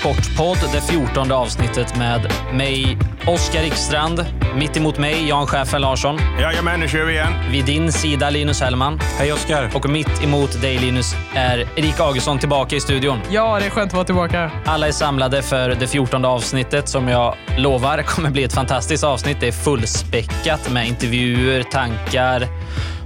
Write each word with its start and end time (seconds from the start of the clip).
Sportpodd, 0.00 0.58
det 0.72 0.80
fjortonde 0.80 1.34
avsnittet 1.34 1.96
med 1.96 2.32
mig, 2.52 2.98
Oskar 3.26 3.62
Rikstrand. 3.62 4.26
Mitt 4.56 4.76
emot 4.76 4.98
mig, 4.98 5.28
Jan 5.28 5.46
Schäfer 5.46 5.78
Larsson. 5.78 6.18
Jajamän, 6.40 6.80
nu 6.80 6.88
kör 6.88 7.04
vi 7.04 7.12
igen. 7.12 7.32
Vid 7.50 7.64
din 7.64 7.92
sida, 7.92 8.30
Linus 8.30 8.60
Hellman. 8.60 9.00
Hej 9.18 9.32
Oskar. 9.32 9.70
Och 9.74 9.90
mitt 9.90 10.22
emot 10.22 10.60
dig, 10.60 10.78
Linus, 10.78 11.14
är 11.34 11.68
Erika 11.76 12.02
Augustsson 12.02 12.38
tillbaka 12.38 12.76
i 12.76 12.80
studion. 12.80 13.18
Ja, 13.30 13.58
det 13.60 13.66
är 13.66 13.70
skönt 13.70 13.90
att 13.90 13.94
vara 13.94 14.04
tillbaka. 14.04 14.50
Alla 14.64 14.88
är 14.88 14.92
samlade 14.92 15.42
för 15.42 15.68
det 15.68 15.86
fjortonde 15.86 16.28
avsnittet 16.28 16.88
som 16.88 17.08
jag 17.08 17.34
lovar 17.56 18.02
kommer 18.02 18.30
bli 18.30 18.44
ett 18.44 18.54
fantastiskt 18.54 19.04
avsnitt. 19.04 19.36
Det 19.40 19.48
är 19.48 19.52
fullspäckat 19.52 20.70
med 20.70 20.88
intervjuer, 20.88 21.62
tankar 21.62 22.48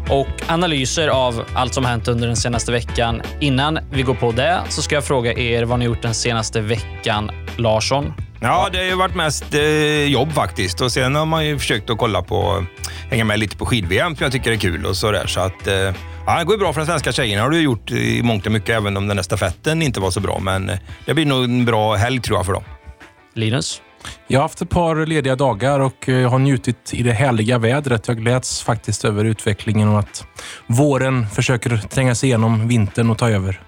och 0.09 0.29
analyser 0.49 1.09
av 1.09 1.45
allt 1.55 1.75
som 1.75 1.85
hänt 1.85 2.09
under 2.09 2.27
den 2.27 2.37
senaste 2.37 2.73
veckan. 2.73 3.23
Innan 3.41 3.79
vi 3.91 4.03
går 4.03 4.15
på 4.15 4.33
det 4.33 4.63
så 4.69 4.83
ska 4.83 4.95
jag 4.95 5.05
fråga 5.05 5.33
er 5.33 5.63
vad 5.63 5.79
ni 5.79 5.85
gjort 5.85 6.03
den 6.03 6.15
senaste 6.15 6.61
veckan. 6.61 7.31
Larsson? 7.57 8.13
Ja, 8.41 8.69
det 8.73 8.79
har 8.79 8.85
ju 8.85 8.95
varit 8.95 9.15
mest 9.15 9.55
eh, 9.55 10.05
jobb 10.05 10.33
faktiskt. 10.33 10.81
Och 10.81 10.93
sen 10.93 11.15
har 11.15 11.27
man 11.27 11.47
ju 11.47 11.59
försökt 11.59 11.91
att 11.91 11.99
kolla 11.99 12.23
på, 12.23 12.65
hänga 13.11 13.25
med 13.25 13.39
lite 13.39 13.57
på 13.57 13.67
skid-VM 13.67 14.17
som 14.17 14.25
jag 14.25 14.33
tycker 14.33 14.53
är 14.53 14.57
kul 14.57 14.87
och 14.87 14.97
sådär. 14.97 15.27
Så 15.27 15.41
att, 15.41 15.67
eh, 15.67 15.75
ja, 16.27 16.39
det 16.39 16.45
går 16.45 16.55
ju 16.55 16.59
bra 16.59 16.73
för 16.73 16.81
de 16.81 16.87
svenska 16.87 17.13
tjejerna 17.13 17.43
har 17.43 17.51
du 17.51 17.61
gjort 17.61 17.91
i 17.91 18.23
mångt 18.23 18.47
och 18.47 18.53
mycket, 18.53 18.69
även 18.69 18.97
om 18.97 19.09
den 19.09 19.17
där 19.17 19.25
stafetten 19.25 19.83
inte 19.83 20.01
var 20.01 20.11
så 20.11 20.21
bra. 20.21 20.39
Men 20.39 20.71
eh, 20.71 20.79
det 21.07 21.15
blir 21.15 21.27
nog 21.27 21.45
en 21.45 21.65
bra 21.65 21.95
helg 21.95 22.21
tror 22.21 22.39
jag 22.39 22.47
för 22.47 22.53
dem. 22.53 22.65
Linus? 23.35 23.83
Jag 24.27 24.39
har 24.39 24.43
haft 24.43 24.63
ett 24.63 24.71
par 24.71 25.07
lediga 25.07 25.37
dagar 25.37 25.81
och 25.81 26.09
eh, 26.09 26.31
har 26.31 26.39
njutit 26.39 26.95
i 26.95 27.03
det 27.03 27.13
härliga 27.13 27.59
vädret. 27.59 28.09
Jag 28.09 28.17
gläds 28.17 28.63
faktiskt 28.63 29.05
över 29.05 29.25
utvecklingen 29.25 29.89
och 29.89 29.99
att 29.99 30.27
våren 30.67 31.27
försöker 31.27 31.77
tränga 31.77 32.15
sig 32.15 32.29
igenom 32.29 32.69
vintern 32.69 33.11
och 33.11 33.19
ta 33.19 33.31
över. 33.31 33.61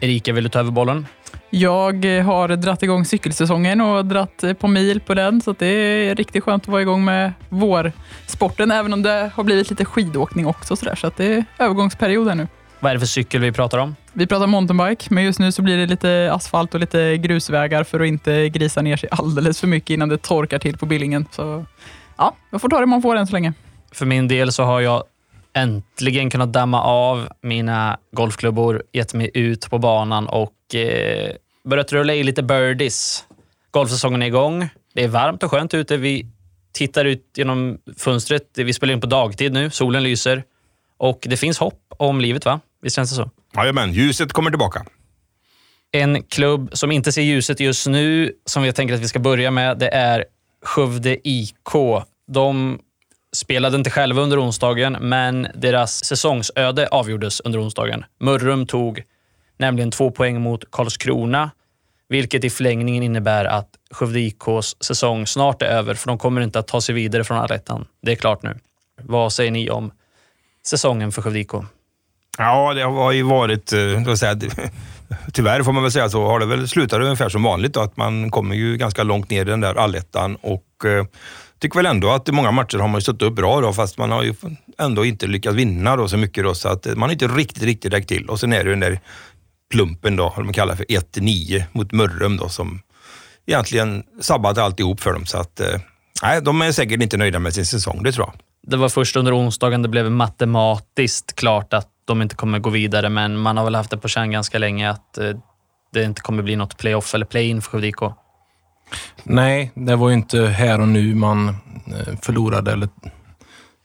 Erika, 0.00 0.32
vill 0.32 0.44
du 0.44 0.50
ta 0.50 0.58
över 0.58 0.70
bollen? 0.70 1.06
Jag 1.50 2.04
har 2.04 2.56
dratt 2.56 2.82
igång 2.82 3.04
cykelsäsongen 3.04 3.80
och 3.80 4.04
dratt 4.06 4.44
på 4.58 4.68
mil 4.68 5.00
på 5.00 5.14
den, 5.14 5.40
så 5.40 5.52
det 5.58 5.66
är 5.66 6.14
riktigt 6.14 6.44
skönt 6.44 6.62
att 6.62 6.68
vara 6.68 6.82
igång 6.82 7.04
med 7.04 7.32
vårsporten, 7.48 8.70
även 8.70 8.92
om 8.92 9.02
det 9.02 9.30
har 9.34 9.44
blivit 9.44 9.70
lite 9.70 9.84
skidåkning 9.84 10.46
också. 10.46 10.76
Så, 10.76 10.84
där, 10.84 10.94
så 10.94 11.06
att 11.06 11.16
det 11.16 11.34
är 11.34 11.44
övergångsperiod 11.58 12.36
nu. 12.36 12.48
Vad 12.80 12.90
är 12.90 12.94
det 12.94 13.00
för 13.00 13.06
cykel 13.06 13.40
vi 13.40 13.52
pratar 13.52 13.78
om? 13.78 13.96
Vi 14.12 14.26
pratar 14.26 14.46
mountainbike, 14.46 15.06
men 15.10 15.24
just 15.24 15.38
nu 15.38 15.52
så 15.52 15.62
blir 15.62 15.76
det 15.76 15.86
lite 15.86 16.30
asfalt 16.32 16.74
och 16.74 16.80
lite 16.80 17.16
grusvägar 17.16 17.84
för 17.84 18.00
att 18.00 18.06
inte 18.06 18.48
grisa 18.48 18.82
ner 18.82 18.96
sig 18.96 19.08
alldeles 19.12 19.60
för 19.60 19.66
mycket 19.66 19.90
innan 19.90 20.08
det 20.08 20.18
torkar 20.18 20.58
till 20.58 20.78
på 20.78 20.86
Billingen. 20.86 21.26
Så 21.30 21.64
ja, 22.16 22.34
jag 22.50 22.60
får 22.60 22.68
ta 22.68 22.80
det 22.80 22.86
man 22.86 23.02
får 23.02 23.16
än 23.16 23.26
så 23.26 23.32
länge. 23.32 23.52
För 23.92 24.06
min 24.06 24.28
del 24.28 24.52
så 24.52 24.62
har 24.62 24.80
jag 24.80 25.04
äntligen 25.54 26.30
kunnat 26.30 26.52
damma 26.52 26.82
av 26.82 27.28
mina 27.42 27.98
golfklubbor, 28.12 28.82
gett 28.92 29.14
mig 29.14 29.30
ut 29.34 29.70
på 29.70 29.78
banan 29.78 30.28
och 30.28 30.74
eh, 30.74 31.32
börjat 31.64 31.92
rulla 31.92 32.14
i 32.14 32.22
lite 32.22 32.42
birdies. 32.42 33.24
Golfsäsongen 33.70 34.22
är 34.22 34.26
igång. 34.26 34.68
Det 34.94 35.04
är 35.04 35.08
varmt 35.08 35.42
och 35.42 35.50
skönt 35.50 35.74
ute. 35.74 35.96
Vi 35.96 36.26
tittar 36.72 37.04
ut 37.04 37.32
genom 37.36 37.78
fönstret. 37.96 38.42
Vi 38.54 38.72
spelar 38.72 38.94
in 38.94 39.00
på 39.00 39.06
dagtid 39.06 39.52
nu. 39.52 39.70
Solen 39.70 40.02
lyser 40.02 40.42
och 40.98 41.18
det 41.20 41.36
finns 41.36 41.58
hopp 41.58 41.80
om 41.88 42.20
livet, 42.20 42.44
va? 42.44 42.60
Visst 42.82 42.96
känns 42.96 43.10
det 43.10 43.16
så? 43.16 43.30
Jajamän, 43.56 43.92
ljuset 43.92 44.32
kommer 44.32 44.50
tillbaka. 44.50 44.86
En 45.92 46.22
klubb 46.22 46.70
som 46.72 46.92
inte 46.92 47.12
ser 47.12 47.22
ljuset 47.22 47.60
just 47.60 47.86
nu, 47.86 48.32
som 48.44 48.64
jag 48.64 48.74
tänker 48.74 48.94
att 48.94 49.00
vi 49.00 49.08
ska 49.08 49.18
börja 49.18 49.50
med, 49.50 49.78
det 49.78 49.88
är 49.88 50.24
Skövde 50.64 51.28
IK. 51.28 51.72
De 52.32 52.78
spelade 53.32 53.76
inte 53.76 53.90
själva 53.90 54.22
under 54.22 54.42
onsdagen, 54.44 54.96
men 55.00 55.46
deras 55.54 56.04
säsongsöde 56.04 56.88
avgjordes 56.88 57.40
under 57.40 57.62
onsdagen. 57.62 58.04
Mörrum 58.20 58.66
tog 58.66 59.02
nämligen 59.58 59.90
två 59.90 60.10
poäng 60.10 60.40
mot 60.40 60.70
Karlskrona, 60.70 61.50
vilket 62.08 62.44
i 62.44 62.50
förlängningen 62.50 63.02
innebär 63.02 63.44
att 63.44 63.68
Skövde 63.90 64.20
IKs 64.20 64.76
säsong 64.80 65.26
snart 65.26 65.62
är 65.62 65.66
över, 65.66 65.94
för 65.94 66.08
de 66.08 66.18
kommer 66.18 66.40
inte 66.40 66.58
att 66.58 66.68
ta 66.68 66.80
sig 66.80 66.94
vidare 66.94 67.24
från 67.24 67.38
allettan. 67.38 67.86
Det 68.02 68.12
är 68.12 68.16
klart 68.16 68.42
nu. 68.42 68.58
Vad 69.02 69.32
säger 69.32 69.50
ni 69.50 69.70
om 69.70 69.92
säsongen 70.66 71.12
för 71.12 71.22
Skövde 71.22 71.38
IK? 71.38 71.52
Ja, 72.38 72.74
det 72.74 72.82
har 72.82 73.12
ju 73.12 73.22
varit, 73.22 73.72
eh, 73.72 74.14
säga, 74.14 74.36
tyvärr 75.32 75.62
får 75.62 75.72
man 75.72 75.82
väl 75.82 75.92
säga 75.92 76.08
så, 76.08 76.26
har 76.26 76.40
det 76.40 76.46
väl 76.46 76.68
slutat 76.68 77.00
ungefär 77.00 77.28
som 77.28 77.42
vanligt 77.42 77.74
då, 77.74 77.80
att 77.80 77.96
man 77.96 78.30
kommer 78.30 78.54
ju 78.54 78.76
ganska 78.76 79.02
långt 79.02 79.30
ner 79.30 79.40
i 79.40 79.44
den 79.44 79.60
där 79.60 79.74
allettan 79.74 80.36
och 80.36 80.84
eh, 80.84 81.04
tycker 81.58 81.76
väl 81.76 81.86
ändå 81.86 82.10
att 82.10 82.28
i 82.28 82.32
många 82.32 82.50
matcher 82.50 82.78
har 82.78 82.88
man 82.88 82.98
ju 82.98 83.02
stått 83.02 83.22
upp 83.22 83.34
bra 83.34 83.60
då, 83.60 83.72
fast 83.72 83.98
man 83.98 84.10
har 84.10 84.22
ju 84.22 84.34
ändå 84.78 85.04
inte 85.04 85.26
lyckats 85.26 85.56
vinna 85.56 85.96
då 85.96 86.08
så 86.08 86.16
mycket 86.16 86.44
då, 86.44 86.54
så 86.54 86.68
att 86.68 86.86
man 86.86 87.02
har 87.02 87.12
inte 87.12 87.28
riktigt, 87.28 87.62
riktigt 87.62 87.92
räckt 87.92 88.08
till. 88.08 88.28
Och 88.28 88.40
sen 88.40 88.52
är 88.52 88.64
det 88.64 88.70
den 88.70 88.80
där 88.80 89.00
plumpen 89.70 90.16
då, 90.16 90.32
vad 90.36 90.44
man 90.44 90.54
kallar 90.54 90.76
för 90.76 90.84
1-9 90.84 91.64
mot 91.72 91.92
Mörrum 91.92 92.36
då, 92.36 92.48
som 92.48 92.80
egentligen 93.46 94.02
sabbat 94.20 94.58
alltihop 94.58 95.00
för 95.00 95.12
dem. 95.12 95.26
Så 95.26 95.38
att, 95.38 95.60
eh, 95.60 95.80
nej, 96.22 96.42
de 96.42 96.62
är 96.62 96.72
säkert 96.72 97.02
inte 97.02 97.16
nöjda 97.16 97.38
med 97.38 97.54
sin 97.54 97.66
säsong, 97.66 98.02
det 98.02 98.12
tror 98.12 98.26
jag. 98.26 98.45
Det 98.66 98.76
var 98.76 98.88
först 98.88 99.16
under 99.16 99.38
onsdagen 99.38 99.82
det 99.82 99.88
blev 99.88 100.10
matematiskt 100.10 101.36
klart 101.36 101.74
att 101.74 101.88
de 102.04 102.22
inte 102.22 102.34
kommer 102.34 102.58
gå 102.58 102.70
vidare, 102.70 103.08
men 103.08 103.38
man 103.38 103.56
har 103.56 103.64
väl 103.64 103.74
haft 103.74 103.90
det 103.90 103.98
på 103.98 104.08
känn 104.08 104.30
ganska 104.30 104.58
länge 104.58 104.90
att 104.90 105.18
eh, 105.18 105.30
det 105.92 106.04
inte 106.04 106.20
kommer 106.20 106.42
bli 106.42 106.56
något 106.56 106.78
playoff 106.78 107.14
eller 107.14 107.26
play-in 107.26 107.62
för 107.62 107.70
Skövde 107.70 107.88
IK. 107.88 108.00
Nej, 109.22 109.72
det 109.74 109.96
var 109.96 110.08
ju 110.08 110.14
inte 110.14 110.46
här 110.46 110.80
och 110.80 110.88
nu 110.88 111.14
man 111.14 111.48
eh, 111.48 112.16
förlorade 112.22 112.72
eller 112.72 112.88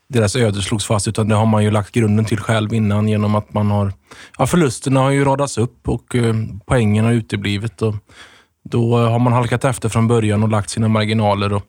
deras 0.08 0.36
öde 0.36 0.62
slogs 0.62 0.86
fast, 0.86 1.08
utan 1.08 1.28
det 1.28 1.34
har 1.34 1.46
man 1.46 1.64
ju 1.64 1.70
lagt 1.70 1.92
grunden 1.92 2.24
till 2.24 2.40
själv 2.40 2.74
innan 2.74 3.08
genom 3.08 3.34
att 3.34 3.52
man 3.52 3.70
har... 3.70 3.92
Ja, 4.38 4.46
förlusterna 4.46 5.00
har 5.00 5.10
ju 5.10 5.24
radats 5.24 5.58
upp 5.58 5.88
och 5.88 6.14
eh, 6.14 6.34
poängen 6.66 7.04
har 7.04 7.12
uteblivit. 7.12 7.82
Och 7.82 7.94
då 8.64 8.96
har 8.96 9.18
man 9.18 9.32
halkat 9.32 9.64
efter 9.64 9.88
från 9.88 10.08
början 10.08 10.42
och 10.42 10.48
lagt 10.48 10.70
sina 10.70 10.88
marginaler. 10.88 11.52
Och, 11.52 11.62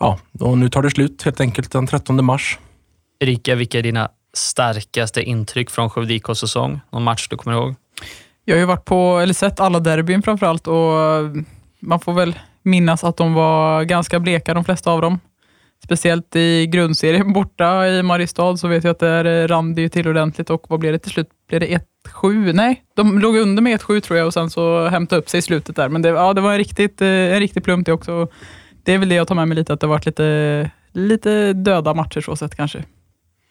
ja, 0.00 0.18
och 0.40 0.58
nu 0.58 0.68
tar 0.68 0.82
det 0.82 0.90
slut 0.90 1.22
helt 1.22 1.40
enkelt 1.40 1.72
den 1.72 1.86
13 1.86 2.24
mars. 2.24 2.58
Erika, 3.20 3.54
vilka 3.54 3.78
är 3.78 3.82
dina 3.82 4.08
starkaste 4.32 5.22
intryck 5.22 5.70
från 5.70 5.90
Skövde 5.90 6.14
IKs 6.14 6.38
säsong? 6.38 6.80
Någon 6.90 7.02
match 7.02 7.28
du 7.28 7.36
kommer 7.36 7.56
ihåg? 7.56 7.74
Jag 8.44 8.54
har 8.54 8.60
ju 8.60 8.66
varit 8.66 8.84
på, 8.84 9.18
eller 9.18 9.34
sett 9.34 9.60
alla 9.60 9.80
derbyn 9.80 10.22
framförallt 10.22 10.66
och 10.66 10.76
man 11.80 12.00
får 12.00 12.12
väl 12.12 12.38
minnas 12.62 13.04
att 13.04 13.16
de 13.16 13.34
var 13.34 13.82
ganska 13.84 14.20
bleka 14.20 14.54
de 14.54 14.64
flesta 14.64 14.90
av 14.90 15.00
dem. 15.00 15.20
Speciellt 15.84 16.36
i 16.36 16.66
grundserien 16.66 17.32
borta 17.32 17.88
i 17.88 18.02
Mariestad 18.02 18.56
så 18.56 18.68
vet 18.68 18.84
jag 18.84 18.90
att 18.90 18.98
där 18.98 19.48
rann 19.48 19.74
det 19.74 19.82
ju 19.82 19.88
till 19.88 20.08
ordentligt 20.08 20.50
och 20.50 20.66
vad 20.68 20.80
blev 20.80 20.92
det 20.92 20.98
till 20.98 21.12
slut? 21.12 21.28
Blev 21.48 21.60
det 21.60 21.80
1-7? 22.08 22.52
Nej, 22.52 22.82
de 22.96 23.18
låg 23.18 23.36
under 23.36 23.62
med 23.62 23.80
1-7 23.80 24.00
tror 24.00 24.18
jag 24.18 24.26
och 24.26 24.34
sen 24.34 24.50
så 24.50 24.88
hämtade 24.88 25.20
upp 25.20 25.28
sig 25.28 25.38
i 25.38 25.42
slutet 25.42 25.76
där. 25.76 25.88
Men 25.88 26.02
det, 26.02 26.08
ja, 26.08 26.32
det 26.32 26.40
var 26.40 26.52
en, 26.52 26.58
riktigt, 26.58 27.00
en 27.00 27.40
riktig 27.40 27.64
plump 27.64 27.86
det 27.86 27.92
också. 27.92 28.28
Det 28.82 28.92
är 28.92 28.98
väl 28.98 29.08
det 29.08 29.14
jag 29.14 29.28
tar 29.28 29.34
med 29.34 29.48
mig 29.48 29.56
lite, 29.56 29.72
att 29.72 29.80
det 29.80 29.86
har 29.86 29.94
varit 29.94 30.06
lite, 30.06 30.70
lite 30.92 31.52
döda 31.52 31.94
matcher 31.94 32.20
så 32.20 32.36
sett 32.36 32.54
kanske. 32.54 32.84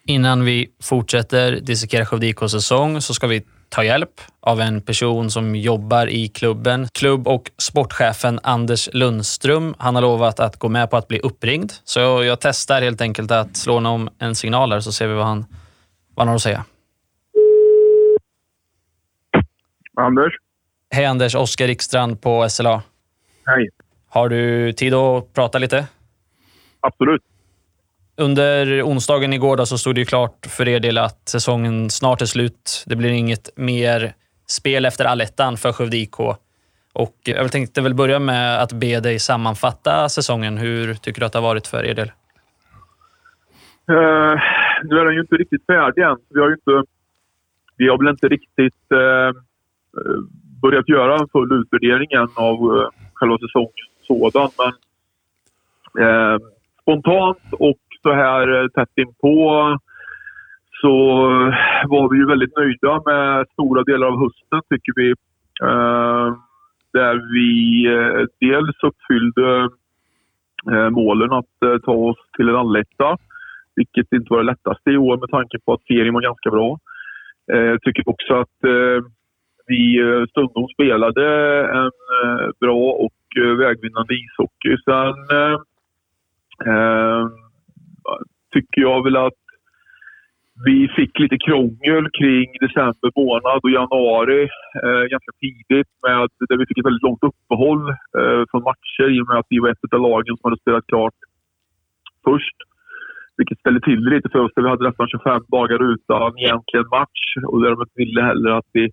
Innan 0.06 0.44
vi 0.44 0.68
fortsätter 0.82 1.60
dissekera 1.60 2.06
Skövde 2.06 2.26
IKs 2.26 2.52
säsong 2.52 3.00
så 3.00 3.14
ska 3.14 3.26
vi 3.26 3.42
ta 3.68 3.84
hjälp 3.84 4.20
av 4.40 4.60
en 4.60 4.80
person 4.80 5.30
som 5.30 5.56
jobbar 5.56 6.06
i 6.06 6.28
klubben. 6.28 6.88
Klubb 6.92 7.28
och 7.28 7.50
sportchefen 7.58 8.40
Anders 8.42 8.88
Lundström. 8.92 9.74
Han 9.78 9.94
har 9.94 10.02
lovat 10.02 10.40
att 10.40 10.56
gå 10.56 10.68
med 10.68 10.90
på 10.90 10.96
att 10.96 11.08
bli 11.08 11.20
uppringd. 11.20 11.72
Så 11.84 12.00
jag 12.00 12.40
testar 12.40 12.82
helt 12.82 13.00
enkelt 13.00 13.30
att 13.30 13.56
slå 13.56 13.74
honom 13.74 14.08
en 14.18 14.34
signal 14.34 14.72
här 14.72 14.80
så 14.80 14.92
ser 14.92 15.06
vi 15.06 15.14
vad 15.14 15.26
han, 15.26 15.46
vad 16.14 16.26
han 16.26 16.28
har 16.28 16.34
att 16.34 16.42
säga. 16.42 16.64
Anders? 19.96 20.32
Hej 20.90 21.04
Anders, 21.04 21.34
Oskar 21.34 21.66
Rikstrand 21.66 22.20
på 22.20 22.48
SLA. 22.48 22.82
Hej. 23.44 23.68
Har 24.12 24.28
du 24.28 24.72
tid 24.72 24.94
att 24.94 25.32
prata 25.34 25.58
lite? 25.58 25.86
Absolut. 26.80 27.22
Under 28.16 28.82
onsdagen 28.82 29.32
igår 29.32 29.56
då 29.56 29.66
så 29.66 29.78
stod 29.78 29.94
det 29.94 30.00
ju 30.00 30.04
klart 30.04 30.46
för 30.46 30.68
er 30.68 30.80
del 30.80 30.98
att 30.98 31.28
säsongen 31.28 31.90
snart 31.90 32.22
är 32.22 32.26
slut. 32.26 32.84
Det 32.86 32.96
blir 32.96 33.10
inget 33.10 33.50
mer 33.56 34.12
spel 34.48 34.84
efter 34.84 35.04
allettan 35.04 35.56
för 35.56 35.72
Skövde 35.72 35.96
IK. 35.96 36.20
Och 36.92 37.16
jag 37.24 37.52
tänkte 37.52 37.82
väl 37.82 37.94
börja 37.94 38.18
med 38.18 38.62
att 38.62 38.72
be 38.72 39.00
dig 39.00 39.18
sammanfatta 39.18 40.08
säsongen. 40.08 40.58
Hur 40.58 40.94
tycker 40.94 41.20
du 41.20 41.26
att 41.26 41.32
det 41.32 41.38
har 41.38 41.48
varit 41.48 41.66
för 41.66 41.84
er 41.84 41.94
del? 41.94 42.12
Uh, 43.90 44.40
nu 44.84 44.98
är 44.98 45.04
den 45.04 45.14
ju 45.14 45.20
inte 45.20 45.36
riktigt 45.36 45.66
färdig 45.66 46.02
än. 46.02 46.16
Vi 46.28 46.40
har 46.40 46.48
ju 46.48 46.54
inte... 46.54 46.90
Vi 47.76 47.88
har 47.88 47.98
väl 47.98 48.08
inte 48.08 48.28
riktigt 48.28 48.84
uh, 48.94 49.42
börjat 50.62 50.88
göra 50.88 51.18
en 51.18 51.28
full 51.28 51.52
utvärdering 51.52 52.12
än 52.12 52.28
av 52.34 52.56
uh, 52.62 52.88
själva 53.14 53.38
säsongen 53.38 53.89
sådan. 54.18 54.50
Men 54.58 54.72
eh, 56.04 56.38
spontant 56.82 57.38
och 57.52 57.78
så 58.02 58.12
här 58.12 58.62
eh, 58.62 58.68
tätt 58.68 58.92
inpå 58.96 59.78
så 60.80 60.94
var 61.88 62.10
vi 62.10 62.18
ju 62.18 62.26
väldigt 62.26 62.56
nöjda 62.56 63.02
med 63.06 63.46
stora 63.52 63.82
delar 63.82 64.06
av 64.06 64.20
hösten 64.20 64.62
tycker 64.70 64.92
vi. 64.96 65.10
Eh, 65.62 66.34
där 66.92 67.32
vi 67.34 67.86
eh, 67.86 68.26
dels 68.40 68.76
uppfyllde 68.82 69.68
eh, 70.72 70.90
målen 70.90 71.32
att 71.32 71.62
eh, 71.64 71.78
ta 71.84 71.92
oss 71.92 72.16
till 72.36 72.48
en 72.48 72.56
alletta, 72.56 73.16
vilket 73.76 74.12
inte 74.12 74.26
var 74.30 74.38
det 74.38 74.44
lättaste 74.44 74.90
i 74.90 74.96
år 74.96 75.16
med 75.16 75.30
tanke 75.30 75.58
på 75.64 75.72
att 75.72 75.82
serien 75.82 76.14
var 76.14 76.20
ganska 76.20 76.50
bra. 76.50 76.78
Jag 77.46 77.82
tycker 77.82 78.08
också 78.08 78.34
att 78.34 78.58
vi 79.66 79.98
stundom 80.30 80.68
spelade 80.68 81.26
en 81.68 81.90
eh, 82.24 82.48
bra 82.60 82.92
och 82.92 83.12
Eh, 83.36 83.54
vägvinnande 83.56 84.14
ishockey. 84.14 84.76
Sen 84.84 85.16
eh, 85.38 85.56
eh, 86.70 87.28
tycker 88.52 88.80
jag 88.80 89.04
väl 89.04 89.16
att 89.16 89.42
vi 90.64 90.88
fick 90.96 91.18
lite 91.18 91.38
krångel 91.38 92.10
kring 92.18 92.46
december 92.60 93.10
månad 93.16 93.60
och 93.62 93.70
januari 93.70 94.42
eh, 94.84 95.04
ganska 95.12 95.32
tidigt 95.40 95.92
med, 96.02 96.28
där 96.48 96.56
vi 96.56 96.66
fick 96.66 96.78
ett 96.78 96.84
väldigt 96.84 97.02
långt 97.02 97.24
uppehåll 97.30 97.88
eh, 98.18 98.42
från 98.50 98.62
matcher 98.62 99.06
i 99.14 99.20
och 99.20 99.28
med 99.28 99.38
att 99.38 99.46
vi 99.48 99.58
var 99.58 99.68
ett 99.68 99.94
av 99.94 100.00
lagen 100.00 100.36
som 100.36 100.44
hade 100.48 100.60
spelat 100.60 100.86
klart 100.86 101.18
först. 102.24 102.56
Vilket 103.36 103.58
ställde 103.58 103.80
till 103.80 104.04
det 104.04 104.10
lite 104.10 104.28
för 104.28 104.38
oss. 104.38 104.52
Vi 104.56 104.68
hade 104.68 104.88
nästan 104.88 105.08
25 105.08 105.42
dagar 105.48 105.92
utan 105.92 106.38
egentligen 106.38 106.86
match 106.98 107.24
och 107.48 107.60
där 107.62 107.70
de 107.70 107.82
inte 107.82 108.00
ville 108.02 108.22
heller 108.22 108.50
att 108.50 108.70
vi 108.72 108.90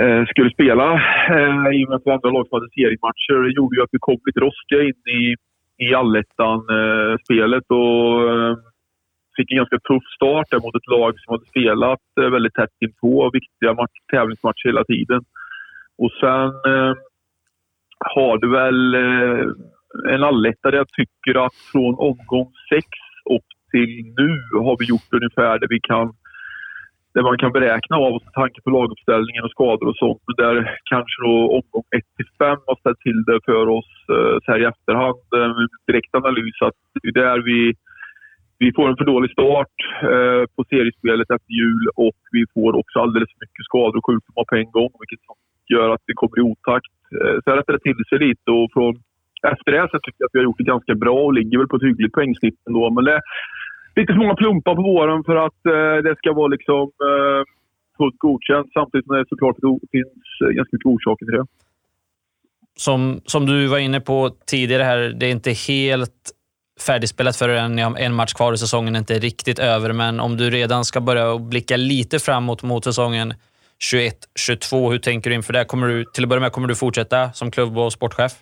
Eh, 0.00 0.26
skulle 0.26 0.50
spela 0.50 0.94
eh, 1.36 1.68
i 1.76 1.84
och 1.84 1.88
med 1.88 1.96
att 1.96 2.02
vi 2.04 2.10
andra 2.10 2.30
lag 2.30 2.46
som 2.48 2.56
hade 2.56 2.70
seriematcher. 2.70 3.42
Det 3.44 3.56
gjorde 3.58 3.76
ju 3.76 3.82
att 3.82 3.96
vi 3.96 3.98
kom 4.06 4.18
lite 4.26 4.40
rostiga 4.40 4.82
in 4.82 5.02
i, 5.20 5.22
i 5.86 5.94
allettan-spelet 5.94 7.66
eh, 7.70 7.76
och 7.76 8.58
fick 9.36 9.50
en 9.50 9.56
ganska 9.56 9.78
tuff 9.78 10.06
start 10.16 10.46
där 10.50 10.60
mot 10.60 10.74
ett 10.74 10.92
lag 10.96 11.12
som 11.20 11.32
hade 11.32 11.46
spelat 11.46 12.04
väldigt 12.16 12.54
tätt 12.54 12.76
inpå 12.80 13.30
viktiga 13.32 13.74
match, 13.74 13.96
tävlingsmatcher 14.12 14.66
hela 14.66 14.84
tiden. 14.84 15.20
Och 15.98 16.12
sen 16.20 16.52
har 18.14 18.38
det 18.38 18.50
väl 18.60 18.94
en 20.14 20.22
alletta 20.24 20.70
där 20.70 20.78
jag 20.78 20.88
tycker 20.88 21.46
att 21.46 21.54
från 21.72 21.94
omgång 21.94 22.52
sex 22.70 22.88
upp 23.36 23.48
till 23.70 23.90
nu 24.20 24.30
har 24.66 24.76
vi 24.78 24.84
gjort 24.84 25.12
ungefär 25.12 25.58
det 25.58 25.66
vi 25.70 25.80
kan 25.80 26.12
det 27.16 27.22
man 27.22 27.38
kan 27.38 27.52
beräkna 27.58 27.96
av 27.96 28.12
oss 28.14 28.24
med 28.28 28.36
tanke 28.42 28.58
på 28.62 28.70
laguppställningen 28.70 29.44
och 29.44 29.54
skador 29.56 29.88
och 29.88 30.00
sånt. 30.02 30.22
Men 30.26 30.36
där 30.44 30.56
kanske 30.92 31.16
då 31.26 31.34
omgång 31.58 31.86
1 31.98 32.04
till 32.16 32.30
5 32.38 32.58
har 32.66 32.76
ställt 32.80 33.00
till 33.06 33.20
det 33.28 33.40
för 33.48 33.66
oss 33.78 33.90
eh, 34.14 34.36
så 34.42 34.46
här 34.50 34.60
i 34.62 34.70
efterhand. 34.72 35.24
Eh, 35.36 35.52
direkt 35.86 36.14
analys 36.20 36.56
att 36.68 36.78
det 37.02 37.08
är 37.08 37.20
där 37.26 37.38
vi 37.50 37.60
vi 38.58 38.68
får 38.76 38.88
en 38.88 38.96
för 38.96 39.04
dålig 39.14 39.30
start 39.30 39.76
eh, 40.12 40.42
på 40.54 40.60
seriespelet 40.70 41.30
efter 41.36 41.52
jul 41.62 41.84
och 42.06 42.20
vi 42.36 42.42
får 42.54 42.70
också 42.80 42.96
alldeles 43.00 43.30
för 43.32 43.40
mycket 43.44 43.64
skador 43.70 43.96
och 43.98 44.06
sjukdomar 44.06 44.44
på 44.48 44.56
en 44.56 44.70
gång, 44.76 44.90
vilket 45.00 45.22
gör 45.74 45.88
att 45.94 46.04
vi 46.06 46.14
kommer 46.20 46.38
i 46.38 46.46
otakt. 46.50 46.94
Eh, 47.16 47.36
så 47.44 47.48
rättar 47.56 47.72
det 47.72 47.84
till 47.88 48.04
sig 48.08 48.18
lite 48.28 48.50
och 48.58 48.68
från, 48.74 48.92
efter 49.52 49.70
det 49.72 49.88
så 49.90 49.98
tycker 49.98 50.20
jag 50.20 50.28
att 50.28 50.34
vi 50.34 50.38
har 50.38 50.48
gjort 50.48 50.62
det 50.62 50.72
ganska 50.74 50.94
bra 50.94 51.18
och 51.26 51.34
ligger 51.38 51.58
väl 51.58 51.68
på 51.68 51.76
ett 51.76 51.88
hyggligt 51.88 52.14
poängsnitt 52.18 52.60
ändå. 52.68 52.90
Men 52.90 53.04
det 53.04 53.20
lite 53.96 54.12
för 54.12 54.20
många 54.20 54.34
plumpar 54.34 54.74
på 54.74 54.82
våren 54.82 55.24
för 55.24 55.36
att 55.36 55.66
eh, 55.66 56.02
det 56.06 56.16
ska 56.16 56.32
vara 56.32 56.48
liksom 56.48 56.82
eh, 56.82 57.42
fullt 57.96 58.18
godkänt. 58.18 58.66
Samtidigt 58.72 59.06
som 59.06 59.16
det 59.16 59.24
såklart 59.28 59.56
finns 59.90 60.24
eh, 60.44 60.48
ganska 60.48 60.76
mycket 60.76 60.86
orsaker 60.86 61.26
till 61.26 61.34
det. 61.34 61.46
Som, 62.78 63.20
som 63.24 63.46
du 63.46 63.66
var 63.66 63.78
inne 63.78 64.00
på 64.00 64.30
tidigare 64.46 64.82
här, 64.82 64.98
det 64.98 65.26
är 65.26 65.30
inte 65.30 65.50
helt 65.50 66.32
färdigspelat 66.86 67.36
förrän 67.36 67.78
en 67.78 68.14
match 68.14 68.32
kvar 68.34 68.52
och 68.52 68.58
säsongen 68.58 68.94
är 68.94 68.98
inte 68.98 69.18
riktigt 69.18 69.58
över. 69.58 69.92
Men 69.92 70.20
om 70.20 70.36
du 70.36 70.50
redan 70.50 70.84
ska 70.84 71.00
börja 71.00 71.38
blicka 71.38 71.76
lite 71.76 72.18
framåt 72.18 72.62
mot 72.62 72.84
säsongen 72.84 73.34
21-22, 74.38 74.90
hur 74.90 74.98
tänker 74.98 75.30
du 75.30 75.36
inför 75.36 75.52
det? 75.52 75.64
Kommer 75.64 75.88
du, 75.88 76.04
till 76.04 76.24
att 76.24 76.28
börja 76.28 76.40
med, 76.40 76.52
kommer 76.52 76.68
du 76.68 76.74
fortsätta 76.74 77.32
som 77.32 77.50
klubb 77.50 77.78
och 77.78 77.92
sportchef? 77.92 78.32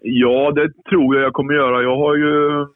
Ja, 0.00 0.52
det 0.52 0.72
tror 0.90 1.16
jag 1.16 1.24
jag 1.24 1.32
kommer 1.32 1.54
göra. 1.54 1.82
Jag 1.82 1.96
har 1.96 2.16
ju, 2.16 2.66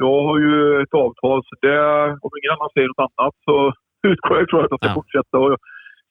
jag 0.00 0.18
har 0.28 0.38
ju 0.46 0.82
ett 0.82 0.94
avtal, 1.04 1.40
så 1.48 1.54
det, 1.66 1.78
om 2.24 2.30
ingen 2.38 2.54
annan 2.54 2.72
säger 2.74 2.88
något 2.88 3.06
annat 3.08 3.34
så 3.48 3.56
utgår 4.10 4.36
jag 4.36 4.44
ifrån 4.46 4.64
att 4.64 4.74
jag 4.74 4.80
ska 4.80 4.92
ja. 4.94 5.00
fortsätta. 5.00 5.36
Och 5.44 5.56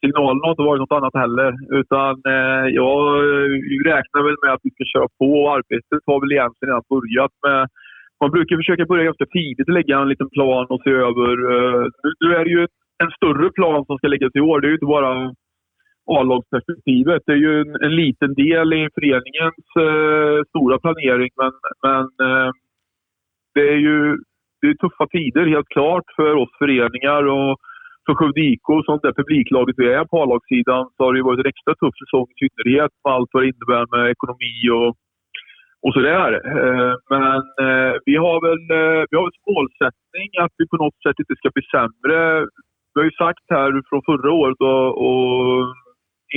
signalen 0.01 0.41
har 0.43 0.51
inte 0.55 0.69
varit 0.69 0.83
något 0.83 0.97
annat 0.99 1.15
heller. 1.23 1.51
Utan 1.79 2.13
eh, 2.35 2.65
jag 2.81 2.99
räknar 3.91 4.21
väl 4.27 4.41
med 4.43 4.51
att 4.53 4.65
vi 4.65 4.71
ska 4.75 4.83
köra 4.93 5.07
på 5.19 5.29
och 5.41 5.53
arbetet 5.57 6.01
har 6.09 6.19
väl 6.21 6.35
egentligen 6.35 6.69
redan 6.69 6.91
börjat 6.93 7.33
med 7.47 7.61
man 8.23 8.31
brukar 8.31 8.55
försöka 8.57 8.85
börja 8.85 9.03
ganska 9.09 9.25
tidigt 9.25 9.67
och 9.67 9.77
lägga 9.79 9.99
en 9.99 10.09
liten 10.09 10.29
plan 10.29 10.65
och 10.69 10.81
se 10.83 10.91
över. 11.07 11.33
Uh, 11.53 11.85
nu 12.23 12.29
är 12.35 12.43
det 12.45 12.53
ju 12.57 12.63
en 13.03 13.11
större 13.17 13.49
plan 13.57 13.85
som 13.85 13.97
ska 13.97 14.07
läggas 14.07 14.35
i 14.35 14.39
år. 14.49 14.61
Det 14.61 14.67
är 14.67 14.73
ju 14.73 14.79
inte 14.81 14.95
bara 14.97 15.11
A-lagsperspektivet. 16.15 17.21
Det 17.25 17.31
är 17.31 17.43
ju 17.47 17.61
en, 17.61 17.75
en, 17.87 17.95
liten 17.95 18.33
del 18.33 18.67
i 18.73 18.89
föreningens 18.95 19.65
uh, 19.87 20.37
stora 20.49 20.75
planering. 20.83 21.31
Men, 21.41 21.53
men 21.85 22.05
uh, 22.27 22.49
det 23.55 23.67
är 23.73 23.79
ju 23.87 24.17
det 24.61 24.67
är 24.67 24.73
tuffa 24.73 25.05
tider 25.07 25.45
helt 25.45 25.69
klart 25.75 26.07
för 26.15 26.33
oss 26.41 26.53
föreningar. 26.59 27.23
Och 27.37 27.57
för 28.05 28.13
Skövde 28.15 28.41
IK, 28.41 28.67
som 28.85 28.99
det 29.03 29.13
publiklaget 29.13 29.75
vi 29.77 29.87
är 29.93 30.05
på 30.05 30.21
A-lagssidan, 30.21 30.85
så 30.95 31.03
har 31.03 31.13
det 31.13 31.23
varit 31.23 31.39
en 31.39 31.51
extra 31.53 31.73
tuff 31.75 31.95
säsong 32.01 32.27
i 32.31 32.35
synnerhet 32.39 32.91
med 33.03 33.13
allt 33.13 33.29
vad 33.31 33.43
det 33.43 33.51
innebär 33.51 33.85
med 33.95 34.11
ekonomi 34.15 34.55
och 34.77 34.91
och 35.85 35.93
sådär. 35.93 36.31
Eh, 36.55 36.93
men 37.13 37.41
eh, 37.65 37.93
vi 38.05 38.15
har 38.25 38.37
väl 38.47 38.63
eh, 38.79 39.01
vi 39.09 39.17
har 39.17 39.25
en 39.29 39.43
målsättning 39.53 40.29
att 40.43 40.53
vi 40.57 40.65
på 40.67 40.77
något 40.83 40.99
sätt 41.05 41.19
inte 41.19 41.35
ska 41.37 41.49
bli 41.55 41.63
sämre. 41.75 42.19
Vi 42.91 42.97
har 42.99 43.07
ju 43.09 43.21
sagt 43.23 43.45
här 43.55 43.69
från 43.89 44.01
förra 44.09 44.31
året 44.41 44.59
och, 44.71 44.89
och 45.07 45.75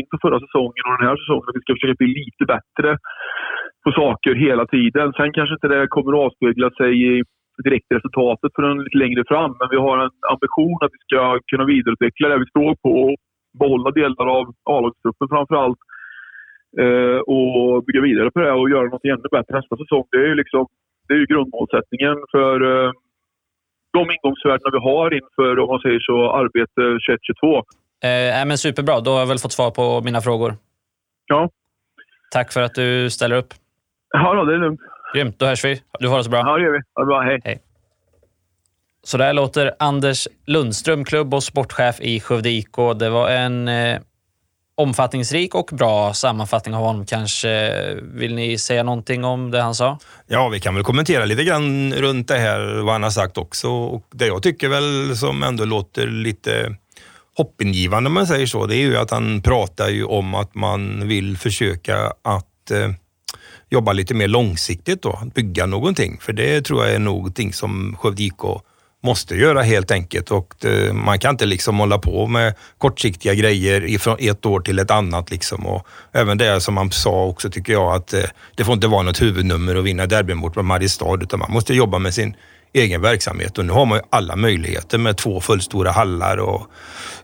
inför 0.00 0.18
förra 0.24 0.40
säsongen 0.44 0.84
och 0.86 0.94
den 0.98 1.08
här 1.08 1.18
säsongen 1.22 1.46
att 1.48 1.58
vi 1.58 1.64
ska 1.64 1.74
försöka 1.74 2.00
bli 2.02 2.10
lite 2.20 2.44
bättre 2.54 2.88
på 3.84 3.90
saker 4.02 4.32
hela 4.46 4.64
tiden. 4.66 5.06
Sen 5.12 5.32
kanske 5.32 5.54
inte 5.54 5.68
det 5.74 5.94
kommer 5.94 6.12
att 6.12 6.24
avspegla 6.26 6.68
sig 6.80 6.90
i 7.08 7.12
direkt 7.64 7.92
resultatet 7.96 8.50
förrän 8.56 8.84
lite 8.84 8.98
längre 9.04 9.22
fram. 9.28 9.52
Men 9.58 9.68
vi 9.70 9.78
har 9.86 9.96
en 10.04 10.14
ambition 10.34 10.78
att 10.80 10.94
vi 10.96 11.00
ska 11.06 11.20
kunna 11.50 11.64
vidareutveckla 11.64 12.28
det 12.28 12.38
vi 12.38 12.52
står 12.54 12.72
på 12.84 12.92
och 13.04 13.16
behålla 13.62 13.90
delar 13.90 14.26
av 14.38 14.44
A-lagstruppen 14.74 15.28
framför 15.28 15.56
allt 15.62 15.82
eh, 16.82 17.20
och 17.34 17.84
bygga 17.84 18.00
vidare 18.00 18.30
på 18.30 18.40
det 18.40 18.52
och 18.52 18.70
göra 18.70 18.88
något 18.88 19.04
ännu 19.04 19.28
bättre 19.36 19.56
nästa 19.56 19.76
säsong. 19.76 20.04
Det 20.10 20.18
är 20.24 20.28
ju, 20.32 20.34
liksom, 20.34 20.66
det 21.08 21.14
är 21.14 21.26
grundmålsättningen 21.32 22.16
för 22.34 22.56
eh, 22.70 22.90
de 23.92 24.02
ingångsvärdena 24.14 24.70
vi 24.72 24.78
har 24.90 25.08
inför, 25.20 25.58
om 25.58 25.68
man 25.68 25.80
säger 25.80 26.00
så, 26.00 26.16
arbete 26.42 26.82
2022. 27.08 27.62
Eh, 28.04 28.44
men 28.44 28.58
superbra, 28.58 29.00
då 29.00 29.12
har 29.12 29.18
jag 29.18 29.26
väl 29.26 29.38
fått 29.38 29.52
svar 29.52 29.70
på 29.70 30.00
mina 30.00 30.20
frågor. 30.20 30.56
Ja. 31.26 31.50
Tack 32.30 32.52
för 32.52 32.62
att 32.62 32.74
du 32.74 33.10
ställer 33.10 33.36
upp. 33.36 33.54
Ja, 34.10 34.34
då, 34.34 34.44
det 34.44 34.54
är 34.54 34.58
lugnt. 34.58 34.80
Grymt, 35.14 35.38
då 35.38 35.46
hörs 35.46 35.64
vi. 35.64 35.82
Du 36.00 36.08
får 36.08 36.18
det 36.18 36.24
så 36.24 36.30
bra. 36.30 36.38
Ja, 36.38 36.56
det 36.56 36.64
gör 36.64 36.72
vi. 36.72 36.78
Ha 36.94 37.02
det 37.02 37.06
bra. 37.06 37.20
Hej. 37.20 37.40
Hej. 37.44 37.62
Så 39.04 39.18
där 39.18 39.32
låter 39.32 39.74
Anders 39.78 40.28
Lundström, 40.46 41.04
klubb 41.04 41.34
och 41.34 41.42
sportchef 41.42 42.00
i 42.00 42.20
Skövde 42.20 42.50
IK. 42.50 42.76
Det 42.98 43.10
var 43.10 43.28
en 43.30 43.68
eh, 43.68 43.98
omfattningsrik 44.74 45.54
och 45.54 45.70
bra 45.72 46.12
sammanfattning 46.12 46.74
av 46.74 46.82
honom. 46.82 47.06
Kanske 47.06 47.72
vill 48.02 48.34
ni 48.34 48.58
säga 48.58 48.82
någonting 48.82 49.24
om 49.24 49.50
det 49.50 49.60
han 49.60 49.74
sa? 49.74 49.98
Ja, 50.26 50.48
vi 50.48 50.60
kan 50.60 50.74
väl 50.74 50.84
kommentera 50.84 51.24
lite 51.24 51.44
grann 51.44 51.94
runt 51.94 52.28
det 52.28 52.38
här, 52.38 52.82
vad 52.82 52.92
han 52.92 53.02
har 53.02 53.10
sagt 53.10 53.38
också. 53.38 53.68
Och 53.68 54.06
det 54.10 54.26
jag 54.26 54.42
tycker 54.42 54.68
väl 54.68 55.16
som 55.16 55.42
ändå 55.42 55.64
låter 55.64 56.06
lite 56.06 56.76
hoppingivande 57.36 58.08
om 58.08 58.14
man 58.14 58.26
säger 58.26 58.46
så, 58.46 58.66
det 58.66 58.76
är 58.76 58.82
ju 58.82 58.96
att 58.96 59.10
han 59.10 59.42
pratar 59.42 59.88
ju 59.88 60.04
om 60.04 60.34
att 60.34 60.54
man 60.54 61.08
vill 61.08 61.38
försöka 61.38 62.12
att 62.22 62.70
eh, 62.70 62.90
jobba 63.70 63.92
lite 63.92 64.14
mer 64.14 64.28
långsiktigt 64.28 65.02
då, 65.02 65.22
bygga 65.34 65.66
någonting. 65.66 66.18
För 66.20 66.32
det 66.32 66.62
tror 66.62 66.84
jag 66.84 66.94
är 66.94 66.98
någonting 66.98 67.52
som 67.52 67.96
Skövde 68.00 68.22
IK 68.22 68.42
måste 69.02 69.34
göra 69.34 69.62
helt 69.62 69.90
enkelt 69.90 70.30
och 70.30 70.54
det, 70.60 70.92
man 70.92 71.18
kan 71.18 71.30
inte 71.30 71.46
liksom 71.46 71.78
hålla 71.78 71.98
på 71.98 72.26
med 72.26 72.54
kortsiktiga 72.78 73.34
grejer 73.34 73.98
från 73.98 74.16
ett 74.20 74.46
år 74.46 74.60
till 74.60 74.78
ett 74.78 74.90
annat. 74.90 75.30
Liksom. 75.30 75.66
Och 75.66 75.86
även 76.12 76.38
det 76.38 76.60
som 76.60 76.76
han 76.76 76.90
sa 76.90 77.24
också 77.24 77.50
tycker 77.50 77.72
jag 77.72 77.94
att 77.94 78.12
eh, 78.12 78.22
det 78.54 78.64
får 78.64 78.74
inte 78.74 78.86
vara 78.86 79.02
något 79.02 79.22
huvudnummer 79.22 79.76
att 79.76 79.84
vinna 79.84 80.06
derbyn 80.06 80.36
mot 80.36 80.56
Mariestad 80.56 81.22
utan 81.22 81.38
man 81.38 81.52
måste 81.52 81.74
jobba 81.74 81.98
med 81.98 82.14
sin 82.14 82.36
egen 82.76 83.02
verksamhet. 83.02 83.58
Och 83.58 83.64
nu 83.64 83.72
har 83.72 83.86
man 83.86 83.98
ju 83.98 84.04
alla 84.10 84.36
möjligheter 84.36 84.98
med 84.98 85.16
två 85.16 85.40
fullstora 85.40 85.90
hallar 85.90 86.36
och 86.36 86.70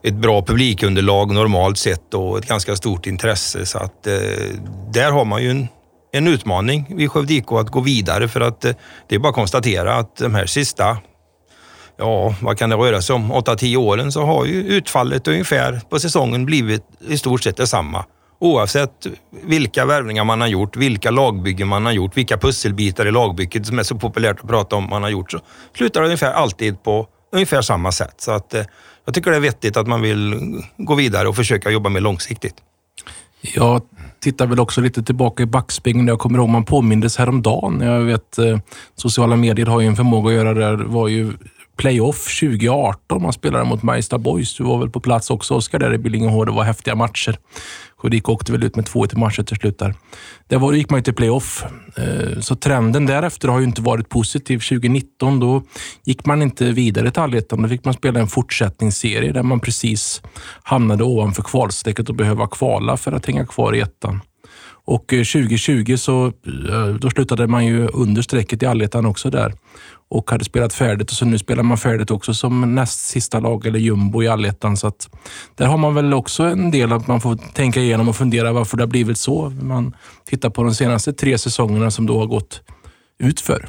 ett 0.02 0.14
bra 0.14 0.42
publikunderlag 0.42 1.34
normalt 1.34 1.78
sett 1.78 2.14
och 2.14 2.38
ett 2.38 2.46
ganska 2.46 2.76
stort 2.76 3.06
intresse. 3.06 3.66
Så 3.66 3.78
att 3.78 4.06
eh, 4.06 4.12
där 4.92 5.10
har 5.10 5.24
man 5.24 5.42
ju 5.42 5.50
en 5.50 5.68
en 6.12 6.28
utmaning 6.28 6.86
vid 6.96 7.10
Skövde 7.10 7.34
IK 7.34 7.52
att 7.52 7.70
gå 7.70 7.80
vidare 7.80 8.28
för 8.28 8.40
att 8.40 8.64
eh, 8.64 8.72
det 9.08 9.14
är 9.14 9.18
bara 9.18 9.28
att 9.28 9.34
konstatera 9.34 9.94
att 9.94 10.16
de 10.16 10.34
här 10.34 10.46
sista 10.46 10.96
ja, 11.96 12.34
vad 12.40 12.58
kan 12.58 12.70
det 12.70 12.76
röra 12.76 13.02
sig 13.02 13.14
om, 13.14 13.32
8-10 13.32 13.76
åren 13.76 14.12
så 14.12 14.24
har 14.24 14.44
ju 14.44 14.54
utfallet 14.54 15.28
ungefär 15.28 15.80
på 15.88 15.98
säsongen 15.98 16.46
blivit 16.46 16.82
i 17.08 17.18
stort 17.18 17.42
sett 17.42 17.56
detsamma. 17.56 18.04
Oavsett 18.42 19.06
vilka 19.42 19.84
värvningar 19.84 20.24
man 20.24 20.40
har 20.40 20.48
gjort, 20.48 20.76
vilka 20.76 21.10
lagbyggen 21.10 21.68
man 21.68 21.84
har 21.84 21.92
gjort, 21.92 22.16
vilka 22.16 22.38
pusselbitar 22.38 23.06
i 23.06 23.10
lagbygget 23.10 23.66
som 23.66 23.78
är 23.78 23.82
så 23.82 23.98
populärt 23.98 24.40
att 24.40 24.48
prata 24.48 24.76
om 24.76 24.88
man 24.90 25.02
har 25.02 25.10
gjort, 25.10 25.30
så 25.30 25.40
slutar 25.76 26.00
det 26.00 26.06
ungefär 26.06 26.32
alltid 26.32 26.82
på 26.82 27.06
ungefär 27.32 27.62
samma 27.62 27.92
sätt. 27.92 28.14
Så 28.16 28.30
att, 28.30 28.54
eh, 28.54 28.64
jag 29.04 29.14
tycker 29.14 29.30
det 29.30 29.36
är 29.36 29.40
vettigt 29.40 29.76
att 29.76 29.86
man 29.86 30.02
vill 30.02 30.34
gå 30.76 30.94
vidare 30.94 31.28
och 31.28 31.36
försöka 31.36 31.70
jobba 31.70 31.88
mer 31.88 32.00
långsiktigt. 32.00 32.54
Jag 33.54 33.82
tittar 34.20 34.46
väl 34.46 34.60
också 34.60 34.80
lite 34.80 35.02
tillbaka 35.02 35.42
i 35.42 35.46
backspegeln. 35.46 36.08
Jag 36.08 36.18
kommer 36.18 36.38
ihåg 36.38 36.48
man 36.48 36.64
påmindes 36.64 37.16
häromdagen. 37.16 37.80
Jag 37.80 38.00
vet 38.00 38.38
eh, 38.38 38.58
sociala 38.96 39.36
medier 39.36 39.66
har 39.66 39.80
ju 39.80 39.86
en 39.86 39.96
förmåga 39.96 40.30
att 40.30 40.36
göra 40.36 40.54
det. 40.54 40.76
Det 40.76 40.84
var 40.84 41.08
ju 41.08 41.32
playoff 41.76 42.40
2018. 42.40 43.22
Man 43.22 43.32
spelade 43.32 43.64
mot 43.64 43.82
Majsta 43.82 44.18
Boys. 44.18 44.56
Du 44.56 44.64
var 44.64 44.78
väl 44.78 44.90
på 44.90 45.00
plats 45.00 45.30
också, 45.30 45.54
Oskar, 45.54 45.78
där 45.78 45.94
i 45.94 45.98
Billingehov. 45.98 46.46
Det 46.46 46.52
var 46.52 46.64
häftiga 46.64 46.94
matcher. 46.94 47.38
Hudik 48.02 48.28
åkte 48.28 48.52
väl 48.52 48.64
ut 48.64 48.76
med 48.76 48.84
2-1 48.84 49.14
i 49.14 49.18
matcher 49.18 49.42
till 49.42 49.56
slut 49.56 49.78
där. 49.78 49.94
Där 50.48 50.58
var, 50.58 50.72
gick 50.72 50.90
man 50.90 50.98
ju 50.98 51.02
till 51.02 51.14
playoff. 51.14 51.64
Eh, 51.96 52.40
så 52.40 52.56
trenden 52.56 53.06
därefter 53.06 53.48
har 53.48 53.58
ju 53.58 53.64
inte 53.64 53.82
varit 53.82 54.08
positiv. 54.08 54.58
2019 54.58 55.40
då 55.40 55.62
gick 56.04 56.26
man 56.26 56.42
inte 56.42 56.64
vidare 56.64 57.10
till 57.10 57.22
allettan. 57.22 57.62
Då 57.62 57.68
fick 57.68 57.84
man 57.84 57.94
spela 57.94 58.20
en 58.20 58.28
fortsättningsserie 58.28 59.32
där 59.32 59.42
man 59.42 59.60
precis 59.60 60.22
hamnade 60.62 61.04
ovanför 61.04 61.42
kvalstrecket 61.42 62.08
och 62.08 62.14
behöva 62.14 62.46
kvala 62.46 62.96
för 62.96 63.12
att 63.12 63.26
hänga 63.26 63.46
kvar 63.46 63.74
i 63.74 63.80
ettan. 63.80 64.20
Och 64.84 65.12
eh, 65.12 65.18
2020 65.18 65.96
så 65.96 66.26
eh, 66.26 66.94
då 67.00 67.10
slutade 67.10 67.46
man 67.46 67.66
ju 67.66 67.88
under 67.88 68.22
strecket 68.22 68.62
i 68.62 68.66
allettan 68.66 69.06
också 69.06 69.30
där 69.30 69.52
och 70.12 70.30
hade 70.30 70.44
spelat 70.44 70.74
färdigt 70.74 71.10
och 71.10 71.16
så 71.16 71.24
nu 71.24 71.38
spelar 71.38 71.62
man 71.62 71.78
färdigt 71.78 72.10
också 72.10 72.34
som 72.34 72.74
näst 72.74 73.00
sista 73.00 73.40
lag 73.40 73.66
eller 73.66 73.78
jumbo 73.78 74.22
i 74.22 74.28
allettan. 74.28 74.76
Så 74.76 74.86
att 74.86 75.08
där 75.54 75.66
har 75.66 75.78
man 75.78 75.94
väl 75.94 76.14
också 76.14 76.42
en 76.42 76.70
del 76.70 76.92
att 76.92 77.06
man 77.06 77.20
får 77.20 77.36
tänka 77.54 77.80
igenom 77.80 78.08
och 78.08 78.16
fundera 78.16 78.52
varför 78.52 78.76
det 78.76 78.82
har 78.82 78.88
blivit 78.88 79.18
så. 79.18 79.50
Man 79.50 79.96
tittar 80.24 80.50
på 80.50 80.62
de 80.62 80.74
senaste 80.74 81.12
tre 81.12 81.38
säsongerna 81.38 81.90
som 81.90 82.06
då 82.06 82.18
har 82.18 82.26
gått 82.26 82.60
utför. 83.18 83.68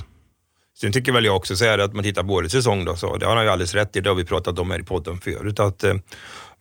Sen 0.82 0.92
tycker 0.92 1.12
väl 1.12 1.26
jag 1.26 1.36
också 1.36 1.56
så 1.56 1.66
här 1.66 1.80
att 1.80 1.94
man 1.94 2.04
tittar 2.04 2.24
på 2.24 2.34
årets 2.34 2.52
säsong 2.54 2.86
då, 2.86 2.96
så 2.96 3.18
det 3.18 3.26
har 3.26 3.36
han 3.36 3.46
ju 3.46 3.52
alldeles 3.52 3.74
rätt 3.74 3.96
i. 3.96 4.02
Det 4.02 4.10
har 4.10 4.16
vi 4.16 4.26
pratat 4.26 4.60
om 4.60 4.72
här 4.72 4.80
i 4.80 4.84
podden 4.84 5.18
förut. 5.18 5.60
Att, 5.60 5.84
eh, 5.84 5.94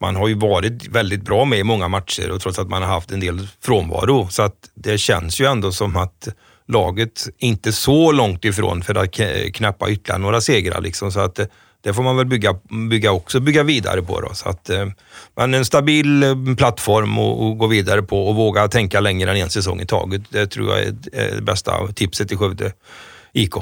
man 0.00 0.16
har 0.16 0.28
ju 0.28 0.34
varit 0.34 0.88
väldigt 0.88 1.22
bra 1.22 1.44
med 1.44 1.58
i 1.58 1.64
många 1.64 1.88
matcher 1.88 2.30
och 2.30 2.40
trots 2.40 2.58
att 2.58 2.68
man 2.68 2.82
har 2.82 2.88
haft 2.88 3.10
en 3.10 3.20
del 3.20 3.48
frånvaro. 3.60 4.28
Så 4.30 4.42
att 4.42 4.56
det 4.74 4.98
känns 4.98 5.40
ju 5.40 5.46
ändå 5.46 5.72
som 5.72 5.96
att 5.96 6.28
laget 6.72 7.28
inte 7.38 7.72
så 7.72 8.12
långt 8.12 8.44
ifrån 8.44 8.82
för 8.82 8.94
att 8.94 9.20
knappa 9.54 9.90
ytterligare 9.90 10.22
några 10.22 10.40
segrar. 10.40 10.80
Liksom. 10.80 11.12
Så 11.12 11.20
att 11.20 11.38
eh, 11.38 11.46
det 11.82 11.94
får 11.94 12.02
man 12.02 12.16
väl 12.16 12.26
bygga, 12.26 12.54
bygga 12.90 13.12
också 13.12 13.40
bygga 13.40 13.62
vidare 13.62 14.02
på. 14.02 14.20
Då. 14.20 14.34
Så 14.34 14.48
att, 14.48 14.70
eh, 14.70 14.86
men 15.36 15.54
en 15.54 15.64
stabil 15.64 16.22
eh, 16.22 16.34
plattform 16.56 17.18
att 17.18 17.58
gå 17.58 17.66
vidare 17.66 18.02
på 18.02 18.28
och 18.28 18.34
våga 18.34 18.68
tänka 18.68 19.00
längre 19.00 19.30
än 19.30 19.36
en 19.36 19.50
säsong 19.50 19.80
i 19.80 19.86
taget. 19.86 20.22
Det 20.30 20.46
tror 20.46 20.70
jag 20.70 20.80
är 20.82 20.94
det 21.34 21.42
bästa 21.42 21.72
tipset 21.94 22.32
i 22.32 22.36
Skövde 22.36 22.72
IK. 23.32 23.54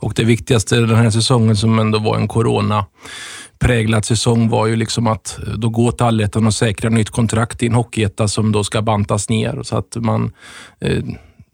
Och 0.00 0.12
det 0.16 0.24
viktigaste 0.24 0.76
den 0.76 0.96
här 0.96 1.10
säsongen 1.10 1.56
som 1.56 1.78
ändå 1.78 1.98
var 1.98 2.16
en 2.16 2.28
corona 2.28 2.86
präglad 3.58 4.04
säsong 4.04 4.48
var 4.48 4.66
ju 4.66 4.76
liksom 4.76 5.06
att 5.06 5.38
då 5.56 5.68
gå 5.68 5.92
till 5.92 6.06
allettan 6.06 6.46
och 6.46 6.54
säkra 6.54 6.90
nytt 6.90 7.10
kontrakt 7.10 7.62
i 7.62 7.66
en 7.66 7.74
hockeyetta 7.74 8.28
som 8.28 8.52
då 8.52 8.64
ska 8.64 8.82
bantas 8.82 9.28
ner. 9.28 9.62
Så 9.62 9.76
att 9.76 9.96
man 9.96 10.32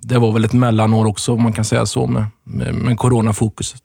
det 0.08 0.18
var 0.18 0.32
väl 0.32 0.44
ett 0.44 0.52
mellanår 0.52 1.06
också, 1.06 1.32
om 1.32 1.42
man 1.42 1.52
kan 1.52 1.64
säga 1.64 1.86
så, 1.86 2.06
med, 2.06 2.26
med, 2.44 2.74
med 2.74 2.98
coronafokuset. 2.98 3.82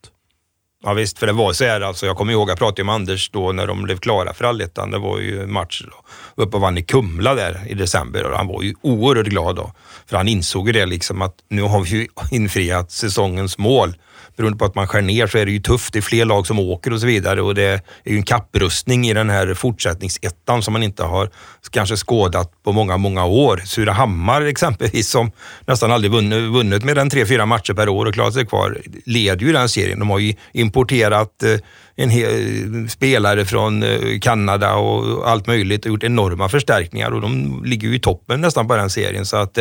Ja 0.84 0.94
visst, 0.94 1.20
för 1.20 1.28
det 1.28 1.34
var 1.34 1.54
så 1.54 1.66
här 1.66 1.82
alltså. 1.82 2.06
Jag 2.06 2.18
kommer 2.18 2.34
ihåg, 2.34 2.50
jag 2.50 2.58
pratade 2.58 2.84
med 2.84 2.96
Anders 2.96 3.30
då 3.30 3.52
när 3.52 3.68
de 3.68 3.84
blev 3.84 3.98
klara 3.98 4.34
för 4.34 4.46
allettan. 4.46 4.92
Det 4.92 4.98
var 4.98 5.20
ju 5.20 5.48
match 5.48 5.82
då, 5.86 6.44
uppe 6.44 6.56
och 6.56 6.62
vann 6.62 6.78
i 6.78 6.84
Kumla 6.84 7.36
där 7.36 7.62
i 7.68 7.74
december 7.74 8.24
och 8.24 8.38
han 8.38 8.48
var 8.48 8.64
ju 8.64 8.74
oerhört 8.82 9.28
glad 9.28 9.56
då. 9.56 9.72
För 10.06 10.18
han 10.18 10.28
insåg 10.28 10.68
ju 10.68 10.74
det 10.74 10.86
liksom 10.86 11.22
att 11.22 11.36
nu 11.50 11.62
har 11.62 11.82
vi 11.82 11.90
ju 11.90 12.08
infriat 12.32 12.92
säsongens 12.92 13.58
mål 13.58 13.96
beroende 14.40 14.58
på 14.58 14.66
att 14.66 14.76
man 14.76 14.88
skär 14.88 15.02
ner 15.02 15.28
så 15.28 15.38
är 15.38 15.46
det 15.46 15.52
ju 15.52 15.60
tufft. 15.60 15.94
Det 15.94 16.00
är 16.00 16.02
fler 16.02 16.26
lag 16.26 16.48
som 16.48 16.60
åker 16.60 16.94
och 16.94 17.00
så 17.00 17.08
vidare 17.08 17.42
och 17.42 17.56
det 17.56 17.64
är 18.04 18.12
ju 18.12 18.18
en 18.18 18.24
kapprustning 18.24 19.08
i 19.08 19.14
den 19.14 19.30
här 19.30 19.54
fortsättningsettan 19.54 20.64
som 20.64 20.74
man 20.74 20.84
inte 20.84 21.04
har 21.04 21.30
kanske 21.72 21.96
skådat 21.96 22.64
på 22.64 22.72
många, 22.72 22.98
många 22.98 23.26
år. 23.26 23.62
Surahammar 23.66 24.42
exempelvis 24.42 25.10
som 25.10 25.32
nästan 25.68 25.92
aldrig 25.92 26.12
vunnit, 26.12 26.54
vunnit 26.54 26.84
med 26.84 26.96
den 26.96 27.10
tre, 27.10 27.26
fyra 27.26 27.46
matcher 27.46 27.74
per 27.74 27.90
år 27.90 28.06
och 28.06 28.14
klarat 28.14 28.34
sig 28.34 28.46
kvar, 28.46 28.78
leder 29.06 29.46
ju 29.46 29.52
den 29.52 29.70
serien. 29.70 30.00
De 30.00 30.10
har 30.10 30.20
ju 30.20 30.34
importerat 30.54 31.44
eh, 31.44 31.60
en 31.96 32.10
hel, 32.10 32.30
eh, 32.30 32.88
spelare 32.88 33.46
från 33.46 33.84
eh, 33.84 34.20
Kanada 34.22 34.76
och 34.76 35.30
allt 35.30 35.48
möjligt 35.48 35.86
och 35.86 35.92
gjort 35.92 36.04
enorma 36.04 36.50
förstärkningar 36.50 37.12
och 37.12 37.22
de 37.22 37.64
ligger 37.66 37.88
ju 37.88 37.96
i 37.96 38.00
toppen 38.00 38.42
nästan 38.42 38.68
på 38.68 38.76
den 38.76 38.90
serien. 38.90 39.26
Så 39.26 39.38
att 39.38 39.58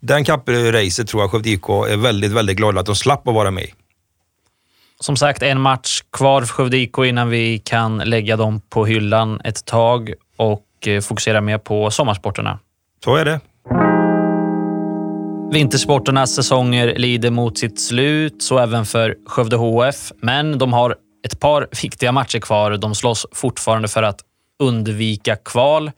den 0.00 0.24
kappracet 0.24 1.08
tror 1.08 1.22
jag 1.22 1.30
Skövde 1.30 1.50
IK 1.50 1.68
är 1.68 1.96
väldigt, 1.96 2.32
väldigt 2.32 2.56
glada 2.56 2.80
att 2.80 2.86
de 2.86 2.96
slapp 2.96 3.28
att 3.28 3.34
vara 3.34 3.50
med 3.50 3.64
i 3.64 3.72
som 5.00 5.16
sagt, 5.16 5.42
en 5.42 5.60
match 5.60 6.00
kvar 6.12 6.42
för 6.42 6.48
Skövde 6.48 6.76
IK 6.76 6.98
innan 6.98 7.28
vi 7.28 7.58
kan 7.58 7.98
lägga 7.98 8.36
dem 8.36 8.60
på 8.60 8.86
hyllan 8.86 9.40
ett 9.44 9.64
tag 9.64 10.12
och 10.36 10.64
eh, 10.86 11.00
fokusera 11.00 11.40
mer 11.40 11.58
på 11.58 11.90
sommarsporterna. 11.90 12.58
Så 13.04 13.16
är 13.16 13.24
det. 13.24 13.40
Vintersporternas 15.52 16.34
säsonger 16.34 16.94
lider 16.98 17.30
mot 17.30 17.58
sitt 17.58 17.80
slut, 17.80 18.42
så 18.42 18.58
även 18.58 18.86
för 18.86 19.16
Skövde 19.26 19.56
HF. 19.56 20.12
Men 20.20 20.58
de 20.58 20.72
har 20.72 20.96
ett 21.26 21.40
par 21.40 21.68
viktiga 21.82 22.12
matcher 22.12 22.38
kvar. 22.38 22.70
De 22.70 22.94
slåss 22.94 23.26
fortfarande 23.32 23.88
för 23.88 24.02
att 24.02 24.20
undvika 24.58 25.36
kval. 25.36 25.90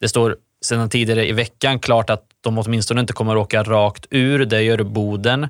Det 0.00 0.08
står 0.08 0.36
sedan 0.64 0.88
tidigare 0.88 1.28
i 1.28 1.32
veckan 1.32 1.78
klart 1.78 2.10
att 2.10 2.24
de 2.40 2.58
åtminstone 2.58 3.00
inte 3.00 3.12
kommer 3.12 3.32
att 3.32 3.42
åka 3.42 3.62
rakt 3.62 4.06
ur. 4.10 4.44
Det 4.44 4.62
gör 4.62 4.82
Boden. 4.82 5.48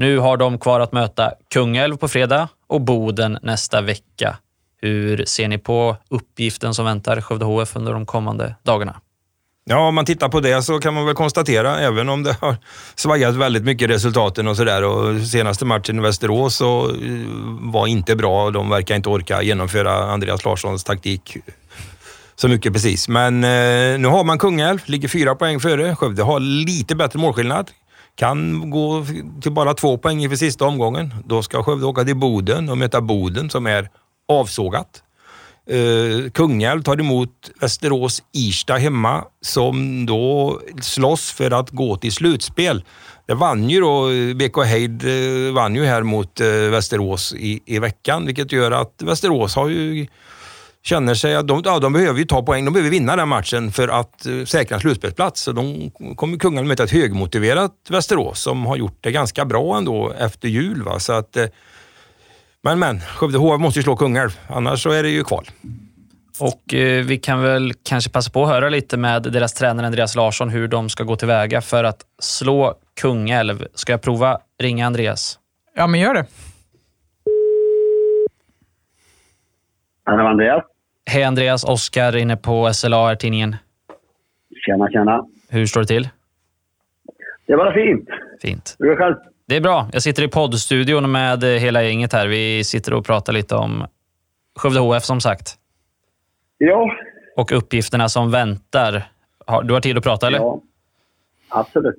Nu 0.00 0.18
har 0.18 0.36
de 0.36 0.58
kvar 0.58 0.80
att 0.80 0.92
möta 0.92 1.32
Kungälv 1.54 1.96
på 1.96 2.08
fredag 2.08 2.48
och 2.68 2.80
Boden 2.80 3.38
nästa 3.42 3.80
vecka. 3.80 4.36
Hur 4.82 5.24
ser 5.24 5.48
ni 5.48 5.58
på 5.58 5.96
uppgiften 6.08 6.74
som 6.74 6.84
väntar 6.84 7.20
Skövde 7.20 7.44
HF 7.44 7.76
under 7.76 7.92
de 7.92 8.06
kommande 8.06 8.54
dagarna? 8.62 9.00
Ja, 9.64 9.88
om 9.88 9.94
man 9.94 10.04
tittar 10.04 10.28
på 10.28 10.40
det 10.40 10.62
så 10.62 10.78
kan 10.78 10.94
man 10.94 11.06
väl 11.06 11.14
konstatera, 11.14 11.78
även 11.78 12.08
om 12.08 12.22
det 12.22 12.36
har 12.40 12.56
svajat 12.94 13.34
väldigt 13.34 13.64
mycket 13.64 13.90
resultaten 13.90 14.48
och 14.48 14.56
sådär 14.56 14.84
och 14.84 15.20
senaste 15.26 15.64
matchen 15.64 15.98
i 15.98 16.02
Västerås 16.02 16.56
så 16.56 16.88
eh, 16.88 16.94
var 17.60 17.86
inte 17.86 18.16
bra 18.16 18.44
och 18.44 18.52
de 18.52 18.70
verkar 18.70 18.96
inte 18.96 19.08
orka 19.08 19.42
genomföra 19.42 19.92
Andreas 19.92 20.44
Larssons 20.44 20.84
taktik 20.84 21.36
så 22.36 22.48
mycket 22.48 22.72
precis. 22.72 23.08
Men 23.08 23.44
eh, 23.44 23.98
nu 23.98 24.06
har 24.06 24.24
man 24.24 24.38
Kungälv, 24.38 24.78
ligger 24.84 25.08
fyra 25.08 25.34
poäng 25.34 25.60
före. 25.60 25.96
Skövde 25.96 26.22
har 26.22 26.40
lite 26.40 26.94
bättre 26.94 27.18
målskillnad. 27.18 27.70
Kan 28.14 28.70
gå 28.70 29.06
till 29.42 29.52
bara 29.52 29.74
två 29.74 29.98
poäng 29.98 30.22
inför 30.22 30.36
sista 30.36 30.64
omgången. 30.64 31.14
Då 31.26 31.42
ska 31.42 31.62
Skövde 31.62 31.86
åka 31.86 32.04
till 32.04 32.16
Boden 32.16 32.68
och 32.68 32.78
möta 32.78 33.00
Boden 33.00 33.50
som 33.50 33.66
är 33.66 33.88
avsågat. 34.28 35.02
Uh, 35.72 36.30
Kungälv 36.30 36.82
tar 36.82 37.00
emot 37.00 37.50
Västerås 37.60 38.22
Irsta 38.32 38.74
hemma 38.74 39.24
som 39.40 40.06
då 40.06 40.60
slåss 40.82 41.32
för 41.32 41.50
att 41.50 41.70
gå 41.70 41.96
till 41.96 42.12
slutspel. 42.12 42.84
Det 43.26 43.34
vann 43.34 43.70
ju 43.70 43.80
då, 43.80 44.10
eh, 44.10 44.34
BK 44.34 44.64
Heid 44.64 45.04
uh, 45.04 45.52
vann 45.52 45.74
ju 45.74 45.84
här 45.84 46.02
mot 46.02 46.40
uh, 46.40 46.70
Västerås 46.70 47.34
i, 47.34 47.60
i 47.66 47.78
veckan, 47.78 48.26
vilket 48.26 48.52
gör 48.52 48.70
att 48.70 49.02
Västerås 49.02 49.54
har 49.54 49.68
ju 49.68 50.06
känner 50.82 51.14
sig 51.14 51.36
att 51.36 51.48
de, 51.48 51.62
ja, 51.64 51.78
de 51.78 51.92
behöver 51.92 52.18
ju 52.18 52.24
ta 52.24 52.42
poäng. 52.42 52.64
De 52.64 52.74
behöver 52.74 52.90
vinna 52.90 53.16
den 53.16 53.28
matchen 53.28 53.72
för 53.72 53.88
att 53.88 54.26
uh, 54.26 54.44
säkra 54.44 54.74
en 54.74 54.80
slutspelsplats. 54.80 55.40
Så 55.40 55.52
de 55.52 55.90
kommer 56.16 56.38
Kungälv 56.38 56.66
möta 56.66 56.84
ett 56.84 56.90
högmotiverat 56.90 57.72
Västerås 57.88 58.40
som 58.40 58.66
har 58.66 58.76
gjort 58.76 58.98
det 59.00 59.12
ganska 59.12 59.44
bra 59.44 59.76
ändå 59.76 60.12
efter 60.18 60.48
jul. 60.48 60.82
Va? 60.82 60.98
Så 60.98 61.12
att, 61.12 61.36
uh, 61.36 61.44
men 62.62 62.78
men, 62.78 63.00
Skövde 63.00 63.38
HF 63.38 63.60
måste 63.60 63.78
ju 63.78 63.82
slå 63.82 63.96
Kungälv, 63.96 64.38
annars 64.48 64.82
så 64.82 64.90
är 64.90 65.02
det 65.02 65.08
ju 65.10 65.24
kval. 65.24 65.50
Och 66.40 66.74
eh, 66.74 67.04
Vi 67.04 67.18
kan 67.18 67.42
väl 67.42 67.72
kanske 67.82 68.10
passa 68.10 68.30
på 68.30 68.42
att 68.42 68.48
höra 68.48 68.68
lite 68.68 68.96
med 68.96 69.22
deras 69.22 69.52
tränare 69.52 69.86
Andreas 69.86 70.14
Larsson 70.14 70.48
hur 70.48 70.68
de 70.68 70.88
ska 70.88 71.04
gå 71.04 71.16
tillväga 71.16 71.60
för 71.60 71.84
att 71.84 72.00
slå 72.18 72.74
Kungälv. 73.00 73.66
Ska 73.74 73.92
jag 73.92 74.02
prova 74.02 74.38
ringa 74.62 74.86
Andreas? 74.86 75.38
Ja, 75.76 75.86
men 75.86 76.00
gör 76.00 76.14
det. 76.14 76.26
Hallå 80.04 80.26
Andreas. 80.26 80.64
Hej 81.06 81.24
Andreas, 81.24 81.64
Oskar 81.64 82.16
inne 82.16 82.36
på 82.36 82.72
SLA, 82.74 83.16
tidningen. 83.16 83.56
Tjena, 84.66 84.88
tjena. 84.90 85.26
Hur 85.48 85.66
står 85.66 85.80
det 85.80 85.86
till? 85.86 86.08
Det 87.46 87.52
är 87.52 87.56
bara 87.56 87.74
fint. 87.74 88.08
Fint. 88.42 88.76
Hur 88.78 88.86
är 88.86 88.90
det 88.90 88.96
själv? 88.96 89.14
Det 89.46 89.56
är 89.56 89.60
bra. 89.60 89.88
Jag 89.92 90.02
sitter 90.02 90.22
i 90.22 90.28
poddstudion 90.28 91.12
med 91.12 91.44
hela 91.44 91.82
gänget 91.82 92.12
här. 92.12 92.26
Vi 92.26 92.64
sitter 92.64 92.94
och 92.94 93.06
pratar 93.06 93.32
lite 93.32 93.54
om 93.54 93.86
Skövde 94.58 94.80
HF 94.80 95.04
som 95.04 95.20
sagt. 95.20 95.54
Ja. 96.58 96.92
Och 97.36 97.52
uppgifterna 97.52 98.08
som 98.08 98.30
väntar. 98.30 99.02
Du 99.62 99.74
har 99.74 99.80
tid 99.80 99.98
att 99.98 100.04
prata 100.04 100.26
eller? 100.26 100.38
Ja, 100.38 100.60
absolut. 101.48 101.94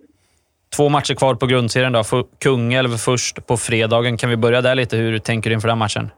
Två 0.75 0.89
matcher 0.89 1.13
kvar 1.13 1.35
på 1.35 1.45
grundserien. 1.45 1.91
Då. 1.93 2.03
Kungälv 2.39 2.97
först 2.97 3.47
på 3.47 3.57
fredagen. 3.57 4.17
Kan 4.17 4.29
vi 4.29 4.37
börja 4.37 4.61
där 4.61 4.75
lite? 4.75 4.97
Hur 4.97 5.19
tänker 5.19 5.49
du 5.49 5.53
inför 5.53 5.67
den 5.67 5.77
matchen? 5.77 6.09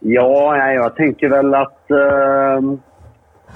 Ja, 0.00 0.72
jag 0.72 0.96
tänker 0.96 1.28
väl 1.28 1.54
att 1.54 1.90
eh, 1.90 2.60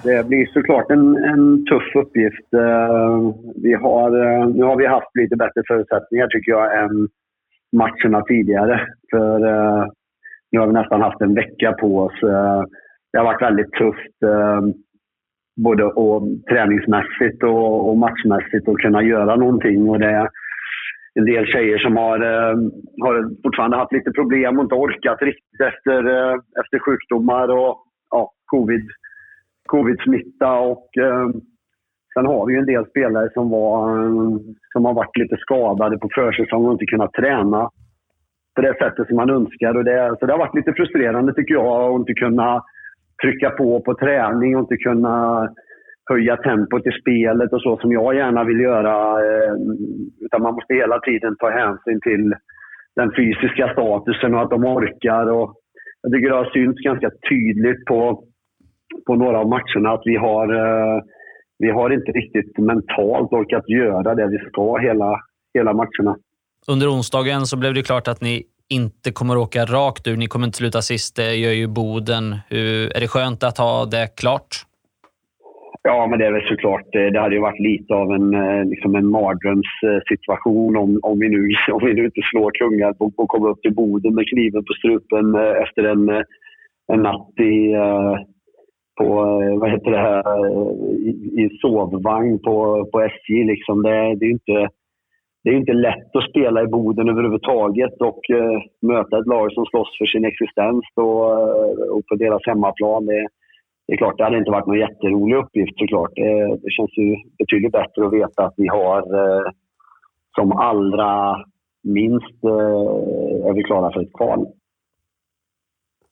det 0.03 0.27
blir 0.29 0.47
såklart 0.47 0.91
en, 0.91 1.17
en 1.17 1.65
tuff 1.67 1.97
uppgift. 1.97 2.55
Eh, 2.55 3.33
vi 3.63 3.75
har, 3.75 4.27
eh, 4.27 4.49
nu 4.49 4.63
har 4.63 4.77
vi 4.77 4.87
haft 4.87 5.17
lite 5.17 5.37
bättre 5.37 5.63
förutsättningar 5.69 6.27
tycker 6.27 6.53
jag 6.53 6.83
än 6.83 7.09
matcherna 7.73 8.23
tidigare. 8.23 8.81
För 9.11 9.47
eh, 9.47 9.87
nu 10.53 10.59
har 10.59 10.67
vi 10.67 10.73
nästan 10.73 11.03
haft 11.03 11.21
en 11.21 11.35
vecka 11.35 11.73
på 11.73 11.99
oss. 11.99 12.23
Eh, 12.23 12.63
det 13.13 13.19
har 13.19 13.25
varit 13.25 13.43
väldigt 13.43 13.73
tufft 13.73 14.23
ehm, 14.23 14.73
både 15.57 15.85
och, 15.85 16.23
träningsmässigt 16.51 17.43
och, 17.43 17.89
och 17.89 17.97
matchmässigt 17.97 18.69
att 18.69 18.77
kunna 18.77 19.03
göra 19.03 19.37
någonting. 19.37 19.89
Och 19.89 19.99
det, 19.99 20.29
en 21.19 21.25
del 21.25 21.47
tjejer 21.47 21.79
som 21.79 21.97
har, 21.97 22.21
eh, 22.21 22.57
har 23.05 23.43
fortfarande 23.43 23.77
haft 23.77 23.93
lite 23.93 24.11
problem 24.11 24.59
och 24.59 24.65
inte 24.65 24.75
orkat 24.75 25.23
riktigt 25.23 25.61
efter, 25.61 25.99
eh, 26.17 26.37
efter 26.61 26.79
sjukdomar 26.79 27.49
och 27.49 27.77
ja, 28.11 28.33
covid, 28.47 28.87
covid-smitta. 29.69 30.59
Och, 30.59 30.87
eh, 30.99 31.29
sen 32.15 32.27
har 32.27 32.47
vi 32.47 32.53
ju 32.53 32.59
en 32.59 32.73
del 32.73 32.87
spelare 32.87 33.31
som, 33.35 33.51
var, 33.51 33.91
eh, 33.91 34.37
som 34.73 34.85
har 34.85 34.95
varit 34.95 35.17
lite 35.17 35.37
skadade 35.37 35.99
på 35.99 36.09
försäsong 36.15 36.67
och 36.67 36.73
inte 36.73 36.87
kunnat 36.87 37.13
träna 37.13 37.71
på 38.55 38.63
det 38.63 38.75
sättet 38.79 39.07
som 39.07 39.17
man 39.17 39.31
önskar. 39.31 39.77
Och 39.77 39.85
det, 39.85 40.17
så 40.21 40.27
det 40.27 40.33
har 40.33 40.39
varit 40.39 40.55
lite 40.55 40.73
frustrerande 40.73 41.35
tycker 41.35 41.55
jag 41.55 41.67
att 41.67 42.01
inte 42.01 42.15
kunna 42.15 42.63
trycka 43.23 43.51
på 43.51 43.81
på 43.81 43.95
träning 43.95 44.57
och 44.57 44.61
inte 44.61 44.77
kunna 44.77 45.49
höja 46.09 46.37
tempot 46.37 46.87
i 46.87 46.93
spelet 47.01 47.53
och 47.53 47.63
så 47.63 47.79
som 47.81 47.93
jag 47.93 48.15
gärna 48.15 48.45
vill 48.45 48.61
göra. 48.61 48.95
Eh, 49.25 49.55
utan 50.21 50.43
man 50.43 50.55
måste 50.55 50.75
hela 50.75 50.99
tiden 51.01 51.37
ta 51.39 51.51
hänsyn 51.51 52.01
till 52.01 52.35
den 52.97 53.11
fysiska 53.17 53.73
statusen 53.73 54.35
och 54.35 54.43
att 54.43 54.51
de 54.51 54.65
orkar. 54.65 55.27
Och 55.27 55.55
jag 56.03 56.13
tycker 56.13 56.29
det 56.31 56.37
har 56.37 56.51
synts 56.51 56.81
ganska 56.81 57.11
tydligt 57.29 57.85
på, 57.85 58.25
på 59.07 59.15
några 59.17 59.39
av 59.39 59.49
matcherna 59.49 59.91
att 59.91 60.03
vi 60.05 60.17
har, 60.17 60.47
eh, 60.55 61.03
vi 61.59 61.71
har 61.71 61.91
inte 61.91 62.13
riktigt 62.13 62.59
mentalt 62.59 63.33
orkat 63.33 63.69
göra 63.69 64.15
det 64.15 64.27
vi 64.27 64.39
ska 64.39 64.77
hela, 64.77 65.21
hela 65.55 65.73
matcherna. 65.73 66.17
Under 66.69 66.93
onsdagen 66.93 67.47
så 67.47 67.57
blev 67.57 67.75
det 67.75 67.83
klart 67.83 68.09
att 68.09 68.21
ni 68.21 68.43
inte 68.69 69.13
kommer 69.13 69.37
åka 69.37 69.65
rakt 69.65 70.07
ur. 70.07 70.17
Ni 70.17 70.27
kommer 70.27 70.47
inte 70.47 70.59
sluta 70.59 70.83
sist. 70.83 71.17
Det 71.17 71.35
gör 71.35 71.53
ju 71.53 71.67
Boden. 71.67 72.37
Hur, 72.49 72.97
är 72.97 73.01
det 73.01 73.09
skönt 73.09 73.43
att 73.43 73.59
ha 73.59 73.85
det 73.85 74.07
klart? 74.17 74.65
Ja, 75.83 76.07
men 76.07 76.19
det 76.19 76.27
är 76.27 76.33
väl 76.33 76.49
såklart. 76.49 76.95
Eh, 76.95 77.07
det 77.13 77.21
hade 77.21 77.35
ju 77.35 77.41
varit 77.41 77.61
lite 77.61 77.95
av 77.95 78.13
en, 78.13 78.35
eh, 78.35 78.65
liksom 78.65 78.95
en 78.95 79.11
mardrömssituation 79.11 80.77
eh, 80.77 80.83
om, 80.83 81.01
om, 81.03 81.19
vi 81.19 81.29
nu, 81.29 81.49
om 81.73 81.81
vi 81.85 81.95
nu 81.95 82.05
inte 82.05 82.21
slår 82.31 82.51
Kungälv 82.51 82.95
och, 82.99 83.13
och 83.17 83.29
kommer 83.29 83.49
upp 83.49 83.63
till 83.63 83.75
Boden 83.75 84.15
med 84.15 84.29
kniven 84.29 84.65
på 84.65 84.73
strupen 84.73 85.35
efter 85.35 85.83
en, 85.85 86.25
en 86.93 87.03
natt 87.03 87.41
i, 87.41 87.75
på, 88.99 89.09
vad 89.61 89.71
heter 89.71 89.91
det 89.91 89.99
här, 89.99 90.23
i, 91.09 91.11
i 91.43 91.59
sovvagn 91.61 92.39
på, 92.39 92.89
på 92.93 93.01
SJ. 93.01 93.45
Liksom. 93.45 93.83
Det, 93.83 94.15
det, 94.15 94.27
är 94.27 94.31
inte, 94.31 94.69
det 95.45 95.51
är 95.51 95.55
inte 95.55 95.73
lätt 95.73 96.17
att 96.17 96.31
spela 96.31 96.63
i 96.63 96.67
Boden 96.67 97.09
överhuvudtaget 97.09 98.01
och 98.01 98.21
möta 98.83 99.19
ett 99.19 99.27
lag 99.27 99.53
som 99.53 99.67
slåss 99.67 99.99
för 99.99 100.07
sin 100.07 100.25
existens 100.25 100.85
och, 100.95 101.23
och 101.95 102.07
på 102.07 102.15
deras 102.15 102.47
hemmaplan. 102.47 103.07
Det, 103.07 103.29
det 103.89 103.95
är 103.95 103.97
klart, 103.97 104.19
det 104.19 104.25
hade 104.25 104.39
inte 104.39 104.51
varit 104.51 104.67
någon 104.67 104.79
jätterolig 104.79 105.37
uppgift 105.37 105.79
såklart. 105.79 106.11
Det, 106.15 106.57
det 106.63 106.71
känns 106.71 106.91
ju 106.97 107.17
betydligt 107.39 107.73
bättre 107.73 108.07
att 108.07 108.13
veta 108.13 108.45
att 108.45 108.55
vi 108.57 108.69
har 108.69 108.99
eh, 108.99 109.51
som 110.35 110.53
allra 110.53 111.45
minst 111.83 112.45
eh, 112.45 113.49
är 113.49 113.55
vi 113.55 113.63
klara 113.63 113.93
för 113.93 114.01
ett 114.01 114.13
kval. 114.13 114.47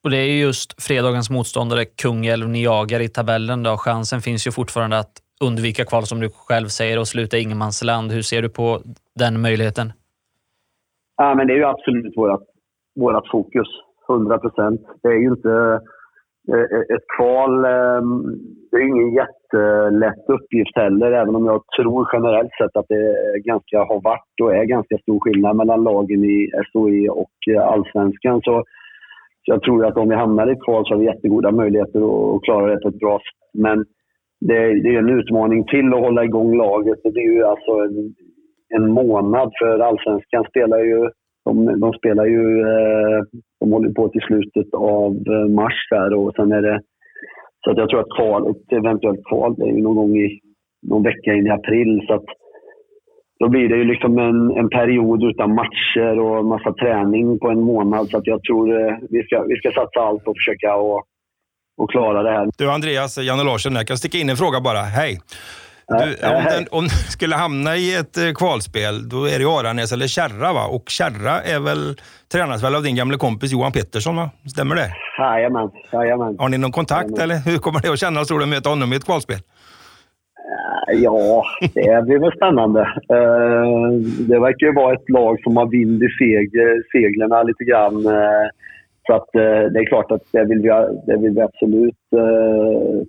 Och 0.05 0.11
det 0.11 0.17
är 0.17 0.41
just 0.41 0.83
fredagens 0.83 1.31
motståndare 1.31 1.85
Kungälv 1.85 2.49
ni 2.49 2.65
jagar 2.65 3.01
i 3.01 3.09
tabellen. 3.09 3.63
Då. 3.63 3.77
Chansen 3.77 4.21
finns 4.21 4.47
ju 4.47 4.51
fortfarande 4.51 4.99
att 4.99 5.13
undvika 5.41 5.85
kval 5.85 6.03
som 6.03 6.21
du 6.21 6.31
själv 6.31 6.67
säger 6.67 6.99
och 6.99 7.09
sluta 7.09 7.39
ingenmansland. 7.39 8.13
Hur 8.13 8.23
ser 8.23 8.43
du 8.43 8.49
på 8.49 8.79
den 9.15 9.41
möjligheten? 9.41 9.93
Ja, 11.17 11.35
men 11.35 11.47
det 11.47 11.53
är 11.53 11.57
ju 11.57 11.65
absolut 11.65 12.17
vårt, 12.17 12.47
vårt 12.95 13.29
fokus. 13.31 13.69
100 14.09 14.39
procent. 14.39 14.81
Det 15.03 15.09
är 15.09 15.21
ju 15.21 15.29
inte 15.29 15.81
Eh, 16.53 16.67
eh, 16.75 16.85
ett 16.97 17.07
kval, 17.17 17.65
ehm, 17.65 18.23
det 18.71 18.77
är 18.77 18.89
ingen 18.89 19.13
jättelätt 19.15 20.25
uppgift 20.29 20.77
heller, 20.77 21.13
även 21.13 21.37
om 21.37 21.47
jag 21.47 21.63
tror 21.79 22.09
generellt 22.13 22.53
sett 22.61 22.77
att 22.77 22.89
det 22.89 23.15
ganska, 23.45 23.79
har 23.79 24.01
varit 24.01 24.41
och 24.43 24.55
är 24.55 24.65
ganska 24.65 24.99
stor 24.99 25.21
skillnad 25.21 25.57
mellan 25.57 25.85
lagen 25.85 26.25
i 26.25 26.51
SOE 26.73 27.09
och 27.09 27.39
eh, 27.51 27.67
allsvenskan. 27.67 28.41
Så 28.45 28.65
jag 29.45 29.63
tror 29.63 29.87
att 29.87 29.97
om 29.97 30.09
vi 30.09 30.15
hamnar 30.15 30.49
i 30.49 30.53
ett 30.53 30.65
kval 30.65 30.87
så 30.87 30.95
har 30.95 30.99
vi 30.99 31.07
jättegoda 31.07 31.51
möjligheter 31.51 32.01
att 32.37 32.43
klara 32.43 32.67
det 32.67 32.81
på 32.83 32.89
ett 32.89 32.99
bra 32.99 33.19
sätt. 33.19 33.61
Men 33.63 33.85
det 34.41 34.57
är, 34.57 34.83
det 34.83 34.95
är 34.95 34.99
en 34.99 35.19
utmaning 35.19 35.65
till 35.65 35.95
att 35.95 36.01
hålla 36.01 36.25
igång 36.25 36.57
laget. 36.57 36.99
Det 37.03 37.21
är 37.21 37.33
ju 37.33 37.45
alltså 37.45 37.73
en, 37.73 38.15
en 38.77 38.91
månad, 38.91 39.53
för 39.59 39.79
allsvenskan 39.79 40.45
spelar 40.45 40.79
ju 40.79 41.11
de, 41.47 41.81
de 41.81 41.93
spelar 41.93 42.27
ju, 42.27 42.61
eh, 42.61 43.21
de 43.61 43.73
håller 43.73 43.93
på 43.93 44.09
till 44.09 44.21
slutet 44.21 44.75
av 44.75 45.13
eh, 45.35 45.49
mars 45.61 45.79
där 45.91 46.15
och 46.15 46.33
sen 46.37 46.53
är 46.53 46.63
det, 46.63 46.81
så 47.65 47.71
att 47.71 47.79
jag 47.79 47.89
tror 47.89 48.01
att 48.01 48.17
kval, 48.17 48.51
ett 48.51 48.73
eventuellt 48.73 49.25
kval 49.29 49.53
är 49.61 49.73
ju 49.77 49.83
någon 49.83 49.97
gång 49.97 50.17
i, 50.17 50.41
någon 50.83 51.03
vecka 51.03 51.35
in 51.35 51.47
i 51.47 51.51
april 51.51 52.05
så 52.07 52.15
att 52.15 52.25
då 53.39 53.49
blir 53.49 53.69
det 53.69 53.77
ju 53.77 53.85
liksom 53.85 54.19
en, 54.19 54.51
en 54.51 54.69
period 54.69 55.25
utan 55.25 55.55
matcher 55.55 56.19
och 56.19 56.45
massa 56.45 56.73
träning 56.73 57.39
på 57.39 57.49
en 57.49 57.61
månad. 57.61 58.09
Så 58.11 58.19
att 58.19 58.27
jag 58.27 58.43
tror 58.43 58.81
eh, 58.81 58.97
vi 59.11 59.23
ska, 59.23 59.43
vi 59.43 59.57
ska 59.57 59.71
satsa 59.71 60.01
allt 60.01 60.27
och 60.27 60.37
försöka 60.37 60.77
och, 60.77 61.03
och 61.77 61.91
klara 61.91 62.23
det 62.23 62.31
här. 62.31 62.49
Du 62.59 62.71
Andreas, 62.71 63.19
Janne 63.19 63.45
Larsson 63.45 63.75
jag 63.75 63.87
kan 63.87 63.97
sticka 63.97 64.19
in 64.19 64.31
en 64.31 64.37
fråga 64.37 64.61
bara. 64.61 64.79
Hej! 64.79 65.21
Du, 65.89 66.27
om, 66.27 66.45
den, 66.45 66.67
om 66.71 66.85
du 66.85 66.89
skulle 67.17 67.35
hamna 67.37 67.77
i 67.77 67.95
ett 67.95 68.17
eh, 68.17 68.33
kvalspel, 68.35 69.09
då 69.09 69.25
är 69.25 69.39
det 69.39 69.45
Aranäs 69.45 69.93
eller 69.93 70.07
Kärra 70.07 70.53
va? 70.53 70.65
Och 70.67 70.85
Kärra 70.89 71.41
är 71.41 71.61
väl, 71.61 71.97
tränas 72.33 72.65
väl 72.65 72.75
av 72.75 72.83
din 72.83 72.97
gamla 72.97 73.19
kompis 73.19 73.53
Johan 73.53 73.73
Pettersson 73.73 74.17
va? 74.17 74.31
Stämmer 74.53 74.75
det? 74.75 74.89
Jajamän, 75.19 75.71
jajamän. 75.93 76.37
Har 76.39 76.49
ni 76.49 76.59
någon 76.59 76.73
kontakt 76.73 77.11
Jajamän. 77.11 77.23
eller 77.23 77.51
hur 77.51 77.59
kommer 77.59 77.81
det 77.81 77.93
att 77.93 77.99
kännas 77.99 78.29
tror 78.29 78.39
du 78.39 78.45
att 78.45 78.49
möta 78.49 78.69
honom 78.69 78.93
i 78.93 78.97
ett 78.97 79.05
kvalspel? 79.05 79.37
Eh, 79.37 80.99
ja, 81.03 81.45
det 81.75 82.05
blir 82.07 82.19
väl 82.19 82.33
spännande. 82.37 82.81
Eh, 83.17 83.91
det 84.29 84.39
verkar 84.41 84.67
ju 84.67 84.73
vara 84.73 84.95
ett 84.95 85.11
lag 85.11 85.37
som 85.43 85.57
har 85.57 85.67
vind 85.67 86.03
i 86.03 86.09
seg, 86.19 86.51
seglerna 86.93 87.43
lite 87.43 87.65
grann. 87.65 88.03
Så 89.07 89.15
att 89.15 89.29
det 89.73 89.79
är 89.81 89.87
klart 89.87 90.11
att 90.11 90.23
det 90.33 90.45
vill 90.45 90.63
vi, 90.63 90.69
det 91.07 91.17
vill 91.19 91.35
vi 91.35 91.41
absolut 91.41 92.05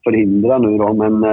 förhindra 0.04 0.58
nu 0.58 0.78
då, 0.78 0.94
men 0.94 1.24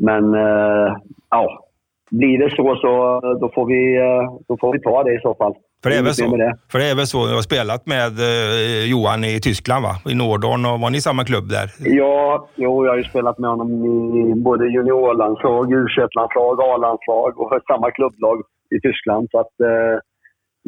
men 0.00 0.34
eh, 0.34 0.96
ja, 1.30 1.66
blir 2.10 2.38
det 2.38 2.50
så 2.50 2.76
så 2.76 3.20
då 3.40 3.50
får, 3.54 3.66
vi, 3.66 3.96
eh, 3.96 4.38
då 4.48 4.56
får 4.60 4.72
vi 4.72 4.80
ta 4.80 5.02
det 5.02 5.14
i 5.14 5.20
så 5.20 5.34
fall. 5.34 5.54
För 5.82 5.90
det 5.90 5.96
är 5.96 6.02
väl 6.02 6.14
så? 6.14 6.36
Det. 6.36 6.56
För 6.72 6.78
det 6.78 6.90
är 6.90 6.94
väl 6.94 7.06
så, 7.06 7.26
du 7.26 7.34
har 7.34 7.42
spelat 7.42 7.86
med 7.86 8.12
eh, 8.18 8.90
Johan 8.90 9.24
i 9.24 9.40
Tyskland 9.40 9.82
va? 9.84 9.94
I 10.12 10.14
Nordorn 10.14 10.66
och 10.66 10.80
var 10.80 10.90
ni 10.90 10.98
i 10.98 11.00
samma 11.00 11.24
klubb 11.24 11.48
där? 11.48 11.70
Ja, 11.78 12.48
jo, 12.54 12.84
jag 12.84 12.92
har 12.92 12.98
ju 12.98 13.04
spelat 13.04 13.38
med 13.38 13.50
honom 13.50 13.68
i 14.16 14.34
både 14.34 14.64
juniorlandslag, 14.68 15.72
u 15.72 15.86
landslag 16.16 16.60
A-landslag 16.60 17.40
och 17.40 17.60
samma 17.66 17.90
klubblag 17.90 18.36
i 18.76 18.80
Tyskland. 18.80 19.28
Så 19.30 19.40
att 19.40 19.60
eh, 19.60 19.96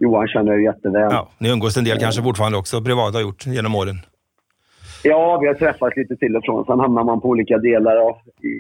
Johan 0.03 0.29
känner 0.29 0.53
jag 0.53 0.63
jätteväl. 0.63 1.09
Ja, 1.11 1.29
ni 1.39 1.51
umgås 1.51 1.77
en 1.77 1.85
del 1.85 1.99
kanske 1.99 2.23
fortfarande 2.23 2.59
också, 2.59 2.83
privat 2.83 3.15
har 3.15 3.21
gjort 3.21 3.47
genom 3.47 3.75
åren? 3.75 3.97
Ja, 5.09 5.39
vi 5.41 5.47
har 5.47 5.55
träffats 5.55 5.97
lite 5.97 6.17
till 6.17 6.37
och 6.37 6.45
från. 6.45 6.65
Sen 6.65 6.81
hamnar 6.81 7.05
man 7.05 7.21
på 7.21 7.29
olika 7.29 7.59
delar 7.59 7.97
av, 7.97 8.17
i, 8.43 8.53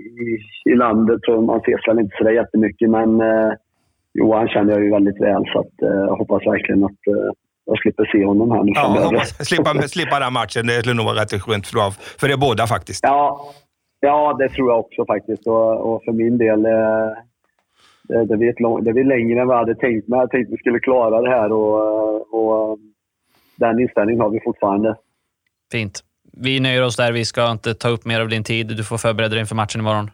i, 0.71 0.75
landet 0.75 1.21
så 1.23 1.41
man 1.41 1.61
ses 1.61 1.89
väl 1.89 1.99
inte 1.99 2.17
sådär 2.19 2.31
jättemycket. 2.31 2.91
Men 2.91 3.21
eh, 3.21 3.53
Johan 4.15 4.49
känner 4.49 4.73
jag 4.73 4.83
ju 4.83 4.91
väldigt 4.91 5.21
väl 5.21 5.45
så 5.53 5.59
att, 5.61 5.83
eh, 5.83 6.01
jag 6.09 6.17
hoppas 6.17 6.47
verkligen 6.47 6.85
att 6.85 7.03
eh, 7.13 7.31
jag 7.65 7.79
slipper 7.79 8.05
se 8.13 8.25
honom 8.25 8.51
här 8.51 8.63
nu 8.63 8.73
ja, 8.75 9.01
hoppas, 9.05 9.49
slippa, 9.49 9.71
slippa 9.89 10.19
den 10.19 10.33
matchen. 10.33 10.67
Det 10.67 10.73
skulle 10.73 10.95
nog 10.95 11.07
vara 11.07 11.21
rätt 11.23 11.43
skönt 11.43 11.67
för, 11.67 11.91
för 12.21 12.31
er 12.31 12.37
båda 12.37 12.67
faktiskt. 12.67 13.01
Ja, 13.03 13.41
ja, 14.01 14.37
det 14.39 14.49
tror 14.49 14.71
jag 14.71 14.79
också 14.81 15.07
faktiskt. 15.07 15.47
Och, 15.47 15.71
och 15.87 16.05
för 16.05 16.13
min 16.13 16.39
del 16.39 16.67
eh, 16.67 17.09
det, 18.09 18.25
det, 18.25 18.37
blir 18.37 18.63
lång, 18.63 18.85
det 18.85 18.93
blir 18.93 19.05
längre 19.05 19.41
än 19.41 19.47
vad 19.49 19.57
jag 19.57 19.65
hade 19.65 19.75
tänkt 19.75 20.09
mig. 20.09 20.21
Jag 20.21 20.31
tänkte 20.31 20.51
att 20.51 20.55
vi 20.55 20.63
skulle 20.63 20.81
klara 20.81 21.21
det 21.21 21.31
här 21.31 21.53
och, 21.53 22.35
och 22.39 22.79
den 23.57 23.81
inställningen 23.81 24.21
har 24.21 24.31
vi 24.31 24.41
fortfarande. 24.45 24.97
Fint 25.73 26.08
vi 26.41 26.61
nöjer 26.61 26.83
oss 26.83 26.97
där. 26.97 27.13
Vi 27.13 27.25
ska 27.25 27.51
inte 27.51 27.75
ta 27.75 27.89
upp 27.89 28.05
mer 28.05 28.21
av 28.21 28.29
din 28.29 28.45
tid. 28.45 28.67
Du 28.67 28.85
får 28.85 28.99
förbereda 28.99 29.31
dig 29.31 29.41
inför 29.41 29.55
matchen 29.55 29.81
imorgon. 29.81 30.11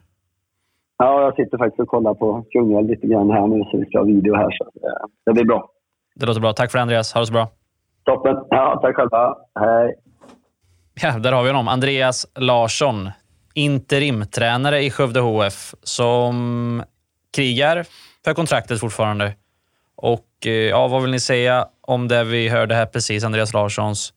Ja, 0.98 1.22
jag 1.22 1.34
sitter 1.34 1.58
faktiskt 1.58 1.80
och 1.80 1.88
kollar 1.88 2.14
på 2.14 2.44
Kungälv 2.50 2.88
lite 2.88 3.06
grann 3.06 3.30
här 3.30 3.46
nu, 3.46 3.64
så 3.70 3.78
vi 3.78 3.86
ska 3.86 3.98
ha 3.98 4.04
video 4.04 4.36
här. 4.36 4.50
Så 4.50 4.70
det 5.26 5.32
blir 5.32 5.44
bra. 5.44 5.70
Det 6.14 6.26
låter 6.26 6.40
bra. 6.40 6.52
Tack 6.52 6.70
för 6.70 6.78
det, 6.78 6.82
Andreas. 6.82 7.12
Ha 7.12 7.20
det 7.20 7.26
så 7.26 7.32
bra. 7.32 7.48
Toppen. 8.04 8.36
Ja, 8.50 8.78
tack 8.82 8.96
själva. 8.96 9.36
Hej. 9.60 9.94
Ja, 11.02 11.18
där 11.18 11.32
har 11.32 11.42
vi 11.42 11.48
honom. 11.48 11.68
Andreas 11.68 12.26
Larsson, 12.34 13.10
interimtränare 13.54 14.82
i 14.82 14.90
Skövde 14.90 15.20
HF, 15.20 15.74
som 15.82 16.82
krigar 17.36 17.84
för 18.24 18.34
kontraktet 18.34 18.80
fortfarande. 18.80 19.32
Och 19.96 20.26
eh, 20.46 20.52
ja, 20.52 20.88
vad 20.88 21.02
vill 21.02 21.10
ni 21.10 21.20
säga 21.20 21.66
om 21.80 22.08
det 22.08 22.24
vi 22.24 22.48
hörde 22.48 22.74
här 22.74 22.86
precis, 22.86 23.24
Andreas 23.24 23.52
Larssons 23.52 24.12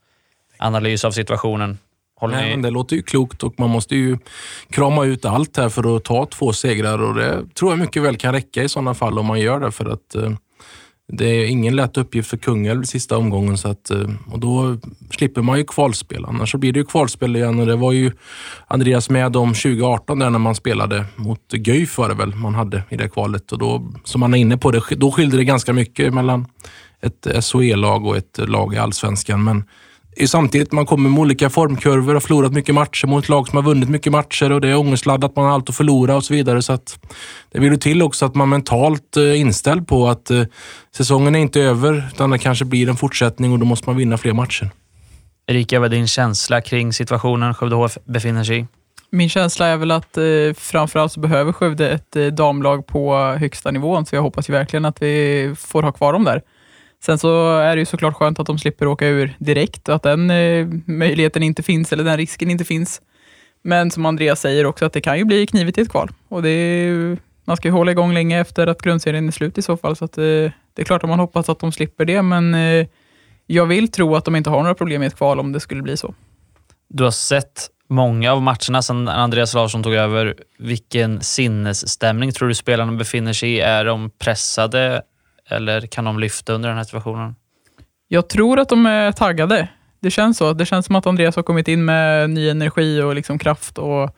analys 0.58 1.06
av 1.06 1.12
situationen? 1.12 1.78
Håller 2.20 2.36
Nej, 2.36 2.50
men 2.50 2.62
det 2.62 2.70
låter 2.70 2.96
ju 2.96 3.02
klokt 3.02 3.44
och 3.44 3.54
man 3.58 3.70
måste 3.70 3.96
ju 3.96 4.18
krama 4.70 5.06
ut 5.06 5.26
allt 5.26 5.58
här 5.58 5.70
för 5.70 5.96
att 5.96 6.04
ta 6.04 6.26
två 6.26 6.54
segrar 6.54 7.02
och 7.04 7.16
det 7.16 7.44
tror 7.54 7.72
jag 7.72 7.80
mycket 7.80 8.04
väl 8.04 8.18
kan 8.18 8.34
räcka 8.34 8.64
i 8.64 8.70
sådana 8.70 8.94
fall 8.94 9.20
om 9.20 9.26
man 9.26 9.40
gör 9.40 9.60
det 9.60 9.72
för 9.72 9.86
att 9.86 10.16
eh, 10.16 10.32
Det 11.08 11.26
är 11.26 11.46
ingen 11.46 11.76
lätt 11.76 11.98
uppgift 11.98 12.30
för 12.30 12.38
Kungälv 12.38 12.84
sista 12.84 13.18
omgången 13.18 13.58
så 13.58 13.68
att, 13.68 13.90
eh, 13.90 14.10
och 14.32 14.40
då 14.40 14.78
slipper 15.12 15.42
man 15.42 15.58
ju 15.58 15.64
kvalspel. 15.64 16.26
Annars 16.26 16.52
så 16.52 16.58
blir 16.58 16.74
det 16.74 16.80
ju 16.80 16.86
kvalspel 16.86 17.36
igen 17.36 17.60
och 17.60 17.66
det 17.66 17.76
var 17.76 17.92
ju 17.92 18.12
Andreas 18.68 19.10
med 19.10 19.36
om 19.36 19.54
2018 19.54 20.20
där 20.20 20.30
när 20.30 20.40
man 20.40 20.56
spelade 20.56 21.06
mot 21.16 21.52
Guif 21.52 21.98
var 21.98 22.10
det 22.10 22.16
väl 22.16 22.36
man 22.36 22.56
hade 22.56 22.84
i 22.90 22.98
det 22.98 23.10
kvalet 23.10 23.52
och 23.52 23.60
då, 23.60 23.92
som 24.04 24.20
man 24.20 24.34
är 24.34 24.38
inne 24.38 24.58
på, 24.58 24.72
det, 24.72 24.82
då 24.90 25.12
skilde 25.12 25.38
det 25.38 25.44
ganska 25.44 25.74
mycket 25.74 26.14
mellan 26.14 26.46
ett 27.02 27.46
SHE-lag 27.46 28.06
och 28.06 28.18
ett 28.18 28.38
lag 28.38 28.74
i 28.74 28.78
Allsvenskan. 28.78 29.44
Men 29.44 29.64
samtidigt 30.26 30.72
man 30.72 30.86
kommer 30.86 31.10
med 31.10 31.20
olika 31.20 31.50
formkurvor 31.50 32.08
och 32.08 32.14
har 32.14 32.20
förlorat 32.20 32.54
mycket 32.54 32.76
matcher 32.76 33.08
mot 33.08 33.30
lag 33.30 33.48
som 33.48 33.56
har 33.56 33.64
vunnit 33.64 33.90
mycket 33.90 34.12
matcher 34.12 34.52
och 34.52 34.62
det 34.62 34.70
är 34.70 34.78
ångestladdat, 34.78 35.36
man 35.36 35.46
har 35.46 35.52
allt 35.52 35.70
att 35.70 35.76
förlora 35.76 36.16
och 36.16 36.24
så 36.24 36.34
vidare. 36.34 36.62
Så 36.62 36.74
att 36.74 37.00
det 37.52 37.60
vill 37.60 37.80
till 37.80 38.02
också 38.02 38.26
att 38.26 38.36
man 38.36 38.50
mentalt 38.50 39.18
är 39.18 39.34
inställd 39.34 39.88
på 39.88 40.08
att 40.08 40.32
eh, 40.32 40.44
säsongen 40.96 41.36
är 41.36 41.40
inte 41.40 41.62
över, 41.62 42.10
utan 42.14 42.30
det 42.30 42.40
kanske 42.40 42.66
blir 42.66 42.90
en 42.90 42.96
fortsättning 42.96 43.52
och 43.52 43.60
då 43.60 43.66
måste 43.66 43.90
man 43.90 43.98
vinna 43.98 44.18
fler 44.18 44.34
matcher. 44.34 44.70
Erika, 45.48 45.80
vad 45.80 45.94
är 45.94 45.96
din 45.96 46.08
känsla 46.08 46.62
kring 46.62 46.94
situationen 46.94 47.54
Skövde 47.54 47.76
HF 47.76 47.98
befinner 48.06 48.44
sig 48.44 48.60
i? 48.60 48.68
Min 49.10 49.30
känsla 49.30 49.68
är 49.68 49.78
väl 49.78 49.92
att 49.92 50.18
eh, 50.18 50.24
framförallt 50.58 51.12
så 51.12 51.20
behöver 51.20 51.52
Skövde 51.52 51.90
ett 51.90 52.16
eh, 52.16 52.26
damlag 52.26 52.88
på 52.88 53.16
högsta 53.40 53.72
nivån, 53.72 54.06
så 54.06 54.16
jag 54.16 54.22
hoppas 54.22 54.50
ju 54.50 54.54
verkligen 54.54 54.86
att 54.86 55.02
vi 55.02 55.56
får 55.58 55.84
ha 55.84 55.92
kvar 55.92 56.14
dem 56.14 56.24
där. 56.24 56.42
Sen 57.04 57.18
så 57.18 57.58
är 57.58 57.76
det 57.76 57.80
ju 57.80 57.86
såklart 57.86 58.16
skönt 58.16 58.40
att 58.40 58.48
de 58.48 58.60
slipper 58.60 58.88
åka 58.88 59.08
ur 59.08 59.36
direkt 59.40 59.90
och 59.90 59.96
att 59.96 60.04
den 60.04 60.30
eh, 60.30 60.68
möjligheten 60.86 61.44
inte 61.44 61.64
finns, 61.64 61.94
eller 61.94 62.04
den 62.04 62.18
risken 62.18 62.52
inte 62.52 62.66
finns. 62.66 63.02
Men 63.64 63.92
som 63.92 64.06
Andreas 64.06 64.42
säger 64.42 64.66
också, 64.66 64.86
att 64.86 64.94
det 64.94 65.02
kan 65.02 65.18
ju 65.18 65.26
bli 65.26 65.48
knivigt 65.48 65.78
i 65.78 65.82
ett 65.82 65.90
kval. 65.90 66.10
Och 66.30 66.44
det 66.44 66.50
är, 66.50 67.18
man 67.46 67.58
ska 67.58 67.68
ju 67.68 67.72
hålla 67.72 67.92
igång 67.92 68.14
länge 68.14 68.40
efter 68.40 68.68
att 68.68 68.82
grundserien 68.82 69.28
är 69.28 69.32
slut 69.32 69.58
i 69.58 69.62
så 69.62 69.78
fall. 69.78 69.96
Så 69.96 70.06
att, 70.06 70.18
eh, 70.18 70.24
det 70.24 70.82
är 70.82 70.84
klart 70.84 71.04
att 71.04 71.10
man 71.10 71.20
hoppas 71.20 71.50
att 71.50 71.60
de 71.60 71.72
slipper 71.72 72.06
det, 72.06 72.22
men 72.22 72.56
eh, 72.56 72.88
jag 73.46 73.66
vill 73.66 73.92
tro 73.92 74.16
att 74.16 74.26
de 74.26 74.36
inte 74.36 74.50
har 74.50 74.62
några 74.62 74.76
problem 74.76 75.04
i 75.04 75.06
ett 75.06 75.16
kval 75.16 75.40
om 75.40 75.52
det 75.52 75.60
skulle 75.60 75.82
bli 75.82 75.98
så. 75.98 76.14
Du 76.90 77.04
har 77.04 77.12
sett 77.12 77.70
många 77.90 78.32
av 78.32 78.42
matcherna 78.42 78.82
sedan 78.82 79.08
Andreas 79.08 79.54
Larsson 79.54 79.84
tog 79.84 79.94
över. 79.94 80.36
Vilken 80.60 81.22
sinnesstämning 81.22 82.32
tror 82.32 82.48
du 82.48 82.56
spelarna 82.56 82.92
befinner 82.92 83.34
sig 83.34 83.50
i? 83.50 83.60
Är 83.60 83.86
de 83.86 84.10
pressade 84.10 85.02
eller 85.50 85.82
kan 85.82 86.06
de 86.06 86.20
lyfta 86.20 86.54
under 86.54 86.70
den 86.70 86.78
här 86.78 86.84
situationen? 86.84 87.36
Jag 88.08 88.30
tror 88.30 88.60
att 88.60 88.70
de 88.70 88.86
är 88.86 89.12
taggade. 89.12 89.68
Det 90.00 90.12
känns 90.12 90.38
så. 90.38 90.54
Det 90.54 90.66
känns 90.66 90.86
som 90.86 90.96
att 90.96 91.08
Andreas 91.08 91.36
har 91.36 91.44
kommit 91.44 91.68
in 91.68 91.86
med 91.86 92.30
ny 92.30 92.50
energi 92.50 93.02
och 93.02 93.16
liksom 93.16 93.40
kraft. 93.40 93.78
Och 93.78 94.16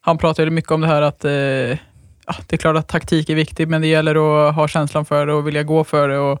han 0.00 0.18
pratade 0.18 0.50
mycket 0.50 0.70
om 0.70 0.80
det 0.80 0.86
här 0.86 1.02
att 1.02 1.24
eh, 1.24 1.32
ja, 1.32 2.34
det 2.46 2.52
är 2.52 2.56
klart 2.56 2.76
att 2.76 2.88
taktik 2.88 3.30
är 3.30 3.34
viktigt, 3.34 3.68
men 3.68 3.80
det 3.80 3.86
gäller 3.86 4.48
att 4.48 4.54
ha 4.54 4.68
känslan 4.68 5.04
för 5.04 5.26
det 5.26 5.32
och 5.32 5.46
vilja 5.46 5.62
gå 5.62 5.84
för 5.84 6.08
det. 6.08 6.18
Och 6.18 6.38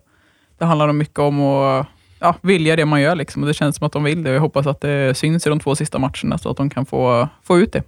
det 0.58 0.64
handlar 0.64 0.92
mycket 0.92 1.18
om 1.18 1.42
att 1.42 1.86
ja, 2.18 2.34
vilja 2.40 2.76
det 2.76 2.84
man 2.84 3.00
gör. 3.00 3.14
Liksom. 3.14 3.42
Och 3.42 3.48
det 3.48 3.54
känns 3.54 3.76
som 3.76 3.86
att 3.86 3.92
de 3.92 4.04
vill 4.04 4.22
det. 4.22 4.30
Jag 4.30 4.40
hoppas 4.40 4.66
att 4.66 4.80
det 4.80 5.16
syns 5.16 5.46
i 5.46 5.50
de 5.50 5.60
två 5.60 5.76
sista 5.76 5.98
matcherna 5.98 6.38
så 6.38 6.50
att 6.50 6.56
de 6.56 6.70
kan 6.70 6.86
få, 6.86 7.28
få 7.42 7.58
ut 7.58 7.72
det. 7.72 7.82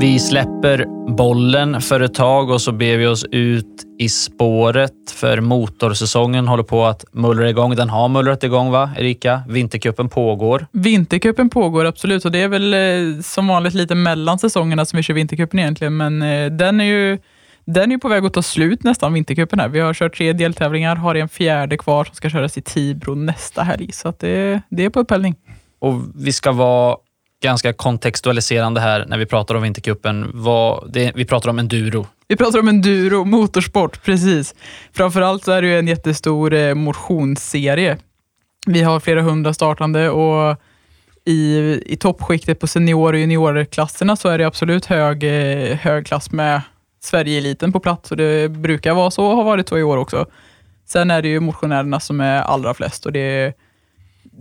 Vi 0.00 0.18
släpper 0.18 0.86
bollen 1.16 1.80
för 1.80 2.00
ett 2.00 2.14
tag 2.14 2.50
och 2.50 2.60
så 2.60 2.72
ber 2.72 2.96
vi 2.96 3.06
oss 3.06 3.24
ut 3.24 3.66
i 3.98 4.08
spåret 4.08 5.10
för 5.10 5.40
motorsäsongen 5.40 6.48
håller 6.48 6.62
på 6.62 6.84
att 6.84 7.04
mullra 7.12 7.50
igång. 7.50 7.76
Den 7.76 7.90
har 7.90 8.08
mullrat 8.08 8.44
igång 8.44 8.70
va, 8.70 8.90
Erika? 8.96 9.42
Vintercupen 9.48 10.08
pågår. 10.08 10.66
Vintercupen 10.72 11.50
pågår 11.50 11.84
absolut 11.84 12.24
och 12.24 12.32
det 12.32 12.38
är 12.38 12.48
väl 12.48 12.74
eh, 12.74 13.22
som 13.22 13.46
vanligt 13.48 13.74
lite 13.74 13.94
mellan 13.94 14.38
säsongerna 14.38 14.84
som 14.84 14.96
vi 14.96 15.02
kör 15.02 15.14
Vintercupen 15.14 15.60
egentligen, 15.60 15.96
men 15.96 16.22
eh, 16.22 16.50
den 16.50 16.80
är 16.80 16.84
ju 16.84 17.18
den 17.64 17.92
är 17.92 17.98
på 17.98 18.08
väg 18.08 18.24
att 18.24 18.34
ta 18.34 18.42
slut 18.42 18.82
nästan, 18.82 19.12
Vintercupen 19.12 19.60
här. 19.60 19.68
Vi 19.68 19.80
har 19.80 19.94
kört 19.94 20.16
tre 20.16 20.32
deltävlingar, 20.32 20.96
har 20.96 21.14
en 21.14 21.28
fjärde 21.28 21.76
kvar 21.76 22.04
som 22.04 22.14
ska 22.14 22.30
köras 22.30 22.58
i 22.58 22.62
Tibro 22.62 23.14
nästa 23.14 23.62
helg, 23.62 23.92
så 23.92 24.12
det, 24.18 24.60
det 24.70 24.84
är 24.84 24.90
på 24.90 25.00
upphällning. 25.00 25.34
Och 25.78 25.94
vi 26.14 26.32
ska 26.32 26.52
vara 26.52 26.96
ganska 27.40 27.72
kontextualiserande 27.72 28.80
här 28.80 29.06
när 29.08 29.18
vi 29.18 29.26
pratar 29.26 29.54
om 29.54 29.62
Vintercupen. 29.62 30.32
vi 31.14 31.24
pratar 31.24 31.50
om 31.50 31.58
enduro. 31.58 32.06
Vi 32.28 32.36
pratar 32.36 32.58
om 32.58 32.68
enduro, 32.68 33.24
motorsport, 33.24 34.02
precis. 34.02 34.54
Framförallt 34.92 35.44
så 35.44 35.52
är 35.52 35.62
det 35.62 35.68
ju 35.68 35.78
en 35.78 35.88
jättestor 35.88 36.54
eh, 36.54 36.74
motionsserie. 36.74 37.98
Vi 38.66 38.82
har 38.82 39.00
flera 39.00 39.22
hundra 39.22 39.54
startande 39.54 40.10
och 40.10 40.56
i, 41.24 41.58
i 41.86 41.96
toppskiktet 41.96 42.60
på 42.60 42.66
senior 42.66 43.12
och 43.12 43.18
juniorklasserna 43.18 44.16
så 44.16 44.28
är 44.28 44.38
det 44.38 44.46
absolut 44.46 44.86
hög, 44.86 45.24
eh, 45.24 45.76
hög 45.76 46.06
klass 46.06 46.32
med 46.32 46.60
Sverige-eliten 47.02 47.72
på 47.72 47.80
plats 47.80 48.10
och 48.10 48.16
det 48.16 48.50
brukar 48.50 48.94
vara 48.94 49.10
så 49.10 49.26
och 49.26 49.36
har 49.36 49.44
varit 49.44 49.68
så 49.68 49.78
i 49.78 49.82
år 49.82 49.96
också. 49.96 50.26
Sen 50.86 51.10
är 51.10 51.22
det 51.22 51.28
ju 51.28 51.40
motionärerna 51.40 52.00
som 52.00 52.20
är 52.20 52.42
allra 52.42 52.74
flest 52.74 53.06
och 53.06 53.12
det 53.12 53.20
är 53.20 53.54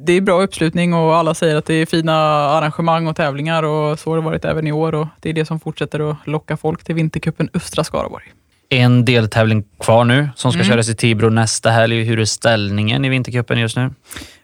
det 0.05 0.13
är 0.13 0.21
bra 0.21 0.41
uppslutning 0.41 0.93
och 0.93 1.15
alla 1.15 1.33
säger 1.33 1.55
att 1.55 1.65
det 1.65 1.73
är 1.73 1.85
fina 1.85 2.15
arrangemang 2.49 3.07
och 3.07 3.15
tävlingar 3.15 3.63
och 3.63 3.99
så 3.99 4.09
har 4.09 4.17
det 4.17 4.23
varit 4.23 4.45
även 4.45 4.67
i 4.67 4.71
år 4.71 4.95
och 4.95 5.07
det 5.19 5.29
är 5.29 5.33
det 5.33 5.45
som 5.45 5.59
fortsätter 5.59 6.11
att 6.11 6.17
locka 6.27 6.57
folk 6.57 6.83
till 6.83 6.95
Vintercupen 6.95 7.49
Östra 7.53 7.83
Skaraborg. 7.83 8.25
En 8.69 9.05
deltävling 9.05 9.63
kvar 9.79 10.05
nu 10.05 10.29
som 10.35 10.51
ska 10.51 10.61
mm. 10.61 10.71
köras 10.71 10.89
i 10.89 10.95
Tibro 10.95 11.29
nästa 11.29 11.69
helg. 11.69 12.03
Hur 12.03 12.19
är 12.19 12.25
ställningen 12.25 13.05
i 13.05 13.09
Vintercupen 13.09 13.59
just 13.59 13.77
nu? 13.77 13.89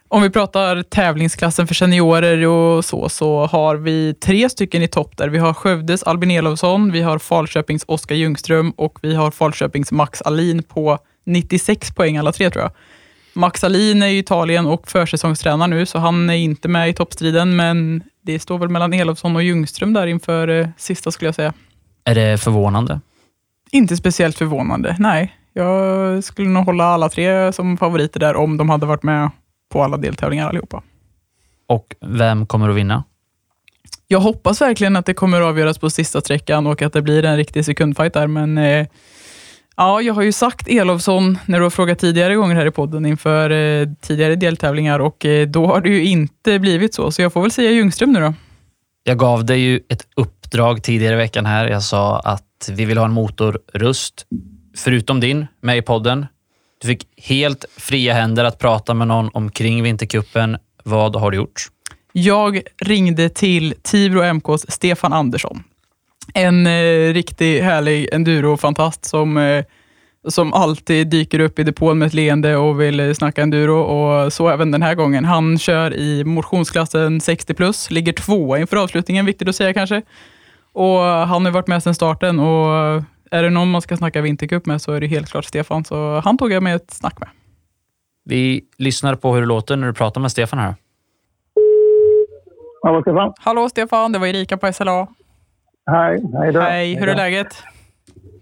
Om 0.08 0.22
vi 0.22 0.30
pratar 0.30 0.82
tävlingsklassen 0.82 1.66
för 1.66 1.74
seniorer 1.74 2.46
och 2.46 2.84
så, 2.84 3.08
så 3.08 3.46
har 3.46 3.76
vi 3.76 4.14
tre 4.14 4.48
stycken 4.50 4.82
i 4.82 4.88
topp 4.88 5.16
där. 5.16 5.28
Vi 5.28 5.38
har 5.38 5.54
Skövdes 5.54 6.02
Albin 6.02 6.30
Elofsson, 6.30 6.92
vi 6.92 7.02
har 7.02 7.18
Falköpings 7.18 7.84
Oskar 7.88 8.14
Ljungström 8.14 8.70
och 8.70 8.98
vi 9.02 9.14
har 9.14 9.30
Falköpings 9.30 9.92
Max 9.92 10.22
Alin 10.22 10.62
på 10.62 10.98
96 11.24 11.94
poäng 11.94 12.16
alla 12.16 12.32
tre 12.32 12.50
tror 12.50 12.62
jag. 12.62 12.72
Max 13.36 13.64
Alin 13.64 14.02
är 14.02 14.06
i 14.06 14.18
Italien 14.18 14.66
och 14.66 14.88
försäsongstränar 14.88 15.68
nu, 15.68 15.86
så 15.86 15.98
han 15.98 16.30
är 16.30 16.34
inte 16.34 16.68
med 16.68 16.88
i 16.88 16.92
toppstriden, 16.92 17.56
men 17.56 18.02
det 18.22 18.38
står 18.38 18.58
väl 18.58 18.68
mellan 18.68 18.92
Elofsson 18.92 19.36
och 19.36 19.42
Ljungström 19.42 19.92
där 19.92 20.06
inför 20.06 20.48
eh, 20.48 20.68
sista 20.76 21.10
skulle 21.10 21.28
jag 21.28 21.34
säga. 21.34 21.52
Är 22.04 22.14
det 22.14 22.38
förvånande? 22.38 23.00
Inte 23.70 23.96
speciellt 23.96 24.38
förvånande, 24.38 24.96
nej. 24.98 25.34
Jag 25.52 26.24
skulle 26.24 26.48
nog 26.48 26.64
hålla 26.64 26.84
alla 26.84 27.08
tre 27.08 27.52
som 27.52 27.76
favoriter 27.76 28.20
där 28.20 28.36
om 28.36 28.56
de 28.56 28.70
hade 28.70 28.86
varit 28.86 29.02
med 29.02 29.30
på 29.72 29.82
alla 29.82 29.96
deltävlingar 29.96 30.48
allihopa. 30.48 30.82
Och 31.66 31.96
vem 32.00 32.46
kommer 32.46 32.68
att 32.68 32.76
vinna? 32.76 33.04
Jag 34.08 34.20
hoppas 34.20 34.60
verkligen 34.60 34.96
att 34.96 35.06
det 35.06 35.14
kommer 35.14 35.40
att 35.40 35.46
avgöras 35.46 35.78
på 35.78 35.90
sista 35.90 36.20
sträckan 36.20 36.66
och 36.66 36.82
att 36.82 36.92
det 36.92 37.02
blir 37.02 37.24
en 37.24 37.36
riktig 37.36 37.64
sekundfight 37.64 38.14
där, 38.14 38.26
men 38.26 38.58
eh, 38.58 38.86
Ja, 39.76 40.02
jag 40.02 40.14
har 40.14 40.22
ju 40.22 40.32
sagt 40.32 40.68
Elofsson 40.68 41.38
när 41.46 41.58
du 41.58 41.64
har 41.64 41.70
frågat 41.70 41.98
tidigare 41.98 42.34
gånger 42.34 42.54
här 42.54 42.66
i 42.66 42.70
podden 42.70 43.06
inför 43.06 43.50
eh, 43.50 43.88
tidigare 44.00 44.36
deltävlingar 44.36 44.98
och 44.98 45.24
eh, 45.24 45.48
då 45.48 45.66
har 45.66 45.80
det 45.80 45.88
ju 45.88 46.04
inte 46.04 46.58
blivit 46.58 46.94
så, 46.94 47.10
så 47.10 47.22
jag 47.22 47.32
får 47.32 47.42
väl 47.42 47.50
säga 47.50 47.70
Ljungström 47.70 48.12
nu 48.12 48.20
då. 48.20 48.34
Jag 49.04 49.18
gav 49.18 49.44
dig 49.44 49.60
ju 49.60 49.80
ett 49.88 50.06
uppdrag 50.16 50.82
tidigare 50.82 51.14
i 51.14 51.16
veckan 51.16 51.46
här. 51.46 51.68
Jag 51.68 51.82
sa 51.82 52.18
att 52.18 52.70
vi 52.72 52.84
vill 52.84 52.98
ha 52.98 53.04
en 53.04 53.12
motorrust, 53.12 54.26
förutom 54.76 55.20
din, 55.20 55.46
med 55.60 55.78
i 55.78 55.82
podden. 55.82 56.26
Du 56.80 56.88
fick 56.88 57.06
helt 57.16 57.64
fria 57.76 58.14
händer 58.14 58.44
att 58.44 58.58
prata 58.58 58.94
med 58.94 59.08
någon 59.08 59.30
omkring 59.32 59.82
Vinterkuppen. 59.82 60.56
Vad 60.84 61.16
har 61.16 61.30
du 61.30 61.36
gjort? 61.36 61.66
Jag 62.12 62.62
ringde 62.82 63.28
till 63.28 63.74
Tibro 63.82 64.32
MKs 64.34 64.70
Stefan 64.72 65.12
Andersson 65.12 65.62
en 66.34 66.66
eh, 66.66 67.12
riktigt 67.12 67.62
härlig 67.62 68.08
enduro-fantast 68.12 69.04
som, 69.04 69.36
eh, 69.36 69.64
som 70.28 70.52
alltid 70.52 71.06
dyker 71.06 71.40
upp 71.40 71.58
i 71.58 71.62
depån 71.62 71.98
med 71.98 72.06
ett 72.06 72.14
leende 72.14 72.56
och 72.56 72.80
vill 72.80 73.00
eh, 73.00 73.12
snacka 73.12 73.42
enduro 73.42 73.80
och 73.80 74.32
så 74.32 74.48
även 74.48 74.70
den 74.70 74.82
här 74.82 74.94
gången. 74.94 75.24
Han 75.24 75.58
kör 75.58 75.94
i 75.94 76.24
motionsklassen 76.24 77.20
60 77.20 77.54
plus, 77.54 77.90
ligger 77.90 78.12
tvåa 78.12 78.58
inför 78.58 78.76
avslutningen, 78.76 79.26
viktigt 79.26 79.48
att 79.48 79.56
säga 79.56 79.72
kanske. 79.72 80.02
Och 80.72 80.98
Han 81.00 81.44
har 81.44 81.52
varit 81.52 81.66
med 81.68 81.82
sedan 81.82 81.94
starten 81.94 82.38
och 82.40 83.02
är 83.30 83.42
det 83.42 83.50
någon 83.50 83.70
man 83.70 83.82
ska 83.82 83.96
snacka 83.96 84.20
vintercup 84.20 84.66
med 84.66 84.82
så 84.82 84.92
är 84.92 85.00
det 85.00 85.06
helt 85.06 85.30
klart 85.30 85.44
Stefan, 85.44 85.84
så 85.84 86.20
han 86.24 86.38
tog 86.38 86.52
jag 86.52 86.62
med 86.62 86.76
ett 86.76 86.90
snack 86.90 87.18
med. 87.20 87.28
Vi 88.24 88.64
lyssnar 88.78 89.14
på 89.14 89.34
hur 89.34 89.40
det 89.40 89.46
låter 89.46 89.76
när 89.76 89.86
du 89.86 89.92
pratar 89.92 90.20
med 90.20 90.30
Stefan 90.30 90.58
här. 90.58 90.74
Hallå 92.82 93.02
Stefan. 93.02 93.32
Hallå 93.38 93.68
Stefan, 93.68 94.12
det 94.12 94.18
var 94.18 94.26
Erika 94.26 94.56
på 94.56 94.72
SLA. 94.72 95.06
Hej, 95.90 96.22
hej 96.38 96.52
då. 96.52 96.60
Hej, 96.60 96.94
hur 96.96 97.08
är 97.08 97.14
läget? 97.14 97.62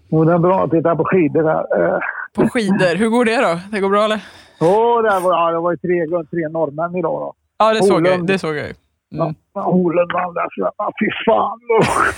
Jo, 0.09 0.23
det 0.23 0.33
är 0.33 0.37
bra. 0.37 0.67
Titta 0.67 0.95
på 0.95 1.03
skidor 1.05 1.43
här. 1.43 1.93
Eh, 1.93 1.99
på 2.33 2.49
skidor? 2.49 2.95
Hur 2.95 3.09
går 3.09 3.25
det 3.25 3.41
då? 3.41 3.59
Det 3.71 3.79
går 3.79 3.89
bra 3.89 4.03
eller? 4.03 4.19
Oh, 4.59 5.03
det, 5.03 5.19
var, 5.19 5.33
ja, 5.33 5.51
det 5.51 5.59
var 5.59 5.71
ju 5.71 5.77
tre, 5.77 6.05
tre 6.31 6.49
norrmän 6.49 6.95
idag. 6.95 7.21
Då. 7.21 7.33
Ja, 7.57 7.73
det 7.73 7.83
såg 7.83 8.07
jag. 8.07 8.27
Det 8.27 8.39
såg 8.39 8.55
jag. 8.55 8.65
Mm. 8.65 9.35
Ja, 9.53 9.61
Holen 9.61 10.07
vann 10.13 10.33
där. 10.33 10.47
Så, 10.51 10.71
ja, 10.77 10.91
fy 10.99 11.09
fan! 11.25 11.59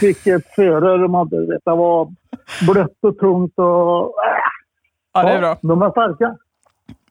Vilket 0.01 0.55
före 0.55 0.97
de 0.97 1.13
hade. 1.13 1.45
Det 1.45 1.59
var 1.65 2.13
blött 2.67 2.97
och 3.01 3.17
tungt 3.17 3.53
och... 3.59 4.01
Äh. 4.01 4.11
Ja, 5.13 5.23
det 5.23 5.29
är 5.31 5.39
bra. 5.39 5.57
de 5.61 5.81
är 5.81 5.91
starka. 5.91 6.35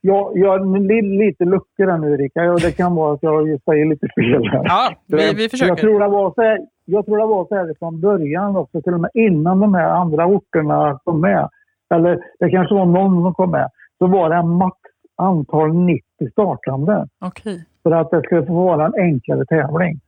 jag, 0.02 0.38
jag 0.38 0.56
är 0.56 1.18
lite 1.26 1.46
luckor 1.46 1.88
här 1.88 1.98
nu 1.98 2.14
Erika 2.14 2.52
och 2.52 2.60
det 2.60 2.72
kan 2.72 2.96
vara 2.96 3.14
att 3.14 3.24
jag 3.24 3.62
säger 3.66 3.86
lite 3.86 4.08
fel 4.16 4.48
här. 4.52 4.64
Ja, 4.64 4.96
vi, 5.08 5.34
vi 5.36 5.50
försöker. 5.50 5.72
Jag 5.72 5.78
tror, 5.78 6.00
det 6.00 6.08
var 6.08 6.34
så 6.36 6.42
här, 6.42 6.60
jag 6.86 7.06
tror 7.06 7.18
det 7.18 7.26
var 7.26 7.46
så 7.46 7.56
här 7.56 7.76
från 7.80 8.02
början 8.02 8.56
också, 8.56 8.82
till 8.82 8.94
och 8.94 9.00
med 9.00 9.12
innan 9.14 9.60
de 9.60 9.74
här 9.74 9.90
andra 9.90 10.26
orterna 10.26 11.00
kom 11.04 11.22
med. 11.22 11.50
Eller 11.90 12.20
det 12.40 12.50
kanske 12.50 12.76
var 12.76 12.86
någon 12.86 13.24
som 13.24 13.34
kom 13.34 13.52
med. 13.52 13.70
Så 13.98 14.08
var 14.08 14.30
det 14.30 14.44
max 14.44 14.78
antal 15.16 15.74
90 15.74 16.02
startande 16.32 17.08
Okej. 17.26 17.66
för 17.84 17.92
att 17.92 18.12
det 18.12 18.22
skulle 18.24 18.46
få 18.46 18.54
vara 18.54 18.86
en 18.86 18.94
enklare 18.94 19.46
tävling. 19.46 20.00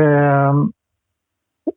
Ehm, 0.00 0.72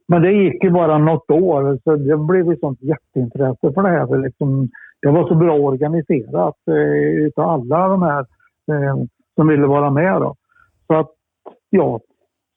men 0.07 0.21
det 0.21 0.31
gick 0.31 0.63
ju 0.63 0.69
bara 0.69 0.97
något 0.97 1.31
år 1.31 1.79
så 1.83 1.95
det 1.95 2.17
blev 2.17 2.51
ett 2.51 2.59
sånt 2.59 2.81
jätteintresse 2.81 3.73
för 3.73 3.81
det 3.81 3.89
här. 3.89 4.07
För 4.07 4.17
liksom, 4.17 4.69
det 5.01 5.07
var 5.07 5.27
så 5.27 5.35
bra 5.35 5.53
organiserat 5.53 6.55
eh, 6.67 7.25
utav 7.25 7.49
alla 7.49 7.87
de 7.87 8.01
här 8.01 8.19
eh, 8.71 8.95
som 9.35 9.47
ville 9.47 9.67
vara 9.67 9.89
med. 9.89 10.21
Då. 10.21 10.35
Så 10.87 10.99
att, 10.99 11.11
ja, 11.69 11.99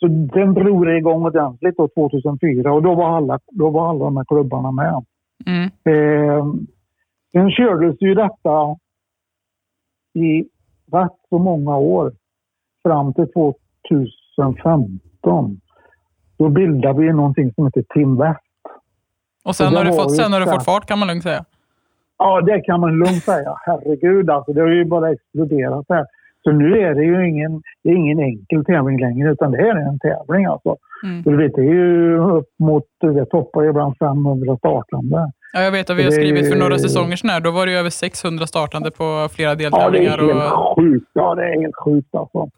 så 0.04 0.08
den 0.08 0.54
drog 0.54 0.86
det 0.86 0.96
igång 0.96 1.26
ordentligt 1.26 1.76
då 1.76 1.88
2004 1.88 2.72
och 2.72 2.82
då 2.82 2.94
var 2.94 3.16
alla, 3.16 3.38
då 3.46 3.70
var 3.70 3.90
alla 3.90 4.04
de 4.04 4.16
här 4.16 4.24
klubbarna 4.24 4.72
med. 4.72 5.04
Mm. 5.46 5.70
Eh, 5.84 6.44
sen 7.32 7.50
kördes 7.50 7.96
ju 8.00 8.14
detta 8.14 8.76
i 10.14 10.40
rätt 10.92 11.16
så 11.28 11.38
många 11.38 11.76
år 11.76 12.12
fram 12.82 13.14
till 13.14 13.32
2015. 13.32 15.60
Då 16.38 16.48
bildade 16.48 17.00
vi 17.00 17.12
någonting 17.12 17.54
som 17.54 17.64
heter 17.64 17.84
Team 17.94 18.16
West. 18.16 18.40
Och 19.44 19.56
sen 19.56 19.66
Och 19.66 19.72
har, 19.78 19.84
du 19.84 19.92
fått, 19.92 20.16
sen 20.16 20.32
har 20.32 20.40
du 20.40 20.46
fått 20.46 20.64
fart 20.64 20.86
kan 20.86 20.98
man 20.98 21.08
lugnt 21.08 21.22
säga. 21.22 21.44
Ja, 22.18 22.40
det 22.40 22.60
kan 22.60 22.80
man 22.80 22.98
lugnt 22.98 23.22
säga. 23.22 23.54
Herregud 23.66 24.30
alltså, 24.30 24.52
det 24.52 24.60
har 24.60 24.68
ju 24.68 24.84
bara 24.84 25.12
exploderat 25.12 25.86
här. 25.88 26.06
Så 26.44 26.52
nu 26.52 26.78
är 26.78 26.94
det 26.94 27.04
ju 27.04 27.28
ingen, 27.28 27.62
det 27.82 27.90
är 27.90 27.94
ingen 27.94 28.20
enkel 28.20 28.64
tävling 28.64 29.00
längre 29.00 29.32
utan 29.32 29.50
det 29.52 29.58
är 29.58 29.76
en 29.76 29.98
tävling 29.98 30.44
alltså. 30.46 30.76
Mm. 31.04 31.22
Så 31.22 31.30
du 31.30 31.36
vet, 31.36 31.54
det 31.54 31.60
är 31.60 31.74
ju 31.74 32.18
upp 32.18 32.48
mot, 32.58 32.84
det 33.00 33.26
toppar 33.26 33.64
ibland 33.64 33.94
500 33.98 34.56
startande. 34.56 35.32
Ja, 35.52 35.60
jag 35.62 35.72
vet 35.72 35.90
att 35.90 35.96
vi 35.96 36.02
har 36.02 36.10
skrivit 36.10 36.52
för 36.52 36.58
några 36.58 36.78
säsonger 36.78 37.16
sedan 37.16 37.30
här. 37.30 37.40
Då 37.40 37.50
var 37.50 37.66
det 37.66 37.72
ju 37.72 37.78
över 37.78 37.90
600 37.90 38.46
startande 38.46 38.90
på 38.90 39.28
flera 39.34 39.48
Ja, 39.48 39.54
det 39.54 39.64
är 39.64 39.70
deltävlingar. 39.70 40.18
helt 40.18 40.52
och... 40.52 40.76
sjukt. 40.76 41.10
Ja, 41.12 41.34
det 41.34 41.42
är 41.42 41.60
helt 41.60 41.76
sjukt 41.84 42.14
alltså. 42.14 42.48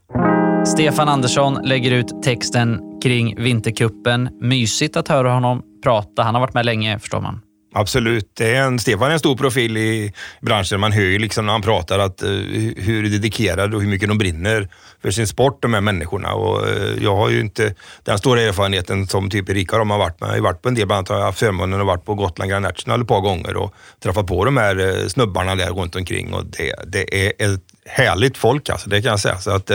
Stefan 0.65 1.09
Andersson 1.09 1.55
lägger 1.65 1.99
ut 1.99 2.23
texten 2.23 2.81
kring 3.03 3.35
Vinterkuppen. 3.39 4.29
Mysigt 4.41 4.97
att 4.97 5.09
höra 5.09 5.31
honom 5.31 5.63
prata. 5.85 6.23
Han 6.23 6.35
har 6.35 6.41
varit 6.41 6.55
med 6.55 6.67
länge, 6.67 6.99
förstår 6.99 7.21
man. 7.21 7.41
Absolut. 7.79 8.31
Det 8.35 8.55
är 8.55 8.63
en, 8.63 8.79
Stefan 8.79 9.09
är 9.09 9.13
en 9.13 9.19
stor 9.19 9.37
profil 9.37 9.77
i 9.77 10.13
branschen. 10.41 10.81
Man 10.81 10.93
hör 10.93 11.03
ju 11.03 11.19
liksom 11.19 11.47
när 11.47 11.53
han 11.53 11.63
pratar 11.63 11.99
att, 11.99 12.23
uh, 12.23 12.31
hur 12.77 13.11
dedikerade 13.11 13.77
och 13.77 13.83
hur 13.83 13.89
mycket 13.89 14.09
de 14.09 14.19
brinner 14.19 14.69
för 15.03 15.11
sin 15.11 15.27
sport, 15.27 15.63
de 15.63 15.75
här 15.75 15.81
människorna. 15.81 16.33
Och, 16.33 16.69
uh, 16.69 17.03
jag 17.03 17.17
har 17.17 17.31
ju 17.31 17.41
inte 17.41 17.75
den 18.05 18.19
stora 18.19 18.43
erfarenheten 18.43 19.07
som 19.07 19.31
typ 19.31 19.49
Erika 19.49 19.79
de 19.79 19.91
har 19.91 19.99
varit 19.99 20.21
med. 20.21 20.27
Jag 20.27 20.33
har 20.33 20.37
ju 20.37 20.43
varit 20.43 20.63
på 20.63 20.69
en 20.69 20.75
del, 20.75 20.87
bland 20.87 20.99
annat 20.99 21.09
har 21.09 21.17
jag 21.17 21.25
haft 21.25 21.39
förmånen 21.39 21.81
att 21.81 21.87
varit 21.87 22.05
på 22.05 22.15
Gotland 22.15 22.51
Grand 22.51 22.63
National 22.63 23.01
ett 23.01 23.09
par 23.09 23.21
gånger 23.21 23.57
och 23.57 23.75
träffat 24.03 24.27
på 24.27 24.45
de 24.45 24.57
här 24.57 24.79
uh, 24.79 25.09
snubbarna 25.09 25.55
där 25.55 25.71
runt 25.71 25.97
omkring. 25.97 26.35
Och 26.35 26.47
det, 26.47 26.75
det 26.87 27.27
är 27.27 27.33
ett 27.39 27.61
härligt 27.87 28.37
folk 28.37 28.69
alltså, 28.69 28.91
det 28.91 29.03
kan 29.03 29.11
jag 29.11 29.21
säga. 29.21 29.39
Så 29.39 29.51
att, 29.51 29.71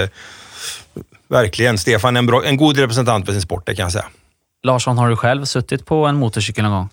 verkligen, 1.27 1.77
Stefan 1.77 2.15
är 2.15 2.19
en, 2.19 2.25
bra, 2.25 2.45
en 2.45 2.57
god 2.57 2.77
representant 2.77 3.25
för 3.25 3.33
sin 3.33 3.41
sport, 3.41 3.65
det 3.65 3.75
kan 3.75 3.83
jag 3.83 3.91
säga. 3.91 4.05
Larsson, 4.63 4.97
har 4.97 5.09
du 5.09 5.15
själv 5.15 5.45
suttit 5.45 5.85
på 5.85 6.05
en 6.05 6.15
motorcykel 6.15 6.63
någon 6.63 6.73
gång? 6.73 6.89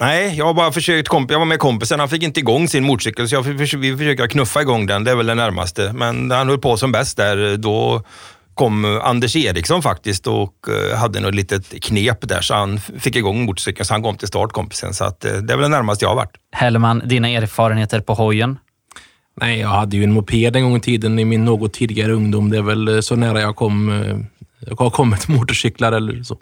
Nej, 0.00 0.34
jag 0.38 0.44
har 0.44 0.54
bara 0.54 0.72
försökt. 0.72 1.08
Komp- 1.08 1.32
jag 1.32 1.38
var 1.38 1.46
med 1.46 1.58
kompisen, 1.58 2.00
han 2.00 2.08
fick 2.08 2.22
inte 2.22 2.40
igång 2.40 2.68
sin 2.68 2.84
motorcykel 2.84 3.28
så 3.28 3.34
jag 3.34 3.44
förs- 3.44 3.74
vi 3.74 3.96
försöker 3.96 4.26
knuffa 4.26 4.60
igång 4.62 4.86
den. 4.86 5.04
Det 5.04 5.10
är 5.10 5.16
väl 5.16 5.26
det 5.26 5.34
närmaste. 5.34 5.92
Men 5.92 6.28
när 6.28 6.36
han 6.36 6.48
höll 6.48 6.58
på 6.58 6.76
som 6.76 6.92
bäst 6.92 7.16
där, 7.16 7.56
då 7.56 8.02
kom 8.54 9.00
Anders 9.02 9.36
Eriksson 9.36 9.82
faktiskt 9.82 10.26
och 10.26 10.54
eh, 10.92 10.98
hade 10.98 11.20
något 11.20 11.34
litet 11.34 11.82
knep 11.82 12.28
där 12.28 12.40
så 12.40 12.54
han 12.54 12.80
fick 12.80 13.16
igång 13.16 13.44
motorcykeln 13.44 13.84
så 13.86 13.94
han 13.94 14.02
kom 14.02 14.16
till 14.16 14.28
start 14.28 14.52
kompisen. 14.52 14.94
Så 14.94 15.04
att, 15.04 15.24
eh, 15.24 15.32
det 15.32 15.52
är 15.52 15.56
väl 15.56 15.62
det 15.70 15.76
närmaste 15.76 16.04
jag 16.04 16.10
har 16.10 16.16
varit. 16.16 16.36
Hellman, 16.52 17.02
dina 17.04 17.28
erfarenheter 17.28 18.00
på 18.00 18.14
hojen? 18.14 18.58
Nej, 19.40 19.60
jag 19.60 19.68
hade 19.68 19.96
ju 19.96 20.04
en 20.04 20.12
moped 20.12 20.56
en 20.56 20.62
gång 20.62 20.76
i 20.76 20.80
tiden 20.80 21.18
i 21.18 21.24
min 21.24 21.44
något 21.44 21.72
tidigare 21.72 22.12
ungdom. 22.12 22.50
Det 22.50 22.56
är 22.58 22.62
väl 22.62 22.88
eh, 22.88 23.00
så 23.00 23.16
nära 23.16 23.40
jag 23.40 23.56
kom. 23.56 23.88
Jag 24.60 24.76
har 24.80 24.90
kommit 24.90 25.28
motorcyklar 25.28 25.92
eller 25.92 26.22
så. 26.22 26.36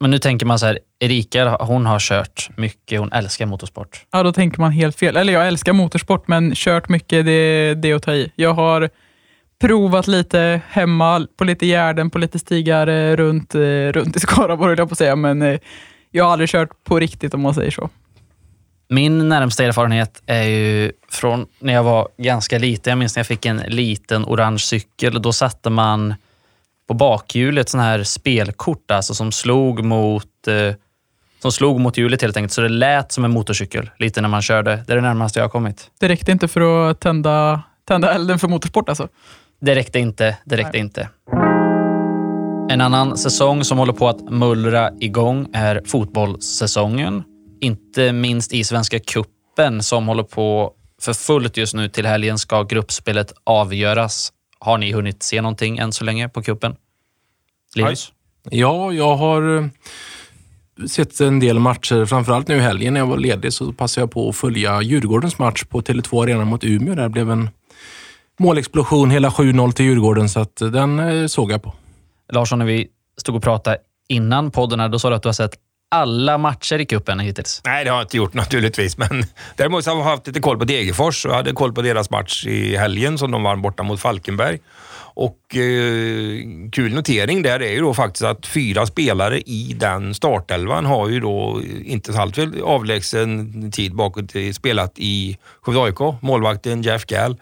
Men 0.00 0.10
nu 0.10 0.18
tänker 0.18 0.46
man 0.46 0.58
så 0.58 0.66
här, 0.66 0.78
Erika 0.98 1.56
hon 1.60 1.86
har 1.86 1.98
kört 1.98 2.50
mycket, 2.56 3.00
hon 3.00 3.12
älskar 3.12 3.46
motorsport. 3.46 4.06
Ja, 4.10 4.22
då 4.22 4.32
tänker 4.32 4.60
man 4.60 4.72
helt 4.72 4.98
fel. 4.98 5.16
Eller 5.16 5.32
jag 5.32 5.46
älskar 5.48 5.72
motorsport, 5.72 6.28
men 6.28 6.54
kört 6.54 6.88
mycket, 6.88 7.24
det, 7.24 7.74
det 7.74 7.90
är 7.90 7.94
att 7.94 8.02
ta 8.02 8.12
i. 8.12 8.32
Jag 8.36 8.54
har 8.54 8.90
provat 9.60 10.06
lite 10.06 10.60
hemma, 10.68 11.26
på 11.36 11.44
lite 11.44 11.66
Gärden, 11.66 12.10
på 12.10 12.18
lite 12.18 12.38
stigar 12.38 12.86
eh, 12.86 13.16
runt, 13.16 13.54
eh, 13.54 13.60
runt 13.92 14.16
i 14.16 14.20
Skaraborg, 14.20 14.78
jag 14.78 14.88
på 14.88 14.92
att 14.92 14.98
säga. 14.98 15.16
Men 15.16 15.42
eh, 15.42 15.60
jag 16.10 16.24
har 16.24 16.32
aldrig 16.32 16.48
kört 16.50 16.84
på 16.84 16.98
riktigt 16.98 17.34
om 17.34 17.40
man 17.40 17.54
säger 17.54 17.70
så. 17.70 17.90
Min 18.88 19.28
närmsta 19.28 19.64
erfarenhet 19.64 20.22
är 20.26 20.42
ju 20.42 20.92
från 21.08 21.46
när 21.58 21.72
jag 21.72 21.82
var 21.82 22.08
ganska 22.16 22.58
liten. 22.58 22.90
Jag 22.90 22.98
minns 22.98 23.16
när 23.16 23.20
jag 23.20 23.26
fick 23.26 23.46
en 23.46 23.56
liten 23.56 24.24
orange 24.24 24.58
cykel. 24.58 25.22
Då 25.22 25.32
satte 25.32 25.70
man 25.70 26.14
på 26.90 26.94
bakhjulet 26.94 27.68
sån 27.68 27.80
här 27.80 28.04
spelkort 28.04 28.90
alltså, 28.90 29.14
som, 29.14 29.32
slog 29.32 29.84
mot, 29.84 30.48
eh, 30.48 30.74
som 31.42 31.52
slog 31.52 31.80
mot 31.80 31.98
hjulet 31.98 32.22
helt 32.22 32.36
enkelt. 32.36 32.52
Så 32.52 32.60
det 32.60 32.68
lät 32.68 33.12
som 33.12 33.24
en 33.24 33.30
motorcykel 33.30 33.90
lite 33.98 34.20
när 34.20 34.28
man 34.28 34.42
körde. 34.42 34.84
Det 34.86 34.92
är 34.92 34.96
det 34.96 35.02
närmaste 35.02 35.38
jag 35.38 35.44
har 35.44 35.50
kommit. 35.50 35.90
Det 36.00 36.08
räckte 36.08 36.32
inte 36.32 36.48
för 36.48 36.90
att 36.90 37.00
tända, 37.00 37.62
tända 37.88 38.14
elden 38.14 38.38
för 38.38 38.48
motorsport 38.48 38.88
alltså. 38.88 39.08
Det 39.60 39.74
räckte 39.74 39.98
inte. 39.98 40.36
Det 40.44 40.56
räckte 40.56 40.78
inte. 40.78 41.08
En 42.70 42.80
annan 42.80 43.16
säsong 43.16 43.64
som 43.64 43.78
håller 43.78 43.92
på 43.92 44.08
att 44.08 44.20
mullra 44.20 44.90
igång 45.00 45.46
är 45.52 45.82
fotbollssäsongen. 45.86 47.22
Inte 47.60 48.12
minst 48.12 48.52
i 48.52 48.64
Svenska 48.64 48.98
Kuppen 48.98 49.82
som 49.82 50.08
håller 50.08 50.22
på 50.22 50.72
för 51.02 51.12
fullt 51.12 51.56
just 51.56 51.74
nu. 51.74 51.88
Till 51.88 52.06
helgen 52.06 52.38
ska 52.38 52.62
gruppspelet 52.62 53.32
avgöras. 53.44 54.32
Har 54.60 54.78
ni 54.78 54.92
hunnit 54.92 55.22
se 55.22 55.42
någonting 55.42 55.78
än 55.78 55.92
så 55.92 56.04
länge 56.04 56.28
på 56.28 56.42
kuppen? 56.42 56.76
Linus? 57.74 58.12
Ja, 58.50 58.92
jag 58.92 59.16
har 59.16 59.56
eh, 59.56 59.66
sett 60.86 61.20
en 61.20 61.40
del 61.40 61.58
matcher. 61.58 62.04
Framförallt 62.04 62.48
nu 62.48 62.56
i 62.56 62.60
helgen 62.60 62.94
när 62.94 63.00
jag 63.00 63.06
var 63.06 63.18
ledig 63.18 63.52
så 63.52 63.72
passade 63.72 64.02
jag 64.02 64.10
på 64.10 64.28
att 64.28 64.36
följa 64.36 64.82
Djurgårdens 64.82 65.38
match 65.38 65.64
på 65.64 65.80
Tele2 65.80 66.22
Arena 66.22 66.44
mot 66.44 66.64
Umeå. 66.64 66.94
Där 66.94 67.08
blev 67.08 67.30
en 67.30 67.50
målexplosion, 68.38 69.10
hela 69.10 69.28
7-0 69.28 69.72
till 69.72 69.84
Djurgården, 69.84 70.28
så 70.28 70.40
att 70.40 70.56
den 70.56 70.98
eh, 70.98 71.26
såg 71.26 71.52
jag 71.52 71.62
på. 71.62 71.74
Larsson, 72.32 72.58
när 72.58 72.66
vi 72.66 72.88
stod 73.16 73.36
och 73.36 73.42
pratade 73.42 73.78
innan 74.08 74.50
podden, 74.50 74.80
här, 74.80 74.88
då 74.88 74.98
sa 74.98 75.10
du 75.10 75.16
att 75.16 75.22
du 75.22 75.28
har 75.28 75.34
sett 75.34 75.54
alla 75.90 76.38
matcher 76.38 76.78
i 76.78 76.86
cupen 76.86 77.20
hittills. 77.20 77.60
Nej, 77.64 77.84
det 77.84 77.90
har 77.90 77.98
jag 77.98 78.04
inte 78.04 78.16
gjort 78.16 78.34
naturligtvis, 78.42 78.98
men 78.98 79.24
däremot 79.56 79.86
har 79.86 79.96
jag 79.96 80.02
haft 80.02 80.26
lite 80.26 80.40
koll 80.40 80.58
på 80.58 80.64
Degerfors 80.64 81.26
och 81.26 81.34
hade 81.34 81.52
koll 81.52 81.72
på 81.72 81.82
deras 81.82 82.10
match 82.10 82.46
i 82.46 82.76
helgen 82.76 83.18
som 83.18 83.30
de 83.30 83.42
vann 83.42 83.62
borta 83.62 83.82
mot 83.82 84.00
Falkenberg. 84.00 84.58
Och 85.14 85.56
eh, 85.56 86.42
kul 86.72 86.94
notering 86.94 87.42
där 87.42 87.62
är 87.62 87.70
ju 87.72 87.80
då 87.80 87.94
faktiskt 87.94 88.24
att 88.24 88.46
fyra 88.46 88.86
spelare 88.86 89.40
i 89.40 89.76
den 89.80 90.14
startelvan 90.14 90.86
har 90.86 91.08
ju 91.08 91.20
då 91.20 91.60
inte 91.84 92.20
allt 92.20 92.38
avlägsen 92.64 93.72
tid 93.72 93.94
bakåt 93.94 94.32
spelat 94.54 94.92
i 94.96 95.38
Skövde 95.62 95.82
AIK. 95.82 96.22
Målvakten 96.22 96.82
Jeff 96.82 97.06
Gall, 97.06 97.36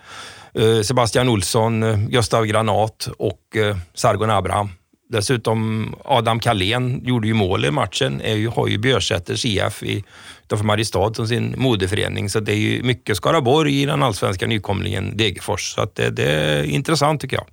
eh, 0.55 0.81
Sebastian 0.83 1.29
Olsson, 1.29 1.83
eh, 1.83 1.97
Gustav 1.97 2.47
Granat 2.47 3.09
och 3.19 3.57
eh, 3.57 3.77
Sargon 3.95 4.31
Abraham. 4.31 4.71
Dessutom 5.09 5.95
Adam 6.05 6.41
Kalén 6.41 7.01
gjorde 7.05 7.29
ju 7.29 7.35
mål 7.35 7.65
i 7.65 7.71
matchen, 7.71 8.21
är 8.21 8.35
ju, 8.35 8.49
har 8.49 8.69
ju 8.69 8.79
Björsäters 8.79 9.45
IF 9.45 9.83
i, 9.83 10.05
utanför 10.45 10.65
Mariestad 10.65 11.15
som 11.15 11.29
sin 11.29 11.55
moderförening. 11.59 12.31
Så 12.31 12.41
det 12.41 12.53
är 12.53 12.57
ju 12.57 12.83
mycket 12.83 13.17
Skaraborg 13.17 13.83
i 13.83 13.87
den 13.87 14.03
allsvenska 14.03 14.47
nykomlingen 14.47 15.17
Degerfors. 15.17 15.75
Så 15.75 15.81
att 15.81 15.95
det, 15.95 16.11
det 16.11 16.33
är 16.33 16.63
intressant 16.63 17.21
tycker 17.21 17.37
jag. 17.37 17.47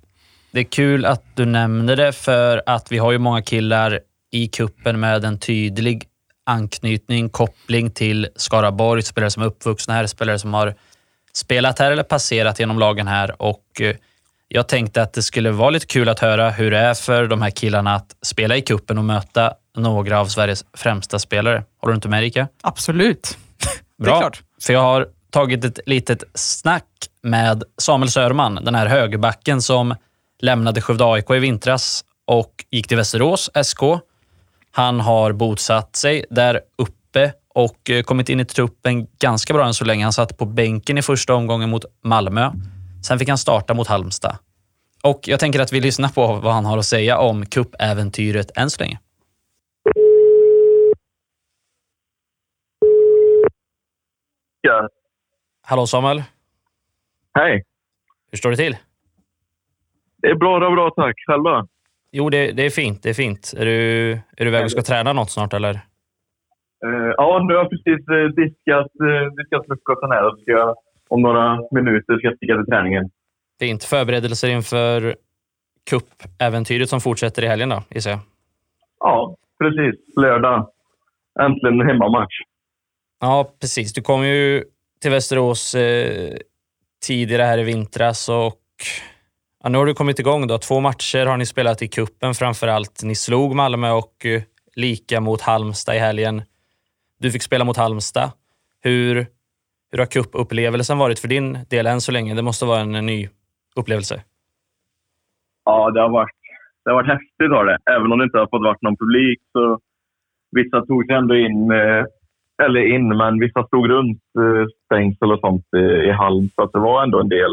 Det 0.50 0.60
är 0.60 0.64
kul 0.64 1.04
att 1.04 1.22
du 1.34 1.44
nämner 1.44 1.96
det, 1.96 2.12
för 2.12 2.62
att 2.66 2.92
vi 2.92 2.98
har 2.98 3.12
ju 3.12 3.18
många 3.18 3.42
killar 3.42 4.00
i 4.32 4.48
kuppen 4.48 5.00
med 5.00 5.24
en 5.24 5.38
tydlig 5.38 6.04
anknytning, 6.46 7.28
koppling 7.28 7.90
till 7.90 8.28
Skaraborg. 8.36 9.02
Spelare 9.02 9.30
som 9.30 9.42
är 9.42 9.46
uppvuxna 9.46 9.94
här, 9.94 10.06
spelare 10.06 10.38
som 10.38 10.54
har 10.54 10.74
spelat 11.32 11.78
här 11.78 11.92
eller 11.92 12.02
passerat 12.02 12.60
genom 12.60 12.78
lagen 12.78 13.08
här. 13.08 13.42
Och 13.42 13.80
eh, 13.80 13.96
jag 14.48 14.68
tänkte 14.68 15.02
att 15.02 15.12
det 15.12 15.22
skulle 15.22 15.50
vara 15.50 15.70
lite 15.70 15.86
kul 15.86 16.08
att 16.08 16.18
höra 16.18 16.50
hur 16.50 16.70
det 16.70 16.78
är 16.78 16.94
för 16.94 17.26
de 17.26 17.42
här 17.42 17.50
killarna 17.50 17.94
att 17.94 18.16
spela 18.22 18.56
i 18.56 18.62
kuppen 18.62 18.98
och 18.98 19.04
möta 19.04 19.54
några 19.76 20.20
av 20.20 20.26
Sveriges 20.26 20.64
främsta 20.74 21.18
spelare. 21.18 21.64
Håller 21.80 21.92
du 21.92 21.94
inte 21.94 22.08
med 22.08 22.22
Erika? 22.22 22.48
Absolut. 22.62 23.38
Bra, 24.02 24.20
klart. 24.20 24.42
för 24.62 24.72
jag 24.72 24.80
har 24.80 25.08
tagit 25.30 25.64
ett 25.64 25.80
litet 25.86 26.24
snack 26.34 26.84
med 27.22 27.62
Samuel 27.78 28.10
Sörman, 28.10 28.54
den 28.54 28.74
här 28.74 28.86
högerbacken 28.86 29.62
som 29.62 29.94
lämnade 30.40 30.80
Skövde 30.80 31.04
AIK 31.04 31.30
i 31.30 31.38
vintras 31.38 32.04
och 32.26 32.64
gick 32.70 32.88
till 32.88 32.96
Västerås 32.96 33.50
SK. 33.64 33.80
Han 34.72 35.00
har 35.00 35.32
bosatt 35.32 35.96
sig 35.96 36.24
där 36.30 36.60
uppe 36.78 37.32
och 37.54 37.90
eh, 37.90 38.02
kommit 38.02 38.28
in 38.28 38.40
i 38.40 38.44
truppen 38.44 39.06
ganska 39.18 39.54
bra 39.54 39.66
än 39.66 39.74
så 39.74 39.84
länge. 39.84 40.04
Han 40.04 40.12
satt 40.12 40.38
på 40.38 40.44
bänken 40.44 40.98
i 40.98 41.02
första 41.02 41.34
omgången 41.34 41.70
mot 41.70 41.84
Malmö. 42.04 42.50
Sen 43.06 43.18
fick 43.18 43.28
han 43.28 43.38
starta 43.38 43.74
mot 43.74 43.88
Halmstad. 43.88 44.38
Och 45.04 45.20
jag 45.26 45.40
tänker 45.40 45.60
att 45.60 45.72
vi 45.72 45.80
lyssnar 45.80 46.08
på 46.08 46.26
vad 46.26 46.52
han 46.54 46.64
har 46.64 46.78
att 46.78 46.84
säga 46.84 47.18
om 47.18 47.46
cupäventyret 47.46 48.58
än 48.58 48.70
så 48.70 48.82
länge. 48.82 48.98
Ja. 54.60 54.88
Hallå 55.62 55.86
Samuel, 55.86 56.22
Hej. 57.34 57.64
hur 58.30 58.38
står 58.38 58.50
det 58.50 58.56
till? 58.56 58.76
Det 60.16 60.28
är 60.28 60.34
bra, 60.34 60.58
det 60.58 60.66
är 60.66 60.70
bra 60.70 60.90
tack. 60.90 61.14
Själva? 61.26 61.66
Jo, 62.10 62.30
det, 62.30 62.52
det 62.52 62.62
är 62.66 62.70
fint. 62.70 63.02
Det 63.02 63.10
är 63.10 63.14
fint. 63.14 63.54
Är 63.56 63.64
du, 63.64 64.10
är 64.12 64.44
du 64.44 64.46
iväg 64.46 64.64
och 64.64 64.70
ska 64.70 64.82
träna 64.82 65.12
något 65.12 65.30
snart 65.30 65.52
eller? 65.52 65.74
Eh, 66.84 67.10
ja, 67.16 67.44
nu 67.48 67.54
har 67.54 67.62
jag 67.62 67.70
precis 67.70 68.08
eh, 68.08 68.26
diskat, 68.40 68.92
uh, 69.02 69.32
diskat 69.36 69.66
frukosten 69.66 70.10
här 70.10 70.30
ska 70.42 70.50
jag, 70.50 70.76
om 71.08 71.22
några 71.22 71.60
minuter 71.70 72.18
ska 72.18 72.36
sticka 72.36 72.56
till 72.56 72.66
träningen. 72.66 73.10
Fint. 73.60 73.84
Förberedelser 73.84 74.48
inför 74.48 75.16
cupäventyret 75.90 76.88
som 76.88 77.00
fortsätter 77.00 77.44
i 77.44 77.46
helgen 77.46 77.68
då, 77.68 77.82
gissar 77.90 78.10
jag. 78.10 78.20
Ja, 79.00 79.36
precis. 79.58 80.16
Lördag. 80.16 80.68
Äntligen 81.40 81.80
hemmamatch. 81.80 82.34
Ja, 83.20 83.52
precis. 83.60 83.92
Du 83.92 84.02
kom 84.02 84.26
ju 84.26 84.64
till 85.00 85.10
Västerås 85.10 85.74
eh, 85.74 86.36
tidigare 87.06 87.42
här 87.42 87.58
i 87.58 87.62
vintras 87.62 88.28
och 88.28 88.62
ja, 89.62 89.68
nu 89.68 89.78
har 89.78 89.86
du 89.86 89.94
kommit 89.94 90.18
igång. 90.18 90.46
Då. 90.46 90.58
Två 90.58 90.80
matcher 90.80 91.26
har 91.26 91.36
ni 91.36 91.46
spelat 91.46 91.82
i 91.82 91.88
kuppen 91.88 92.34
framför 92.34 92.68
allt. 92.68 93.02
Ni 93.02 93.14
slog 93.14 93.54
Malmö 93.54 93.90
och 93.90 94.26
eh, 94.26 94.42
lika 94.74 95.20
mot 95.20 95.40
Halmstad 95.40 95.96
i 95.96 95.98
helgen. 95.98 96.42
Du 97.18 97.30
fick 97.30 97.42
spela 97.42 97.64
mot 97.64 97.76
Halmstad. 97.76 98.30
Hur, 98.80 99.26
hur 99.90 99.98
har 99.98 100.06
cupupplevelsen 100.06 100.98
varit 100.98 101.18
för 101.18 101.28
din 101.28 101.58
del 101.70 101.86
än 101.86 102.00
så 102.00 102.12
länge? 102.12 102.34
Det 102.34 102.42
måste 102.42 102.64
vara 102.64 102.80
en, 102.80 103.06
ny 103.06 103.28
upplevelse. 103.76 104.22
Ja, 105.64 105.90
det 105.90 106.00
har 106.00 106.08
varit, 106.08 106.36
det 106.84 106.90
har 106.90 106.94
varit 106.94 107.08
häftigt. 107.08 107.50
Har 107.50 107.64
det. 107.64 107.78
Även 107.96 108.12
om 108.12 108.18
det 108.18 108.24
inte 108.24 108.38
har 108.38 108.46
fått 108.46 108.62
vara 108.62 108.76
någon 108.80 108.96
publik 108.96 109.40
så 109.52 109.78
vissa 110.50 110.86
tog 110.86 111.06
sig 111.06 111.14
ändå 111.14 111.34
in, 111.36 111.70
eh, 111.70 112.04
eller 112.64 112.80
in, 112.94 113.16
men 113.16 113.40
vissa 113.40 113.66
stod 113.66 113.90
runt 113.90 114.22
eh, 114.38 114.66
stängsel 114.84 115.32
och 115.32 115.40
sånt 115.40 115.66
i, 115.76 115.84
i 116.08 116.10
halm. 116.10 116.48
Så 116.54 116.62
att 116.62 116.72
det 116.72 116.78
var 116.78 117.02
ändå 117.02 117.20
en 117.20 117.28
del, 117.28 117.52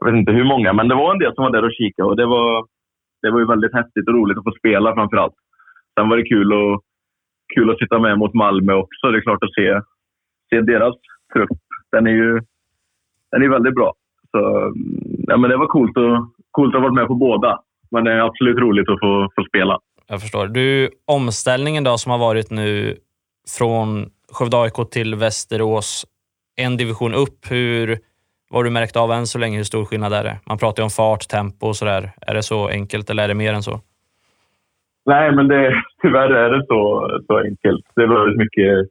jag 0.00 0.06
vet 0.06 0.18
inte 0.18 0.32
hur 0.32 0.44
många, 0.44 0.72
men 0.72 0.88
det 0.88 0.94
var 0.94 1.12
en 1.12 1.18
del 1.18 1.34
som 1.34 1.44
var 1.44 1.50
där 1.50 1.64
och 1.64 1.78
kikade 1.78 2.08
och 2.08 2.16
det 2.16 2.26
var, 2.26 2.66
det 3.22 3.30
var 3.30 3.38
ju 3.40 3.46
väldigt 3.46 3.74
häftigt 3.74 4.08
och 4.08 4.14
roligt 4.14 4.38
att 4.38 4.44
få 4.44 4.52
spela 4.58 4.94
framför 4.94 5.16
allt. 5.16 5.34
Sen 5.94 6.08
var 6.08 6.16
det 6.16 6.28
kul 6.34 6.52
att, 6.52 6.80
kul 7.54 7.70
att 7.70 7.78
sitta 7.78 7.98
med 7.98 8.18
mot 8.18 8.34
Malmö 8.34 8.72
också. 8.74 9.10
Det 9.10 9.18
är 9.18 9.22
klart 9.28 9.42
att 9.42 9.54
se, 9.54 9.80
se 10.54 10.60
deras 10.60 10.94
trupp. 11.32 11.58
Den 11.92 12.06
är 12.06 12.10
ju 12.10 12.40
den 13.34 13.42
är 13.42 13.48
väldigt 13.48 13.74
bra. 13.74 13.94
Så, 14.30 14.56
mm, 14.56 14.74
ja, 15.26 15.36
men 15.36 15.50
det 15.50 15.56
var 15.56 15.66
coolt, 15.66 15.96
och, 15.96 16.28
coolt 16.50 16.74
att 16.74 16.80
ha 16.80 16.88
varit 16.88 16.94
med 16.94 17.06
på 17.06 17.14
båda. 17.14 17.60
Men 17.90 18.04
det 18.04 18.12
är 18.12 18.18
absolut 18.18 18.58
roligt 18.58 18.88
att 18.88 19.00
få, 19.00 19.28
få 19.36 19.44
spela. 19.44 19.78
Jag 20.06 20.20
förstår. 20.20 20.46
Du, 20.46 20.90
omställningen 21.06 21.84
då 21.84 21.98
som 21.98 22.12
har 22.12 22.18
varit 22.18 22.50
nu 22.50 22.96
från 23.58 24.06
Skövde 24.32 24.56
AIK 24.56 24.90
till 24.90 25.14
Västerås, 25.14 26.06
en 26.56 26.76
division 26.76 27.14
upp. 27.14 27.50
Hur, 27.50 27.98
vad 28.50 28.58
har 28.58 28.64
du 28.64 28.70
märkt 28.70 28.96
av 28.96 29.12
än 29.12 29.26
så 29.26 29.38
länge? 29.38 29.56
Hur 29.56 29.64
stor 29.64 29.84
skillnad 29.84 30.12
är 30.12 30.24
det? 30.24 30.36
Man 30.46 30.58
pratar 30.58 30.82
ju 30.82 30.84
om 30.84 30.90
fart, 30.90 31.28
tempo 31.28 31.66
och 31.66 31.76
sådär. 31.76 32.12
Är 32.20 32.34
det 32.34 32.42
så 32.42 32.68
enkelt 32.68 33.10
eller 33.10 33.22
är 33.22 33.28
det 33.28 33.34
mer 33.34 33.52
än 33.52 33.62
så? 33.62 33.80
Nej, 35.06 35.32
men 35.34 35.48
det, 35.48 35.82
tyvärr 36.02 36.30
är 36.30 36.50
det 36.50 36.66
så, 36.66 37.10
så 37.26 37.38
enkelt. 37.38 37.84
Det 37.96 38.02
är 38.02 38.06
väldigt 38.06 38.38
mycket 38.38 38.88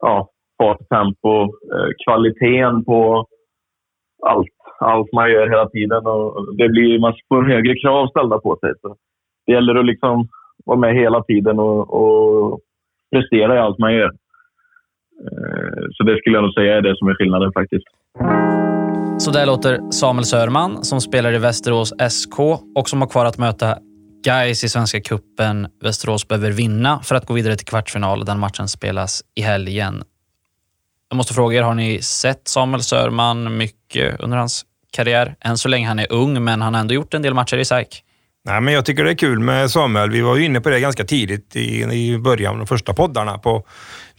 ja, 0.00 0.30
fart, 0.60 0.88
tempo, 0.88 1.34
eh, 1.74 1.90
kvaliteten 2.04 2.84
på 2.84 3.26
allt, 4.26 4.48
allt 4.80 5.12
man 5.12 5.30
gör 5.30 5.48
hela 5.48 5.68
tiden. 5.68 6.06
Och 6.06 6.56
det 6.56 6.68
blir, 6.68 6.98
man 6.98 7.14
får 7.28 7.42
högre 7.44 7.74
krav 7.82 8.08
ställda 8.08 8.38
på 8.38 8.56
sig. 8.60 8.72
Så 8.80 8.96
det 9.46 9.52
gäller 9.52 9.74
att 9.74 9.86
liksom 9.86 10.28
vara 10.64 10.78
med 10.78 10.94
hela 10.94 11.22
tiden 11.22 11.58
och, 11.58 11.80
och 12.00 12.60
prestera 13.12 13.54
i 13.56 13.58
allt 13.58 13.78
man 13.78 13.94
gör. 13.94 14.10
Eh, 15.26 15.82
Så 15.90 16.04
det 16.04 16.18
skulle 16.18 16.36
jag 16.36 16.42
nog 16.42 16.54
säga 16.54 16.76
är 16.76 16.82
det 16.82 16.96
som 16.96 17.08
är 17.08 17.14
skillnaden 17.14 17.52
faktiskt. 17.52 17.86
Så 19.18 19.30
där 19.30 19.46
låter 19.46 19.90
Samuel 19.90 20.24
Sörman 20.24 20.84
som 20.84 21.00
spelar 21.00 21.32
i 21.32 21.38
Västerås 21.38 21.94
SK 22.10 22.38
och 22.74 22.88
som 22.88 23.00
har 23.00 23.08
kvar 23.08 23.24
att 23.24 23.38
möta 23.38 23.66
Gais 24.24 24.64
i 24.64 24.68
Svenska 24.68 25.00
Cupen. 25.00 25.66
Västerås 25.82 26.28
behöver 26.28 26.50
vinna 26.50 26.98
för 27.02 27.14
att 27.14 27.26
gå 27.26 27.34
vidare 27.34 27.56
till 27.56 27.66
kvartsfinal. 27.66 28.24
Den 28.24 28.38
matchen 28.38 28.68
spelas 28.68 29.22
i 29.34 29.42
helgen. 29.42 29.94
Jag 31.10 31.16
måste 31.16 31.34
fråga 31.34 31.58
er, 31.58 31.62
har 31.62 31.74
ni 31.74 32.02
sett 32.02 32.48
Samuel 32.48 32.82
Sörman 32.82 33.56
mycket 33.56 34.20
under 34.20 34.36
hans 34.36 34.64
karriär? 34.92 35.34
Än 35.40 35.58
så 35.58 35.68
länge 35.68 35.88
han 35.88 35.98
är 35.98 36.12
ung, 36.12 36.44
men 36.44 36.62
han 36.62 36.74
har 36.74 36.80
ändå 36.80 36.94
gjort 36.94 37.14
en 37.14 37.22
del 37.22 37.34
matcher 37.34 37.56
i 37.58 37.64
SAIK. 37.64 38.04
Nej, 38.44 38.60
men 38.60 38.74
jag 38.74 38.84
tycker 38.84 39.04
det 39.04 39.10
är 39.10 39.14
kul 39.14 39.38
med 39.38 39.70
Samuel. 39.70 40.10
Vi 40.10 40.20
var 40.20 40.36
ju 40.36 40.44
inne 40.44 40.60
på 40.60 40.70
det 40.70 40.80
ganska 40.80 41.04
tidigt 41.04 41.56
i, 41.56 41.82
i 41.82 42.18
början 42.18 42.52
av 42.52 42.58
de 42.58 42.66
första 42.66 42.94
poddarna 42.94 43.38
på 43.38 43.66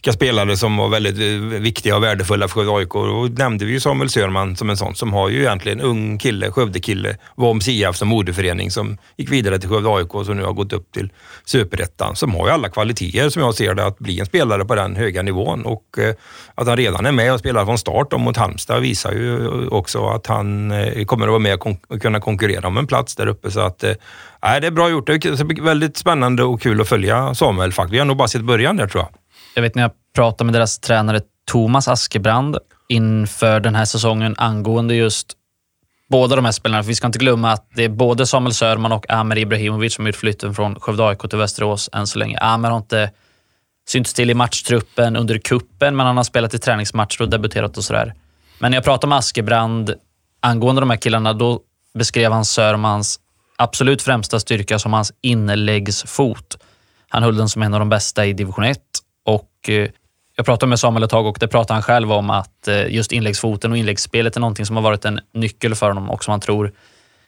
vilka 0.04 0.12
spelare 0.12 0.56
som 0.56 0.76
var 0.76 0.88
väldigt 0.88 1.18
eh, 1.18 1.60
viktiga 1.60 1.96
och 1.96 2.02
värdefulla 2.02 2.48
för 2.48 2.54
Skövde 2.54 2.72
AIK. 2.72 2.92
Då 2.92 3.28
nämnde 3.42 3.64
vi 3.64 3.72
ju 3.72 3.80
Samuel 3.80 4.08
Sörman 4.10 4.56
som 4.56 4.70
en 4.70 4.76
sån 4.76 4.94
som 4.94 5.12
har 5.12 5.28
ju 5.28 5.40
egentligen 5.40 5.80
ung 5.80 6.18
kille, 6.18 6.50
Skövde-kille, 6.50 7.16
var 7.34 7.48
om 7.50 7.60
IF 7.68 7.96
som 7.96 8.08
moderförening 8.08 8.70
som 8.70 8.98
gick 9.16 9.32
vidare 9.32 9.58
till 9.58 9.68
Skövde 9.68 9.88
AIK 9.88 10.14
och 10.14 10.26
som 10.26 10.36
nu 10.36 10.44
har 10.44 10.52
gått 10.52 10.72
upp 10.72 10.92
till 10.92 11.10
Superettan. 11.44 12.16
Som 12.16 12.34
har 12.34 12.46
ju 12.46 12.52
alla 12.52 12.68
kvaliteter 12.68 13.28
som 13.28 13.42
jag 13.42 13.54
ser 13.54 13.74
det 13.74 13.86
att 13.86 13.98
bli 13.98 14.20
en 14.20 14.26
spelare 14.26 14.64
på 14.64 14.74
den 14.74 14.96
höga 14.96 15.22
nivån 15.22 15.62
och 15.64 15.98
eh, 15.98 16.14
att 16.54 16.66
han 16.66 16.76
redan 16.76 17.06
är 17.06 17.12
med 17.12 17.32
och 17.32 17.38
spelar 17.40 17.64
från 17.64 17.78
start 17.78 18.12
om 18.12 18.22
mot 18.22 18.36
Halmstad 18.36 18.80
visar 18.82 19.12
ju 19.12 19.44
eh, 19.46 19.68
också 19.72 20.06
att 20.08 20.26
han 20.26 20.70
eh, 20.70 21.04
kommer 21.04 21.26
att 21.26 21.30
vara 21.30 21.38
med 21.38 21.54
och 21.54 21.60
kon- 21.60 22.00
kunna 22.00 22.20
konkurrera 22.20 22.66
om 22.66 22.76
en 22.76 22.86
plats 22.86 23.16
där 23.16 23.26
uppe. 23.26 23.50
Så 23.50 23.60
att, 23.60 23.84
eh, 23.84 23.92
nej, 24.42 24.60
det 24.60 24.66
är 24.66 24.70
bra 24.70 24.90
gjort. 24.90 25.06
Det 25.06 25.12
är 25.24 25.62
väldigt 25.62 25.96
spännande 25.96 26.44
och 26.44 26.62
kul 26.62 26.80
att 26.80 26.88
följa 26.88 27.34
Samuel 27.34 27.72
faktiskt. 27.72 27.94
Vi 27.94 27.98
har 27.98 28.06
nog 28.06 28.16
bara 28.16 28.28
sett 28.28 28.42
början 28.44 28.76
där 28.76 28.86
tror 28.86 29.02
jag. 29.04 29.21
Jag 29.54 29.62
vet 29.62 29.74
när 29.74 29.82
jag 29.82 29.92
pratade 30.14 30.44
med 30.44 30.54
deras 30.54 30.78
tränare 30.78 31.20
Thomas 31.46 31.88
Askebrand 31.88 32.58
inför 32.88 33.60
den 33.60 33.74
här 33.74 33.84
säsongen 33.84 34.34
angående 34.38 34.94
just 34.94 35.36
båda 36.08 36.36
de 36.36 36.44
här 36.44 36.52
spelarna. 36.52 36.82
För 36.82 36.88
vi 36.88 36.94
ska 36.94 37.06
inte 37.06 37.18
glömma 37.18 37.52
att 37.52 37.66
det 37.74 37.84
är 37.84 37.88
både 37.88 38.26
Samuel 38.26 38.54
Sörman 38.54 38.92
och 38.92 39.10
Amer 39.10 39.38
Ibrahimovic 39.38 39.94
som 39.94 40.06
gjort 40.06 40.16
flytten 40.16 40.54
från 40.54 40.80
Skövde 40.80 41.08
AIK 41.08 41.20
till 41.20 41.38
Västerås 41.38 41.90
än 41.92 42.06
så 42.06 42.18
länge. 42.18 42.38
Amer 42.38 42.70
har 42.70 42.76
inte 42.76 43.10
synts 43.88 44.14
till 44.14 44.30
i 44.30 44.34
matchtruppen 44.34 45.16
under 45.16 45.38
kuppen 45.38 45.96
men 45.96 46.06
han 46.06 46.16
har 46.16 46.24
spelat 46.24 46.54
i 46.54 46.58
träningsmatcher 46.58 47.22
och 47.22 47.30
debuterat 47.30 47.76
och 47.76 47.84
sådär. 47.84 48.14
Men 48.58 48.70
när 48.70 48.76
jag 48.76 48.84
pratade 48.84 49.08
med 49.08 49.18
Askebrand 49.18 49.94
angående 50.40 50.82
de 50.82 50.90
här 50.90 50.96
killarna, 50.96 51.32
då 51.32 51.60
beskrev 51.94 52.32
han 52.32 52.44
Sörmans 52.44 53.20
absolut 53.56 54.02
främsta 54.02 54.40
styrka 54.40 54.78
som 54.78 54.92
hans 54.92 55.12
inläggsfot. 55.20 56.58
Han 57.08 57.22
höll 57.22 57.36
den 57.36 57.48
som 57.48 57.62
en 57.62 57.74
av 57.74 57.80
de 57.80 57.88
bästa 57.88 58.26
i 58.26 58.32
division 58.32 58.64
1 58.64 58.78
och 59.24 59.68
eh, 59.68 59.88
jag 60.36 60.46
pratade 60.46 60.70
med 60.70 60.80
Samuel 60.80 61.02
ett 61.02 61.10
tag 61.10 61.26
och 61.26 61.36
det 61.40 61.48
pratade 61.48 61.74
han 61.74 61.82
själv 61.82 62.12
om 62.12 62.30
att 62.30 62.68
eh, 62.68 62.86
just 62.86 63.12
inläggsfoten 63.12 63.72
och 63.72 63.78
inläggsspelet 63.78 64.36
är 64.36 64.40
någonting 64.40 64.66
som 64.66 64.76
har 64.76 64.82
varit 64.82 65.04
en 65.04 65.20
nyckel 65.34 65.74
för 65.74 65.88
honom 65.88 66.10
och 66.10 66.24
som 66.24 66.30
han 66.30 66.40
tror 66.40 66.72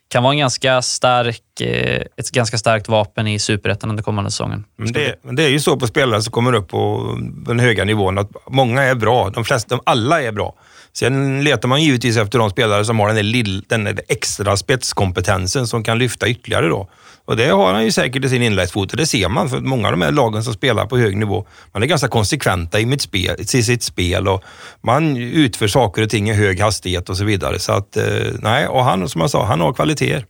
kan 0.09 0.23
vara 0.23 0.33
en 0.33 0.39
ganska 0.39 0.83
stark, 0.83 1.61
eh, 1.61 2.03
ett 2.17 2.31
ganska 2.31 2.59
starkt 2.59 2.89
vapen 2.89 3.27
i 3.27 3.39
superettan 3.39 3.91
under 3.91 4.03
kommande 4.03 4.31
säsongen. 4.31 4.65
Men 4.77 4.93
det, 4.93 5.15
det, 5.23 5.45
är 5.45 5.49
ju 5.49 5.61
så 5.61 5.77
på 5.77 5.87
spelare 5.87 6.23
som 6.23 6.33
kommer 6.33 6.53
upp 6.53 6.69
på 6.69 7.15
den 7.47 7.61
höga 7.61 7.85
nivån 7.85 8.19
att 8.19 8.31
många 8.49 8.83
är 8.83 8.95
bra. 8.95 9.31
De 9.31 9.45
flesta, 9.45 9.81
alla 9.85 10.23
är 10.23 10.33
bra. 10.33 10.55
Sen 10.93 11.45
letar 11.45 11.69
man 11.69 11.83
givetvis 11.83 12.17
efter 12.17 12.39
de 12.39 12.51
spelare 12.51 12.85
som 12.85 12.99
har 13.01 13.07
den, 13.07 13.17
där 13.17 13.23
lill, 13.23 13.65
den 13.69 13.85
där 13.85 14.01
extra 14.09 14.57
spetskompetensen 14.57 15.67
som 15.67 15.85
kan 15.85 15.99
lyfta 15.99 16.29
ytterligare. 16.29 16.69
Då. 16.69 16.89
Och 17.27 17.37
det 17.37 17.49
har 17.49 17.73
han 17.73 17.85
ju 17.85 17.93
säkert 17.93 18.25
i 18.25 18.29
sin 18.29 18.43
inläggsfot 18.43 18.91
och 18.91 18.97
det 18.97 19.07
ser 19.07 19.29
man 19.29 19.49
för 19.49 19.61
många 19.61 19.89
av 19.89 19.93
de 19.93 20.03
här 20.03 20.13
lagen 20.13 20.45
som 20.45 20.55
spelar 20.55 20.87
på 20.87 20.99
hög 20.99 21.17
nivå, 21.17 21.47
man 21.73 21.83
är 21.83 21.87
ganska 21.87 22.09
konsekventa 22.09 22.81
i, 22.81 22.87
mitt 22.87 23.01
spel, 23.01 23.37
i 23.41 23.45
sitt 23.45 23.83
spel 23.83 24.29
och 24.29 24.45
man 24.81 25.17
utför 25.17 25.69
saker 25.69 26.03
och 26.03 26.11
ting 26.11 26.31
i 26.31 26.33
hög 26.33 26.61
hastighet 26.61 27.09
och 27.09 27.17
så 27.17 27.25
vidare. 27.25 27.59
Så 27.59 27.73
att, 27.73 27.97
eh, 27.97 28.05
nej, 28.39 28.67
och 28.67 28.85
han, 28.85 29.09
som 29.09 29.21
jag 29.21 29.31
sa, 29.31 29.45
han 29.45 29.61
har 29.61 29.73
kvaliteter. 29.73 30.27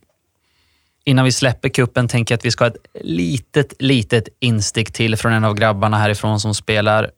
Innan 1.05 1.25
vi 1.25 1.31
släpper 1.31 1.69
kuppen 1.69 2.07
tänker 2.07 2.33
jag 2.33 2.37
att 2.37 2.45
vi 2.45 2.51
ska 2.51 2.63
ha 2.63 2.69
ett 2.69 2.85
litet, 3.01 3.73
litet 3.79 4.27
instick 4.39 4.91
till 4.91 5.17
från 5.17 5.33
en 5.33 5.43
av 5.43 5.53
grabbarna 5.53 5.97
härifrån 5.97 6.39
som 6.39 6.55
spelar 6.55 7.09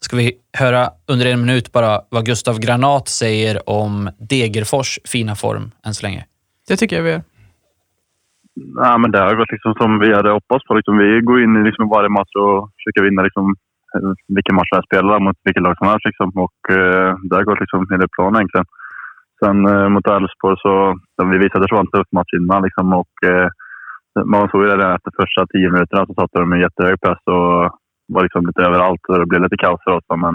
ska 0.00 0.16
vi 0.16 0.32
höra 0.52 0.90
under 1.06 1.26
en 1.26 1.40
minut 1.40 1.72
bara 1.72 2.02
vad 2.08 2.26
Gustav 2.26 2.58
Granat 2.58 3.08
säger 3.08 3.68
om 3.70 4.10
Degerfors 4.18 4.98
fina 5.04 5.36
form 5.36 5.70
än 5.84 5.94
så 5.94 6.02
länge. 6.02 6.26
Det 6.68 6.76
tycker 6.76 6.96
jag 6.96 7.02
vi 7.02 7.10
gör. 7.10 7.22
Ja, 8.84 8.98
men 8.98 9.10
det 9.10 9.20
har 9.20 9.40
gått 9.40 9.54
liksom 9.56 9.74
som 9.80 9.98
vi 9.98 10.08
hade 10.14 10.30
hoppats 10.38 10.64
på. 10.64 10.74
Liksom, 10.74 10.98
vi 10.98 11.20
går 11.20 11.42
in 11.42 11.56
i 11.56 11.62
liksom 11.68 11.88
varje 11.88 12.08
match 12.18 12.34
och 12.44 12.70
försöker 12.76 13.02
vinna 13.06 13.22
liksom, 13.22 13.44
eh, 13.94 14.10
vilken 14.36 14.56
match 14.56 14.72
vi 14.72 14.88
spelar 14.88 15.20
mot 15.20 15.38
vilket 15.44 15.62
lag 15.62 15.76
som 15.78 15.88
helst. 15.88 16.06
Liksom. 16.10 16.28
Och, 16.44 16.58
eh, 16.78 17.10
det 17.26 17.36
har 17.36 17.48
gått 17.48 17.60
liksom 17.64 17.80
enligt 17.92 18.16
planen. 18.16 18.36
egentligen. 18.38 18.68
Sen 19.40 19.58
eh, 19.72 19.88
mot 19.94 20.06
Elfsborg 20.06 20.56
så 20.64 20.72
vi 21.32 21.38
visade 21.44 21.64
att 21.64 21.70
det 21.70 21.78
en 21.84 21.92
tuff 21.94 22.10
match 22.18 22.32
innan. 22.38 22.62
Liksom, 22.66 22.86
och, 23.00 23.14
eh, 23.30 23.48
man 24.32 24.48
såg 24.48 24.60
ju 24.62 24.68
det 24.68 24.94
efter 24.96 25.10
första 25.20 25.40
tio 25.52 25.68
minuterna 25.74 26.06
så 26.06 26.14
satte 26.14 26.38
de 26.40 26.52
en 26.52 26.64
jättehög 26.66 26.96
press 27.04 27.22
och 27.36 27.54
var 28.14 28.22
liksom 28.22 28.46
lite 28.46 28.62
överallt. 28.68 29.02
Och 29.08 29.18
det 29.18 29.30
blev 29.30 29.42
lite 29.42 29.62
kaos 29.64 29.80
för 29.84 29.92
oss. 29.96 30.06
Men 30.24 30.34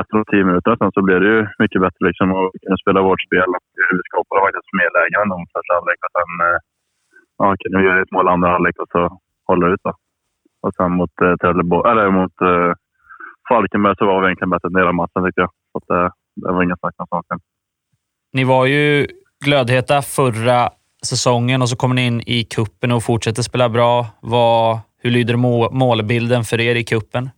efter 0.00 0.14
de 0.16 0.24
tio 0.30 0.44
minuterna 0.48 0.76
sen 0.76 0.94
så 0.96 1.02
blev 1.06 1.18
det 1.20 1.30
ju 1.36 1.40
mycket 1.62 1.80
bättre. 1.84 2.02
Liksom, 2.08 2.28
och 2.36 2.46
vi 2.52 2.58
kunde 2.62 2.82
spela 2.84 3.06
vårt 3.08 3.22
spel 3.28 3.48
och 3.56 3.64
vi 3.98 4.02
skapade 4.08 4.40
faktiskt 4.44 4.78
mer 4.80 4.90
lägen 4.98 5.20
än 5.22 5.34
de 5.34 5.40
första 5.54 5.72
halvlek. 5.74 5.98
Sen 6.16 6.32
eh, 6.46 6.58
ja, 7.38 7.56
kunde 7.58 7.78
vi 7.78 7.84
göra 7.84 8.02
ett 8.02 8.10
mål 8.10 8.28
andra 8.28 8.48
halvlek 8.48 8.78
och 8.78 8.88
så 8.92 9.20
hålla 9.46 9.66
ut. 9.68 9.80
Då. 9.84 9.92
Och 10.62 10.74
sen 10.76 10.92
mot, 10.92 11.20
eh, 11.22 11.34
Trelleborg, 11.40 11.90
eller 11.90 12.10
mot 12.10 12.40
eh, 12.40 12.72
Falkenberg 13.48 13.94
så 13.98 14.06
var 14.06 14.20
vi 14.20 14.26
egentligen 14.26 14.50
bättre 14.50 14.68
än 14.68 14.76
hela 14.76 14.92
matchen 14.92 15.24
tycker 15.24 15.40
jag. 15.40 15.50
Så 15.72 15.78
att, 15.78 15.90
eh, 15.90 16.10
det 16.36 16.52
var 16.52 16.62
inga 16.62 16.76
snack 16.76 16.94
om 16.96 17.06
saken. 17.10 17.38
Ni 18.32 18.44
var 18.44 18.66
ju 18.66 19.06
glödheta 19.44 20.02
förra 20.02 20.70
säsongen 21.06 21.62
och 21.62 21.68
så 21.68 21.76
kommer 21.76 21.94
ni 21.94 22.06
in 22.06 22.20
i 22.26 22.44
kuppen 22.44 22.92
och 22.92 23.02
fortsätter 23.02 23.42
spela 23.42 23.68
bra. 23.68 24.06
Vad, 24.20 24.78
hur 25.02 25.10
lyder 25.10 25.36
målbilden 25.74 26.44
för 26.44 26.60
er 26.60 26.74
i 26.74 26.84
kuppen? 26.84 27.30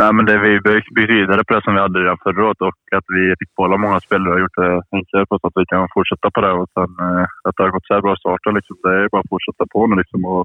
Nej, 0.00 0.12
men 0.12 0.24
det 0.26 0.38
vi 0.38 0.60
byggt 0.60 0.90
vidare 0.96 1.44
på 1.44 1.54
det 1.54 1.62
som 1.64 1.74
vi 1.74 1.80
hade 1.80 1.98
redan 1.98 2.24
förra 2.24 2.46
året 2.46 2.60
och 2.68 2.78
att 2.98 3.08
vi 3.16 3.22
fick 3.38 3.56
behålla 3.56 3.76
många 3.76 4.00
spelare 4.00 4.32
har 4.32 4.40
gjort 4.44 4.60
det 4.62 4.72
enklare 4.96 5.26
för 5.28 5.34
oss 5.36 5.44
att 5.44 5.60
vi 5.60 5.66
kan 5.66 5.88
fortsätta 5.94 6.30
på 6.34 6.40
det. 6.40 6.52
Och 6.60 6.68
sen, 6.74 6.90
eh, 7.06 7.24
att 7.46 7.54
det 7.56 7.62
har 7.62 7.70
gått 7.70 7.86
så 7.86 7.94
här 7.94 8.02
bra 8.06 8.16
start, 8.16 8.40
liksom, 8.58 8.76
det 8.82 8.88
är 8.88 9.08
bara 9.12 9.20
att 9.20 9.34
fortsätta 9.34 9.64
på 9.72 9.86
nu 9.86 9.94
liksom, 9.96 10.24
och 10.24 10.44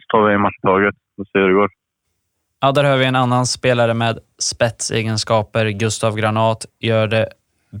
så 0.00 0.04
tar 0.08 0.26
vi 0.26 0.34
en 0.34 0.40
match 0.40 0.58
i 0.58 0.66
taget 0.66 0.94
och 1.18 1.26
ser 1.26 1.38
hur 1.40 1.48
det 1.48 1.54
går. 1.54 1.70
Ja, 2.60 2.72
där 2.72 2.84
har 2.84 2.96
vi 2.96 3.04
en 3.04 3.16
annan 3.16 3.46
spelare 3.46 3.94
med 3.94 4.18
spetsegenskaper. 4.42 5.64
Gustav 5.68 6.16
Granat 6.16 6.66
gör 6.80 7.06
det 7.06 7.28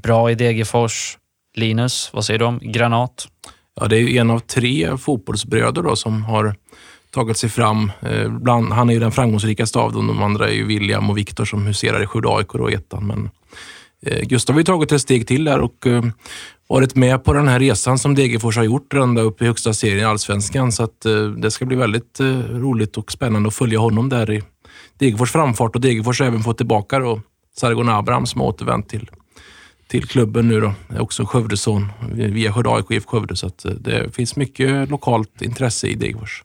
bra 0.06 0.30
i 0.30 0.34
Degerfors. 0.34 1.18
Linus, 1.56 2.10
vad 2.14 2.24
säger 2.24 2.38
du 2.38 2.44
om 2.44 2.58
Granat? 2.62 3.28
Ja, 3.80 3.86
det 3.86 3.96
är 3.96 4.20
en 4.20 4.30
av 4.30 4.38
tre 4.38 4.96
fotbollsbröder 4.96 5.82
då, 5.82 5.96
som 5.96 6.24
har 6.24 6.54
tagit 7.12 7.36
sig 7.36 7.50
fram. 7.50 7.92
Eh, 8.00 8.28
bland, 8.28 8.72
han 8.72 8.88
är 8.88 8.94
ju 8.94 9.00
den 9.00 9.12
framgångsrikaste 9.12 9.78
av 9.78 9.92
dem. 9.92 10.06
De 10.06 10.22
andra 10.22 10.48
är 10.48 10.52
ju 10.52 10.66
William 10.66 11.10
och 11.10 11.18
Viktor 11.18 11.44
som 11.44 11.66
huserar 11.66 12.02
i 12.02 12.06
Skövde 12.06 12.28
AIK 12.28 12.54
och 12.54 12.72
ettan. 12.72 13.06
Men 13.06 13.30
eh, 14.06 14.24
Gustav 14.26 14.54
har 14.54 14.60
ju 14.60 14.64
tagit 14.64 14.92
ett 14.92 15.00
steg 15.00 15.26
till 15.26 15.44
där 15.44 15.60
och 15.60 15.86
eh, 15.86 16.02
varit 16.68 16.94
med 16.94 17.24
på 17.24 17.32
den 17.32 17.48
här 17.48 17.60
resan 17.60 17.98
som 17.98 18.14
Degerfors 18.14 18.56
har 18.56 18.64
gjort 18.64 18.94
ända 18.94 19.22
upp 19.22 19.42
i 19.42 19.44
högsta 19.46 19.72
serien 19.72 19.98
i 19.98 20.04
Allsvenskan. 20.04 20.72
Så 20.72 20.82
att, 20.82 21.06
eh, 21.06 21.24
det 21.24 21.50
ska 21.50 21.64
bli 21.64 21.76
väldigt 21.76 22.20
eh, 22.20 22.38
roligt 22.38 22.96
och 22.96 23.12
spännande 23.12 23.48
att 23.48 23.54
följa 23.54 23.78
honom 23.78 24.08
där 24.08 24.30
i 24.30 24.42
Degerfors 24.98 25.32
framfart 25.32 25.74
och 25.74 25.80
Degerfors 25.80 26.20
har 26.20 26.26
även 26.26 26.42
fått 26.42 26.56
tillbaka 26.56 26.98
då 26.98 27.20
Sargon 27.56 27.88
Abraham 27.88 28.26
som 28.26 28.40
har 28.40 28.48
återvänt 28.48 28.88
till 28.88 29.10
till 29.92 30.08
klubben 30.08 30.48
nu 30.48 30.60
då. 30.60 30.72
Jag 30.88 30.96
är 30.96 31.02
också 31.02 31.24
Skövdeson 31.24 31.92
eh, 32.00 32.16
via 32.16 32.52
Skövde 32.52 32.70
AIK 32.70 32.90
IF 32.90 33.06
Skövde 33.06 33.36
så 33.36 33.46
att 33.46 33.64
eh, 33.64 33.72
det 33.72 34.14
finns 34.14 34.36
mycket 34.36 34.90
lokalt 34.90 35.42
intresse 35.42 35.86
i 35.86 35.94
Degerfors. 35.94 36.44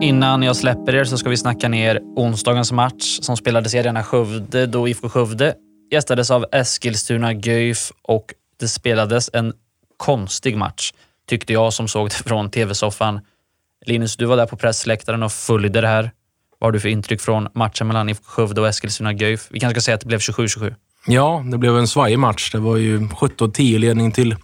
Innan 0.00 0.42
jag 0.42 0.56
släpper 0.56 0.94
er 0.94 1.04
så 1.04 1.18
ska 1.18 1.28
vi 1.28 1.36
snacka 1.36 1.68
ner 1.68 2.00
onsdagens 2.16 2.72
match 2.72 3.18
som 3.20 3.36
spelades 3.36 3.74
i 3.74 3.78
Arena 3.78 4.02
Skövde 4.02 4.66
då 4.66 4.88
IFK 4.88 5.08
Skövde 5.08 5.54
gästades 5.90 6.30
av 6.30 6.46
Eskilstuna 6.52 7.32
Guif 7.32 7.92
och 8.02 8.34
det 8.60 8.68
spelades 8.68 9.30
en 9.32 9.52
konstig 9.96 10.56
match 10.56 10.92
tyckte 11.28 11.52
jag 11.52 11.72
som 11.72 11.88
såg 11.88 12.08
det 12.08 12.14
från 12.14 12.50
tv-soffan. 12.50 13.20
Linus, 13.86 14.16
du 14.16 14.24
var 14.24 14.36
där 14.36 14.46
på 14.46 14.56
pressläktaren 14.56 15.22
och 15.22 15.32
följde 15.32 15.80
det 15.80 15.88
här. 15.88 16.10
Vad 16.58 16.68
har 16.68 16.72
du 16.72 16.80
för 16.80 16.88
intryck 16.88 17.20
från 17.20 17.48
matchen 17.54 17.86
mellan 17.86 18.08
IFK 18.08 18.24
Skövde 18.24 18.60
och 18.60 18.68
Eskilstuna 18.68 19.12
Guif? 19.12 19.48
Vi 19.50 19.60
kanske 19.60 19.80
ska 19.80 19.84
säga 19.84 19.94
att 19.94 20.00
det 20.00 20.06
blev 20.06 20.20
27-27. 20.20 20.74
Ja, 21.06 21.44
det 21.50 21.58
blev 21.58 21.78
en 21.78 21.88
svajig 21.88 22.18
match. 22.18 22.52
Det 22.52 22.58
var 22.58 22.76
ju 22.76 22.98
17-10 22.98 23.78
ledning 23.78 24.12
till 24.12 24.36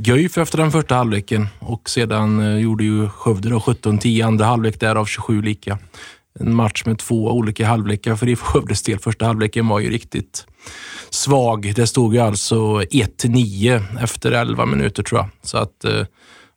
Guif 0.00 0.38
efter 0.38 0.58
den 0.58 0.70
första 0.70 0.94
halvleken 0.94 1.46
och 1.58 1.90
sedan 1.90 2.40
eh, 2.40 2.58
gjorde 2.58 2.84
ju 2.84 3.08
Skövde 3.08 3.48
17-10 3.48 4.26
andra 4.26 4.44
halvlek, 4.44 4.80
därav 4.80 5.04
27 5.04 5.42
lika. 5.42 5.78
En 6.40 6.54
match 6.54 6.82
med 6.86 6.98
två 6.98 7.30
olika 7.30 7.66
halvlekar 7.66 8.16
för 8.16 8.28
IFK 8.28 8.44
Skövdes 8.44 8.82
del. 8.82 8.98
Första 8.98 9.26
halvleken 9.26 9.68
var 9.68 9.80
ju 9.80 9.90
riktigt 9.90 10.46
svag. 11.10 11.72
Det 11.76 11.86
stod 11.86 12.14
ju 12.14 12.20
alltså 12.20 12.80
1-9 12.80 13.82
efter 14.00 14.32
11 14.32 14.66
minuter 14.66 15.02
tror 15.02 15.20
jag. 15.20 15.28
Så 15.42 15.58
att, 15.58 15.84
eh, 15.84 16.04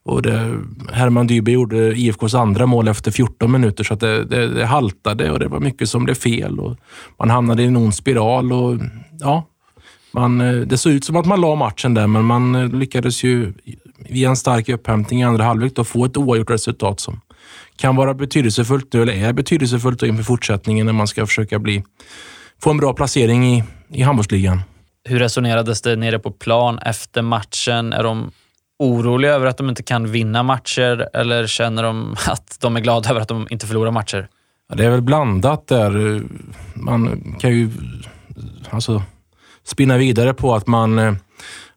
och 0.05 0.21
det, 0.21 0.57
Herman 0.91 1.27
Dybe 1.27 1.51
gjorde 1.51 1.99
IFKs 1.99 2.33
andra 2.33 2.65
mål 2.65 2.87
efter 2.87 3.11
14 3.11 3.51
minuter, 3.51 3.83
så 3.83 3.93
att 3.93 3.99
det, 3.99 4.25
det, 4.25 4.47
det 4.47 4.65
haltade 4.65 5.31
och 5.31 5.39
det 5.39 5.47
var 5.47 5.59
mycket 5.59 5.89
som 5.89 6.03
blev 6.03 6.15
fel. 6.15 6.59
Och 6.59 6.77
man 7.19 7.29
hamnade 7.29 7.63
i 7.63 7.65
en 7.65 7.77
ond 7.77 7.95
spiral. 7.95 8.53
Och, 8.53 8.77
ja, 9.19 9.45
man, 10.11 10.41
eh, 10.41 10.53
det 10.53 10.77
såg 10.77 10.93
ut 10.93 11.05
som 11.05 11.15
att 11.15 11.25
man 11.25 11.41
la 11.41 11.55
matchen 11.55 11.93
där, 11.93 12.07
men 12.07 12.25
man 12.25 12.55
eh, 12.55 12.69
lyckades 12.69 13.23
ju 13.23 13.53
via 14.09 14.29
en 14.29 14.35
stark 14.35 14.69
upphämtning 14.69 15.21
i 15.21 15.23
andra 15.23 15.43
halvlek 15.43 15.75
då 15.75 15.83
få 15.83 16.05
ett 16.05 16.17
oavgjort 16.17 16.49
resultat 16.49 16.99
som 16.99 17.21
kan 17.75 17.95
vara 17.95 18.13
betydelsefullt 18.13 18.93
nu, 18.93 19.01
eller 19.01 19.13
är 19.13 19.33
betydelsefullt 19.33 20.03
inför 20.03 20.23
fortsättningen 20.23 20.85
när 20.85 20.93
man 20.93 21.07
ska 21.07 21.25
försöka 21.25 21.59
bli, 21.59 21.83
få 22.61 22.69
en 22.69 22.77
bra 22.77 22.93
placering 22.93 23.55
i, 23.55 23.63
i 23.89 24.01
handbollsligan. 24.01 24.61
Hur 25.03 25.19
resonerades 25.19 25.81
det 25.81 25.95
nere 25.95 26.19
på 26.19 26.31
plan 26.31 26.79
efter 26.79 27.21
matchen? 27.21 27.93
Är 27.93 28.03
de 28.03 28.31
oroliga 28.79 29.31
över 29.31 29.45
att 29.45 29.57
de 29.57 29.69
inte 29.69 29.83
kan 29.83 30.11
vinna 30.11 30.43
matcher 30.43 31.07
eller 31.13 31.47
känner 31.47 31.83
de 31.83 32.15
att 32.27 32.57
de 32.61 32.75
är 32.75 32.79
glada 32.81 33.09
över 33.09 33.21
att 33.21 33.27
de 33.27 33.47
inte 33.49 33.67
förlorar 33.67 33.91
matcher? 33.91 34.27
Ja, 34.69 34.75
det 34.75 34.85
är 34.85 34.89
väl 34.89 35.01
blandat 35.01 35.67
där. 35.67 36.21
Man 36.73 37.35
kan 37.39 37.51
ju 37.51 37.69
alltså, 38.69 39.03
spinna 39.71 39.97
vidare 39.97 40.33
på 40.33 40.55
att 40.55 40.67
man 40.67 40.99
eh, 40.99 41.13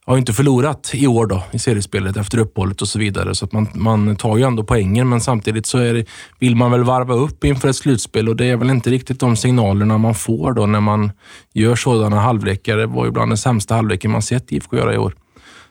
har 0.07 0.18
inte 0.18 0.32
förlorat 0.32 0.90
i 0.95 1.07
år 1.07 1.26
då, 1.26 1.42
i 1.53 1.59
seriespelet 1.59 2.16
efter 2.16 2.38
uppehållet 2.38 2.82
och 2.82 2.88
så 2.88 2.99
vidare. 2.99 3.34
Så 3.34 3.45
att 3.45 3.53
man, 3.53 3.68
man 3.74 4.16
tar 4.16 4.36
ju 4.36 4.42
ändå 4.42 4.64
poängen, 4.64 5.09
men 5.09 5.20
samtidigt 5.20 5.66
så 5.66 5.78
är 5.78 5.95
det, 5.95 6.07
vill 6.38 6.57
man 6.57 6.70
väl 6.70 6.84
varva 6.84 7.14
upp 7.14 7.45
inför 7.45 7.68
ett 7.68 7.76
slutspel 7.76 8.28
och 8.28 8.36
det 8.36 8.47
är 8.47 8.57
väl 8.57 8.70
inte 8.70 8.90
riktigt 8.90 9.20
de 9.20 9.36
signalerna 9.36 9.99
man 9.99 10.14
får 10.14 10.53
då 10.53 10.66
när 10.66 10.80
man 10.80 11.12
gör 11.53 11.76
sådana 11.76 12.20
halvlekar. 12.20 12.76
Det 12.76 12.86
var 12.86 13.05
ju 13.05 13.11
bland 13.11 13.30
den 13.30 13.38
sämsta 13.38 13.74
halvleken 13.74 14.11
man 14.11 14.22
sett 14.22 14.53
IFK 14.53 14.76
göra 14.76 14.95
i 14.95 14.99
år. 14.99 15.14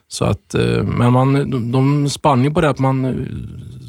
Så 0.08 0.24
att, 0.24 0.54
eh, 0.54 0.82
men 0.82 1.12
man, 1.12 1.50
de, 1.50 1.72
de 1.72 2.08
spann 2.08 2.44
ju 2.44 2.50
på 2.50 2.60
det 2.60 2.68
att 2.68 2.78
man 2.78 3.04
eh, 3.04 3.14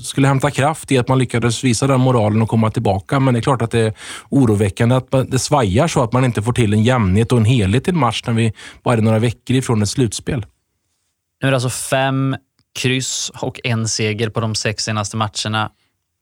skulle 0.03 0.27
hämta 0.27 0.51
kraft 0.51 0.91
i 0.91 0.97
att 0.97 1.07
man 1.07 1.19
lyckades 1.19 1.63
visa 1.63 1.87
den 1.87 1.99
moralen 1.99 2.41
och 2.41 2.49
komma 2.49 2.71
tillbaka. 2.71 3.19
Men 3.19 3.33
det 3.33 3.39
är 3.39 3.41
klart 3.41 3.61
att 3.61 3.71
det 3.71 3.79
är 3.79 3.93
oroväckande 4.29 4.95
att 4.95 5.31
det 5.31 5.39
svajar 5.39 5.87
så 5.87 6.03
att 6.03 6.13
man 6.13 6.25
inte 6.25 6.41
får 6.41 6.53
till 6.53 6.73
en 6.73 6.83
jämnhet 6.83 7.31
och 7.31 7.37
en 7.37 7.45
helhet 7.45 7.87
i 7.87 7.91
en 7.91 7.97
match 7.97 8.23
när 8.27 8.33
vi 8.33 8.53
bara 8.83 8.97
är 8.97 9.01
några 9.01 9.19
veckor 9.19 9.55
ifrån 9.55 9.81
ett 9.81 9.89
slutspel. 9.89 10.45
Nu 11.41 11.47
är 11.47 11.51
det 11.51 11.55
alltså 11.55 11.69
fem 11.69 12.35
kryss 12.79 13.31
och 13.41 13.59
en 13.63 13.87
seger 13.87 14.29
på 14.29 14.39
de 14.39 14.55
sex 14.55 14.83
senaste 14.83 15.17
matcherna. 15.17 15.71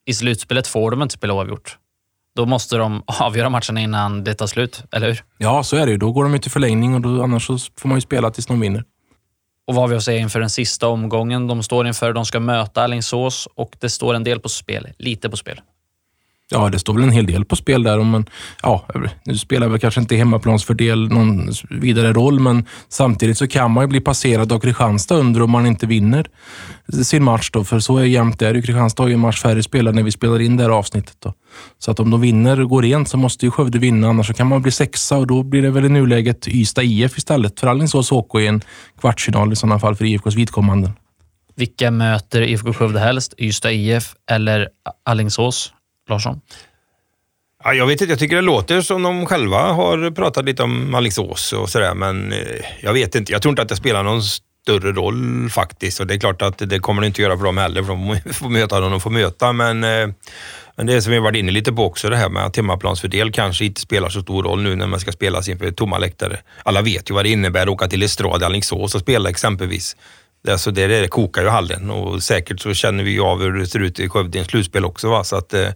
I 0.06 0.14
slutspelet 0.14 0.68
får 0.68 0.92
de 0.92 1.02
inte 1.02 1.14
spela 1.14 1.34
oavgjort. 1.34 1.78
Då 2.36 2.46
måste 2.46 2.78
de 2.78 3.04
avgöra 3.08 3.50
matcherna 3.50 3.82
innan 3.82 4.24
det 4.24 4.34
tar 4.34 4.48
slut, 4.48 4.84
eller 4.92 5.08
hur? 5.08 5.24
Ja, 5.38 5.64
så 5.64 5.76
är 5.76 5.86
det 5.86 5.92
ju. 5.92 5.98
Då 5.98 6.12
går 6.12 6.24
de 6.24 6.34
ju 6.34 6.40
till 6.40 6.52
förlängning 6.52 6.96
och 6.96 7.02
då, 7.02 7.24
annars 7.24 7.48
får 7.48 7.88
man 7.88 7.98
ju 7.98 8.02
spela 8.02 8.32
tills 8.32 8.46
de 8.46 8.60
vinner. 8.60 8.84
Och 9.68 9.76
vad 9.76 9.84
har 9.84 9.88
vi 9.88 9.96
att 9.96 10.04
säga 10.04 10.20
inför 10.20 10.40
den 10.40 10.50
sista 10.50 10.88
omgången 10.88 11.48
de 11.48 11.64
står 11.64 11.88
inför? 11.88 12.14
De 12.14 12.26
ska 12.26 12.40
möta 12.40 12.84
Alingsås 12.84 13.48
och 13.56 13.76
det 13.80 13.90
står 13.90 14.14
en 14.14 14.24
del 14.24 14.40
på 14.40 14.50
spel. 14.50 14.88
Lite 14.98 15.30
på 15.30 15.38
spel. 15.38 15.62
Ja, 16.54 16.70
det 16.70 16.80
står 16.80 16.94
väl 16.94 17.04
en 17.04 17.12
hel 17.12 17.26
del 17.26 17.46
på 17.46 17.56
spel 17.56 17.84
där. 17.84 18.04
Men, 18.04 18.26
ja, 18.62 18.86
nu 19.26 19.38
spelar 19.38 19.68
väl 19.68 19.80
kanske 19.80 20.02
inte 20.02 20.16
hemmaplansfördel 20.16 21.10
någon 21.10 21.52
vidare 21.70 22.14
roll, 22.14 22.40
men 22.40 22.66
samtidigt 22.90 23.38
så 23.38 23.48
kan 23.48 23.72
man 23.72 23.84
ju 23.84 23.88
bli 23.88 24.02
passerad 24.02 24.52
av 24.52 24.60
Kristianstad 24.60 25.16
under 25.16 25.42
om 25.42 25.52
man 25.52 25.66
inte 25.66 25.86
vinner 25.86 26.28
sin 27.04 27.24
match. 27.24 27.50
Då, 27.52 27.64
för 27.64 27.80
så 27.80 27.98
är 27.98 28.04
jämnt 28.04 28.40
det. 28.40 28.62
Kristianstad 28.62 29.04
har 29.04 29.08
ju 29.08 29.14
en 29.14 29.20
match 29.20 29.42
färre 29.42 29.64
spelare 29.64 29.96
när 29.96 30.04
vi 30.04 30.12
spelar 30.12 30.42
in 30.42 30.58
det 30.58 30.64
här 30.64 30.70
avsnittet. 30.70 31.16
Då. 31.20 31.34
Så 31.80 31.92
att 31.92 32.00
om 32.00 32.10
de 32.10 32.22
vinner 32.22 32.62
och 32.62 32.70
går 32.70 32.82
rent 32.82 33.10
så 33.10 33.18
måste 33.18 33.46
ju 33.46 33.52
Skövde 33.52 33.80
vinna, 33.80 34.10
annars 34.10 34.28
så 34.28 34.34
kan 34.34 34.48
man 34.48 34.62
bli 34.62 34.72
sexa 34.72 35.18
och 35.18 35.28
då 35.28 35.44
blir 35.44 35.62
det 35.62 35.70
väl 35.70 35.86
i 35.86 35.90
nuläget 35.90 36.48
Ystad 36.48 36.84
IF 36.84 37.18
istället 37.18 37.60
för 37.60 37.68
Alingsås 37.68 38.10
HK 38.10 38.40
i 38.40 38.48
en 38.48 38.62
kvartsfinal 39.00 39.54
i 39.54 39.56
sådana 39.56 39.80
fall 39.80 39.96
för 39.96 40.06
IFKs 40.06 40.36
vidkommande. 40.36 40.92
Vilka 41.56 41.92
möter 41.92 42.42
IFK 42.42 42.74
Skövde 42.74 43.00
helst? 43.00 43.34
Ystad 43.38 43.72
IF 43.72 44.16
eller 44.32 44.70
Alingsås? 45.06 45.74
Larsson? 46.10 46.42
Ja, 47.64 47.74
jag 47.74 47.88
vet 47.88 48.02
inte, 48.02 48.12
jag 48.12 48.20
tycker 48.20 48.36
det 48.36 48.42
låter 48.42 48.82
som 48.82 49.04
de 49.04 49.26
själva 49.26 49.58
har 49.58 50.12
pratat 50.12 50.46
lite 50.46 50.64
om 50.64 50.96
Alingsås 50.96 51.54
och 51.54 51.70
sådär, 51.70 51.94
men 51.94 52.32
eh, 52.32 52.40
jag 52.82 52.94
vet 52.94 53.16
inte. 53.16 53.32
Jag 53.32 53.42
tror 53.42 53.50
inte 53.50 53.62
att 53.62 53.70
det 53.70 53.76
spelar 53.76 54.04
någon 54.04 54.22
större 54.22 54.92
roll 54.92 55.50
faktiskt. 55.50 56.00
Och 56.00 56.08
det 56.08 56.14
är 56.14 56.20
klart 56.20 56.42
att 56.42 56.58
det 56.58 56.80
kommer 56.80 57.02
det 57.02 57.08
inte 57.08 57.22
göra 57.22 57.38
för 57.38 57.46
dem 57.46 57.58
heller, 57.58 57.84
för 57.84 57.90
de 57.90 58.34
får 58.34 58.50
möta 58.50 58.80
dem 58.80 58.92
de 58.92 59.02
får 59.02 59.10
möta. 59.10 59.54
Men, 59.54 59.84
eh, 59.84 60.08
men 60.76 60.86
det 60.86 61.02
som 61.02 61.12
vi 61.12 61.20
varit 61.20 61.38
inne 61.38 61.52
lite 61.52 61.74
på 61.74 61.86
också, 61.86 62.10
det 62.10 62.18
här 62.18 62.30
med 62.30 62.44
att 62.46 62.56
hemmaplansfördel 62.56 63.32
kanske 63.32 63.66
inte 63.66 63.82
spelar 63.82 64.10
så 64.10 64.22
stor 64.22 64.44
roll 64.44 64.62
nu 64.62 64.76
när 64.76 64.88
man 64.88 65.00
ska 65.00 65.12
spela 65.12 65.42
inför 65.50 65.72
tomma 65.72 65.98
läktare. 65.98 66.40
Alla 66.64 66.82
vet 66.82 67.10
ju 67.10 67.14
vad 67.14 67.26
det 67.26 67.30
innebär 67.30 67.62
att 67.62 67.70
åka 67.70 67.88
till 67.88 68.04
Estrad 68.04 68.42
i 68.42 68.46
Alingsås 68.46 68.96
och 68.96 69.02
spela 69.02 69.30
exempelvis. 69.30 69.96
Alltså 70.50 70.72
det, 70.72 70.88
det 70.88 71.08
kokar 71.08 71.42
ju 71.42 71.50
hallen 71.50 71.92
och 71.92 72.24
säkert 72.24 72.60
så 72.60 72.74
känner 72.74 73.04
vi 73.04 73.20
av 73.20 73.42
hur 73.42 73.54
det 73.54 73.68
ser 73.68 73.80
ut 73.80 74.00
i 74.00 74.10
Skövde 74.10 74.38
i 74.38 74.42
en 74.42 74.48
slutspel 74.48 74.86
också. 74.86 75.10
Va? 75.10 75.24
Så 75.24 75.36
att, 75.36 75.54
eh, 75.54 75.70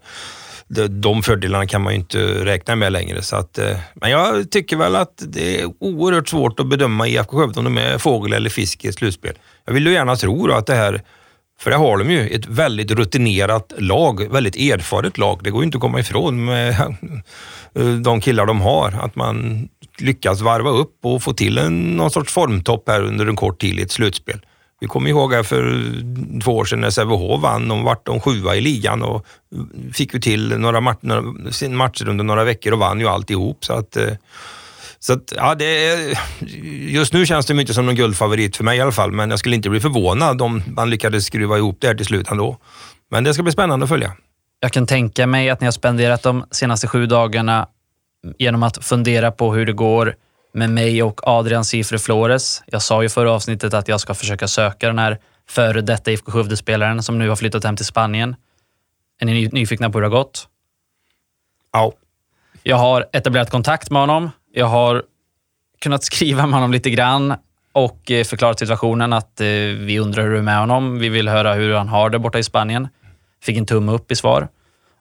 de, 0.89 1.23
fördelarna 1.23 1.67
kan 1.67 1.81
man 1.81 1.93
ju 1.93 1.99
inte 1.99 2.45
räkna 2.45 2.75
med 2.75 2.91
längre. 2.91 3.21
Så 3.21 3.35
att, 3.35 3.57
eh, 3.57 3.77
men 3.93 4.11
jag 4.11 4.51
tycker 4.51 4.77
väl 4.77 4.95
att 4.95 5.23
det 5.27 5.61
är 5.61 5.73
oerhört 5.79 6.29
svårt 6.29 6.59
att 6.59 6.67
bedöma 6.67 7.07
IFK 7.07 7.37
Skövde 7.37 7.59
om 7.59 7.63
de 7.63 7.77
är 7.77 7.97
fågel 7.97 8.33
eller 8.33 8.49
fisk 8.49 8.85
i 8.85 8.87
ett 8.87 8.95
slutspel. 8.95 9.33
Jag 9.65 9.73
vill 9.73 9.87
ju 9.87 9.93
gärna 9.93 10.15
tro 10.15 10.51
att 10.51 10.65
det 10.65 10.75
här, 10.75 11.01
för 11.59 11.71
det 11.71 11.77
har 11.77 11.97
de 11.97 12.11
ju, 12.11 12.27
ett 12.27 12.47
väldigt 12.47 12.91
rutinerat 12.91 13.73
lag, 13.77 14.31
väldigt 14.31 14.55
erfaret 14.55 15.17
lag. 15.17 15.39
Det 15.43 15.49
går 15.49 15.61
ju 15.61 15.65
inte 15.65 15.77
att 15.77 15.81
komma 15.81 15.99
ifrån 15.99 16.45
med 16.45 16.95
de 18.03 18.21
killar 18.21 18.45
de 18.45 18.61
har. 18.61 18.99
Att 19.01 19.15
man 19.15 19.67
lyckas 19.97 20.41
varva 20.41 20.69
upp 20.69 20.99
och 21.03 21.23
få 21.23 21.33
till 21.33 21.57
en, 21.57 21.97
någon 21.97 22.11
sorts 22.11 22.33
formtopp 22.33 22.89
här 22.89 23.01
under 23.01 23.25
en 23.25 23.35
kort 23.35 23.61
tid 23.61 23.79
i 23.79 23.81
ett 23.81 23.91
slutspel. 23.91 24.39
Vi 24.79 24.87
kommer 24.87 25.09
ihåg 25.09 25.33
här 25.33 25.43
för 25.43 25.93
två 26.43 26.57
år 26.57 26.65
sedan 26.65 26.81
när 26.81 26.89
Sävehof 26.89 27.41
vann. 27.41 27.67
De 27.67 27.83
vart 27.83 28.05
de 28.05 28.19
sjua 28.19 28.55
i 28.55 28.61
ligan 28.61 29.03
och 29.03 29.25
fick 29.93 30.13
ju 30.13 30.19
till 30.19 30.57
några 30.57 30.81
matcher, 30.81 31.51
sin 31.51 31.75
matcher 31.75 32.09
under 32.09 32.23
några 32.23 32.43
veckor 32.43 32.73
och 32.73 32.79
vann 32.79 32.99
ju 32.99 33.07
alltihop. 33.07 33.65
Så 33.65 33.73
att, 33.73 33.97
eh, 33.97 34.13
så 34.99 35.13
att, 35.13 35.33
ja, 35.35 35.55
det 35.55 35.87
är, 35.87 36.19
just 36.89 37.13
nu 37.13 37.25
känns 37.25 37.45
det 37.45 37.61
inte 37.61 37.73
som 37.73 37.85
någon 37.85 37.95
guldfavorit 37.95 38.57
för 38.57 38.63
mig 38.63 38.77
i 38.77 38.81
alla 38.81 38.91
fall, 38.91 39.11
men 39.11 39.29
jag 39.29 39.39
skulle 39.39 39.55
inte 39.55 39.69
bli 39.69 39.79
förvånad 39.79 40.41
om 40.41 40.63
man 40.67 40.89
lyckades 40.89 41.25
skruva 41.25 41.57
ihop 41.57 41.77
det 41.79 41.87
här 41.87 41.95
till 41.95 42.05
slut 42.05 42.31
ändå. 42.31 42.57
Men 43.11 43.23
det 43.23 43.33
ska 43.33 43.43
bli 43.43 43.51
spännande 43.51 43.83
att 43.83 43.89
följa. 43.89 44.13
Jag 44.59 44.71
kan 44.71 44.87
tänka 44.87 45.27
mig 45.27 45.49
att 45.49 45.61
ni 45.61 45.67
har 45.67 45.71
spenderat 45.71 46.23
de 46.23 46.45
senaste 46.51 46.87
sju 46.87 47.05
dagarna 47.05 47.67
genom 48.37 48.63
att 48.63 48.85
fundera 48.85 49.31
på 49.31 49.53
hur 49.53 49.65
det 49.65 49.73
går 49.73 50.15
med 50.57 50.69
mig 50.69 51.03
och 51.03 51.27
Adrian 51.27 51.65
Cifre 51.65 51.99
Flores. 51.99 52.63
Jag 52.65 52.81
sa 52.81 53.03
ju 53.03 53.09
förra 53.09 53.31
avsnittet 53.31 53.73
att 53.73 53.87
jag 53.87 53.99
ska 53.99 54.13
försöka 54.13 54.47
söka 54.47 54.87
den 54.87 54.99
här 54.99 55.19
före 55.49 55.81
detta 55.81 56.11
IFK 56.11 56.31
Skövde-spelaren 56.31 57.03
som 57.03 57.19
nu 57.19 57.29
har 57.29 57.35
flyttat 57.35 57.63
hem 57.63 57.75
till 57.75 57.85
Spanien. 57.85 58.35
Är 59.19 59.25
ni 59.25 59.49
nyfikna 59.51 59.89
på 59.89 59.97
hur 59.97 60.01
det 60.01 60.07
har 60.07 60.17
gått? 60.17 60.47
Ja. 61.73 61.93
Jag 62.63 62.77
har 62.77 63.05
etablerat 63.13 63.49
kontakt 63.49 63.91
med 63.91 64.01
honom. 64.01 64.29
Jag 64.53 64.65
har 64.65 65.03
kunnat 65.79 66.03
skriva 66.03 66.45
med 66.45 66.53
honom 66.53 66.71
lite 66.71 66.89
grann 66.89 67.33
och 67.71 68.11
eh, 68.11 68.23
förklarat 68.23 68.59
situationen 68.59 69.13
att 69.13 69.41
eh, 69.41 69.47
vi 69.77 69.99
undrar 69.99 70.23
hur 70.23 70.31
det 70.31 70.37
är 70.37 70.41
med 70.41 70.59
honom. 70.59 70.99
Vi 70.99 71.09
vill 71.09 71.29
höra 71.29 71.53
hur 71.53 71.73
han 71.73 71.87
har 71.87 72.09
det 72.09 72.19
borta 72.19 72.39
i 72.39 72.43
Spanien. 72.43 72.87
Fick 73.41 73.57
en 73.57 73.65
tumme 73.65 73.91
upp 73.91 74.11
i 74.11 74.15
svar. 74.15 74.47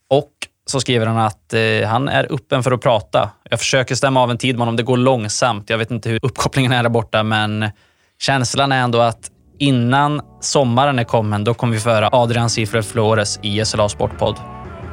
Och 0.09 0.32
så 0.66 0.80
skriver 0.80 1.06
han 1.06 1.18
att 1.18 1.52
eh, 1.52 1.88
han 1.88 2.08
är 2.08 2.32
öppen 2.32 2.62
för 2.62 2.72
att 2.72 2.80
prata. 2.80 3.30
Jag 3.50 3.58
försöker 3.58 3.94
stämma 3.94 4.22
av 4.22 4.30
en 4.30 4.38
tid 4.38 4.54
med 4.54 4.60
honom. 4.60 4.76
Det 4.76 4.82
går 4.82 4.96
långsamt. 4.96 5.70
Jag 5.70 5.78
vet 5.78 5.90
inte 5.90 6.08
hur 6.08 6.18
uppkopplingen 6.22 6.72
är 6.72 6.82
där 6.82 6.90
borta, 6.90 7.22
men 7.22 7.70
känslan 8.18 8.72
är 8.72 8.82
ändå 8.82 9.00
att 9.00 9.30
innan 9.58 10.20
sommaren 10.40 10.98
är 10.98 11.04
kommen, 11.04 11.44
då 11.44 11.54
kommer 11.54 11.74
vi 11.74 11.80
föra 11.80 12.08
Adrian 12.12 12.50
Cifre 12.50 12.82
Flores 12.82 13.38
i 13.42 13.64
SLA 13.64 13.88
Sportpodd. 13.88 14.36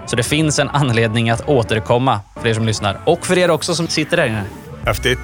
Så 0.05 0.15
det 0.15 0.23
finns 0.23 0.59
en 0.59 0.69
anledning 0.69 1.29
att 1.29 1.49
återkomma 1.49 2.19
för 2.41 2.47
er 2.47 2.53
som 2.53 2.65
lyssnar 2.65 2.97
och 3.05 3.25
för 3.25 3.37
er 3.37 3.51
också 3.51 3.75
som 3.75 3.87
sitter 3.87 4.17
där 4.17 4.27
inne. 4.27 4.43
Häftigt. 4.85 5.19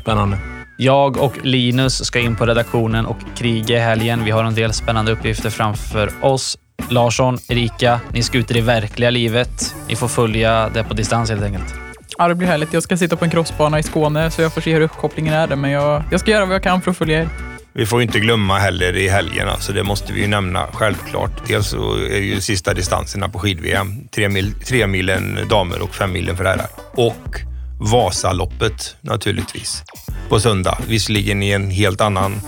Spännande. 0.00 0.38
Jag 0.76 1.16
och 1.16 1.44
Linus 1.44 2.04
ska 2.04 2.20
in 2.20 2.36
på 2.36 2.46
redaktionen 2.46 3.06
och 3.06 3.16
kriga 3.36 3.76
i 3.76 3.80
helgen. 3.80 4.24
Vi 4.24 4.30
har 4.30 4.44
en 4.44 4.54
del 4.54 4.72
spännande 4.72 5.12
uppgifter 5.12 5.50
framför 5.50 6.12
oss. 6.22 6.58
Larsson, 6.90 7.38
Erika, 7.48 8.00
ni 8.12 8.22
ska 8.22 8.38
ut 8.38 8.50
i 8.50 8.54
det 8.54 8.60
verkliga 8.60 9.10
livet. 9.10 9.74
Ni 9.88 9.96
får 9.96 10.08
följa 10.08 10.68
det 10.68 10.84
på 10.84 10.94
distans 10.94 11.30
helt 11.30 11.42
enkelt. 11.42 11.74
Ja, 12.18 12.28
det 12.28 12.34
blir 12.34 12.48
härligt. 12.48 12.72
Jag 12.72 12.82
ska 12.82 12.96
sitta 12.96 13.16
på 13.16 13.24
en 13.24 13.30
crossbana 13.30 13.78
i 13.78 13.82
Skåne, 13.82 14.30
så 14.30 14.42
jag 14.42 14.54
får 14.54 14.60
se 14.60 14.74
hur 14.74 14.80
uppkopplingen 14.80 15.34
är 15.34 15.46
där. 15.46 15.56
Men 15.56 15.70
jag, 15.70 16.02
jag 16.10 16.20
ska 16.20 16.30
göra 16.30 16.44
vad 16.44 16.54
jag 16.54 16.62
kan 16.62 16.82
för 16.82 16.90
att 16.90 16.96
följa 16.96 17.22
er. 17.22 17.28
Vi 17.72 17.86
får 17.86 18.02
inte 18.02 18.20
glömma 18.20 18.58
heller 18.58 18.96
i 18.96 19.08
helgen, 19.08 19.48
alltså 19.48 19.72
det 19.72 19.84
måste 19.84 20.12
vi 20.12 20.20
ju 20.20 20.26
nämna 20.26 20.66
självklart. 20.72 21.30
Dels 21.46 21.68
så 21.68 21.94
är 21.94 22.18
ju 22.18 22.40
sista 22.40 22.74
distanserna 22.74 23.28
på 23.28 23.38
skid-VM. 23.38 24.08
Tre, 24.08 24.28
mil, 24.28 24.52
tre 24.52 24.86
milen 24.86 25.38
damer 25.48 25.82
och 25.82 25.94
fem 25.94 26.12
milen 26.12 26.36
för 26.36 26.44
herrar. 26.44 26.66
Och 26.94 27.40
Vasaloppet 27.80 28.96
naturligtvis 29.00 29.82
på 30.28 30.40
söndag. 30.40 30.78
Visserligen 30.88 31.42
i 31.42 31.50
en 31.50 31.70
helt 31.70 32.00
annan 32.00 32.40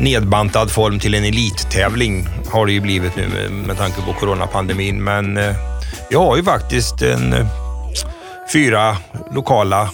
nedbantad 0.00 0.70
form 0.70 0.98
till 0.98 1.14
en 1.14 1.24
elittävling 1.24 2.28
har 2.50 2.66
det 2.66 2.72
ju 2.72 2.80
blivit 2.80 3.16
nu 3.16 3.28
med, 3.28 3.52
med 3.52 3.76
tanke 3.76 4.02
på 4.02 4.12
coronapandemin. 4.12 5.04
Men 5.04 5.36
eh, 5.36 5.54
vi 6.10 6.16
har 6.16 6.36
ju 6.36 6.42
faktiskt 6.42 7.02
en, 7.02 7.32
eh, 7.32 7.46
fyra 8.52 8.96
lokala 9.34 9.90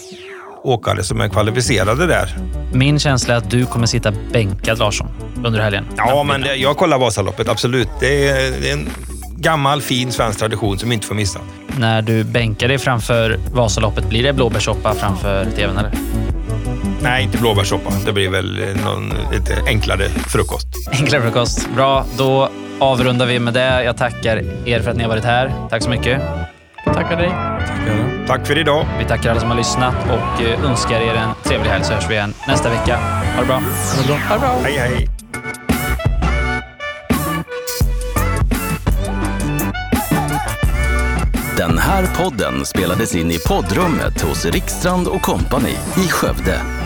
åkare 0.64 1.02
som 1.02 1.20
är 1.20 1.28
kvalificerade 1.28 2.06
där. 2.06 2.36
Min 2.72 2.98
känsla 2.98 3.34
är 3.34 3.38
att 3.38 3.50
du 3.50 3.66
kommer 3.66 3.86
sitta 3.86 4.12
bänkad, 4.32 4.78
Larsson, 4.78 5.08
under 5.44 5.60
helgen. 5.60 5.84
Ja, 5.96 6.22
men 6.22 6.40
det, 6.40 6.54
jag 6.54 6.76
kollar 6.76 6.98
Vasaloppet, 6.98 7.48
absolut. 7.48 7.88
Det 8.00 8.28
är, 8.28 8.50
det 8.60 8.70
är 8.70 8.72
en 8.72 8.88
gammal 9.36 9.82
fin 9.82 10.12
svensk 10.12 10.38
tradition 10.38 10.78
som 10.78 10.92
inte 10.92 11.06
får 11.06 11.14
missa. 11.14 11.40
När 11.78 12.02
du 12.02 12.24
bänkar 12.24 12.68
dig 12.68 12.78
framför 12.78 13.38
Vasaloppet, 13.52 14.08
blir 14.08 14.22
det 14.22 14.32
blåbärssoppa 14.32 14.94
framför 14.94 15.46
tvn 15.56 15.78
eller? 15.78 15.92
Nej, 17.02 17.22
inte 17.22 17.38
blåbärssoppa. 17.38 17.90
Det 18.06 18.12
blir 18.12 18.28
väl 18.28 18.76
någon 18.84 19.12
lite 19.32 19.62
enklare 19.66 20.08
frukost. 20.08 20.66
Enklare 20.92 21.22
frukost. 21.22 21.68
Bra, 21.74 22.04
då 22.18 22.48
avrundar 22.78 23.26
vi 23.26 23.38
med 23.38 23.54
det. 23.54 23.84
Jag 23.84 23.96
tackar 23.96 24.42
er 24.68 24.80
för 24.80 24.90
att 24.90 24.96
ni 24.96 25.02
har 25.02 25.10
varit 25.10 25.24
här. 25.24 25.52
Tack 25.70 25.82
så 25.82 25.90
mycket. 25.90 26.22
Tackar 26.84 27.16
dig. 27.16 27.28
Tackar. 27.28 28.26
Tack 28.26 28.46
för 28.46 28.58
idag. 28.58 28.86
Vi 28.98 29.04
tackar 29.04 29.30
alla 29.30 29.40
som 29.40 29.50
har 29.50 29.56
lyssnat 29.56 29.94
och 30.04 30.42
eh, 30.42 30.64
önskar 30.64 31.00
er 31.00 31.14
en 31.14 31.30
trevlig 31.44 31.70
helg 31.70 31.84
så 31.84 31.92
hörs 31.92 32.10
vi 32.10 32.14
igen 32.14 32.34
nästa 32.48 32.70
vecka. 32.70 32.96
Ha 33.34 33.40
det 33.40 33.46
bra. 33.46 33.56
Ha 33.56 34.02
det 34.02 34.06
bra. 34.06 34.16
Ha 34.16 34.34
det 34.34 34.40
bra. 34.40 34.58
Hej, 34.62 34.78
hej. 34.78 35.08
Den 41.56 41.78
här 41.78 42.06
podden 42.16 42.64
spelades 42.64 43.14
in 43.14 43.30
i 43.30 43.38
poddrummet 43.48 44.20
hos 44.20 44.44
Rikstrand 44.44 45.08
och 45.08 45.22
Company 45.22 45.74
i 45.96 46.08
Skövde. 46.08 46.81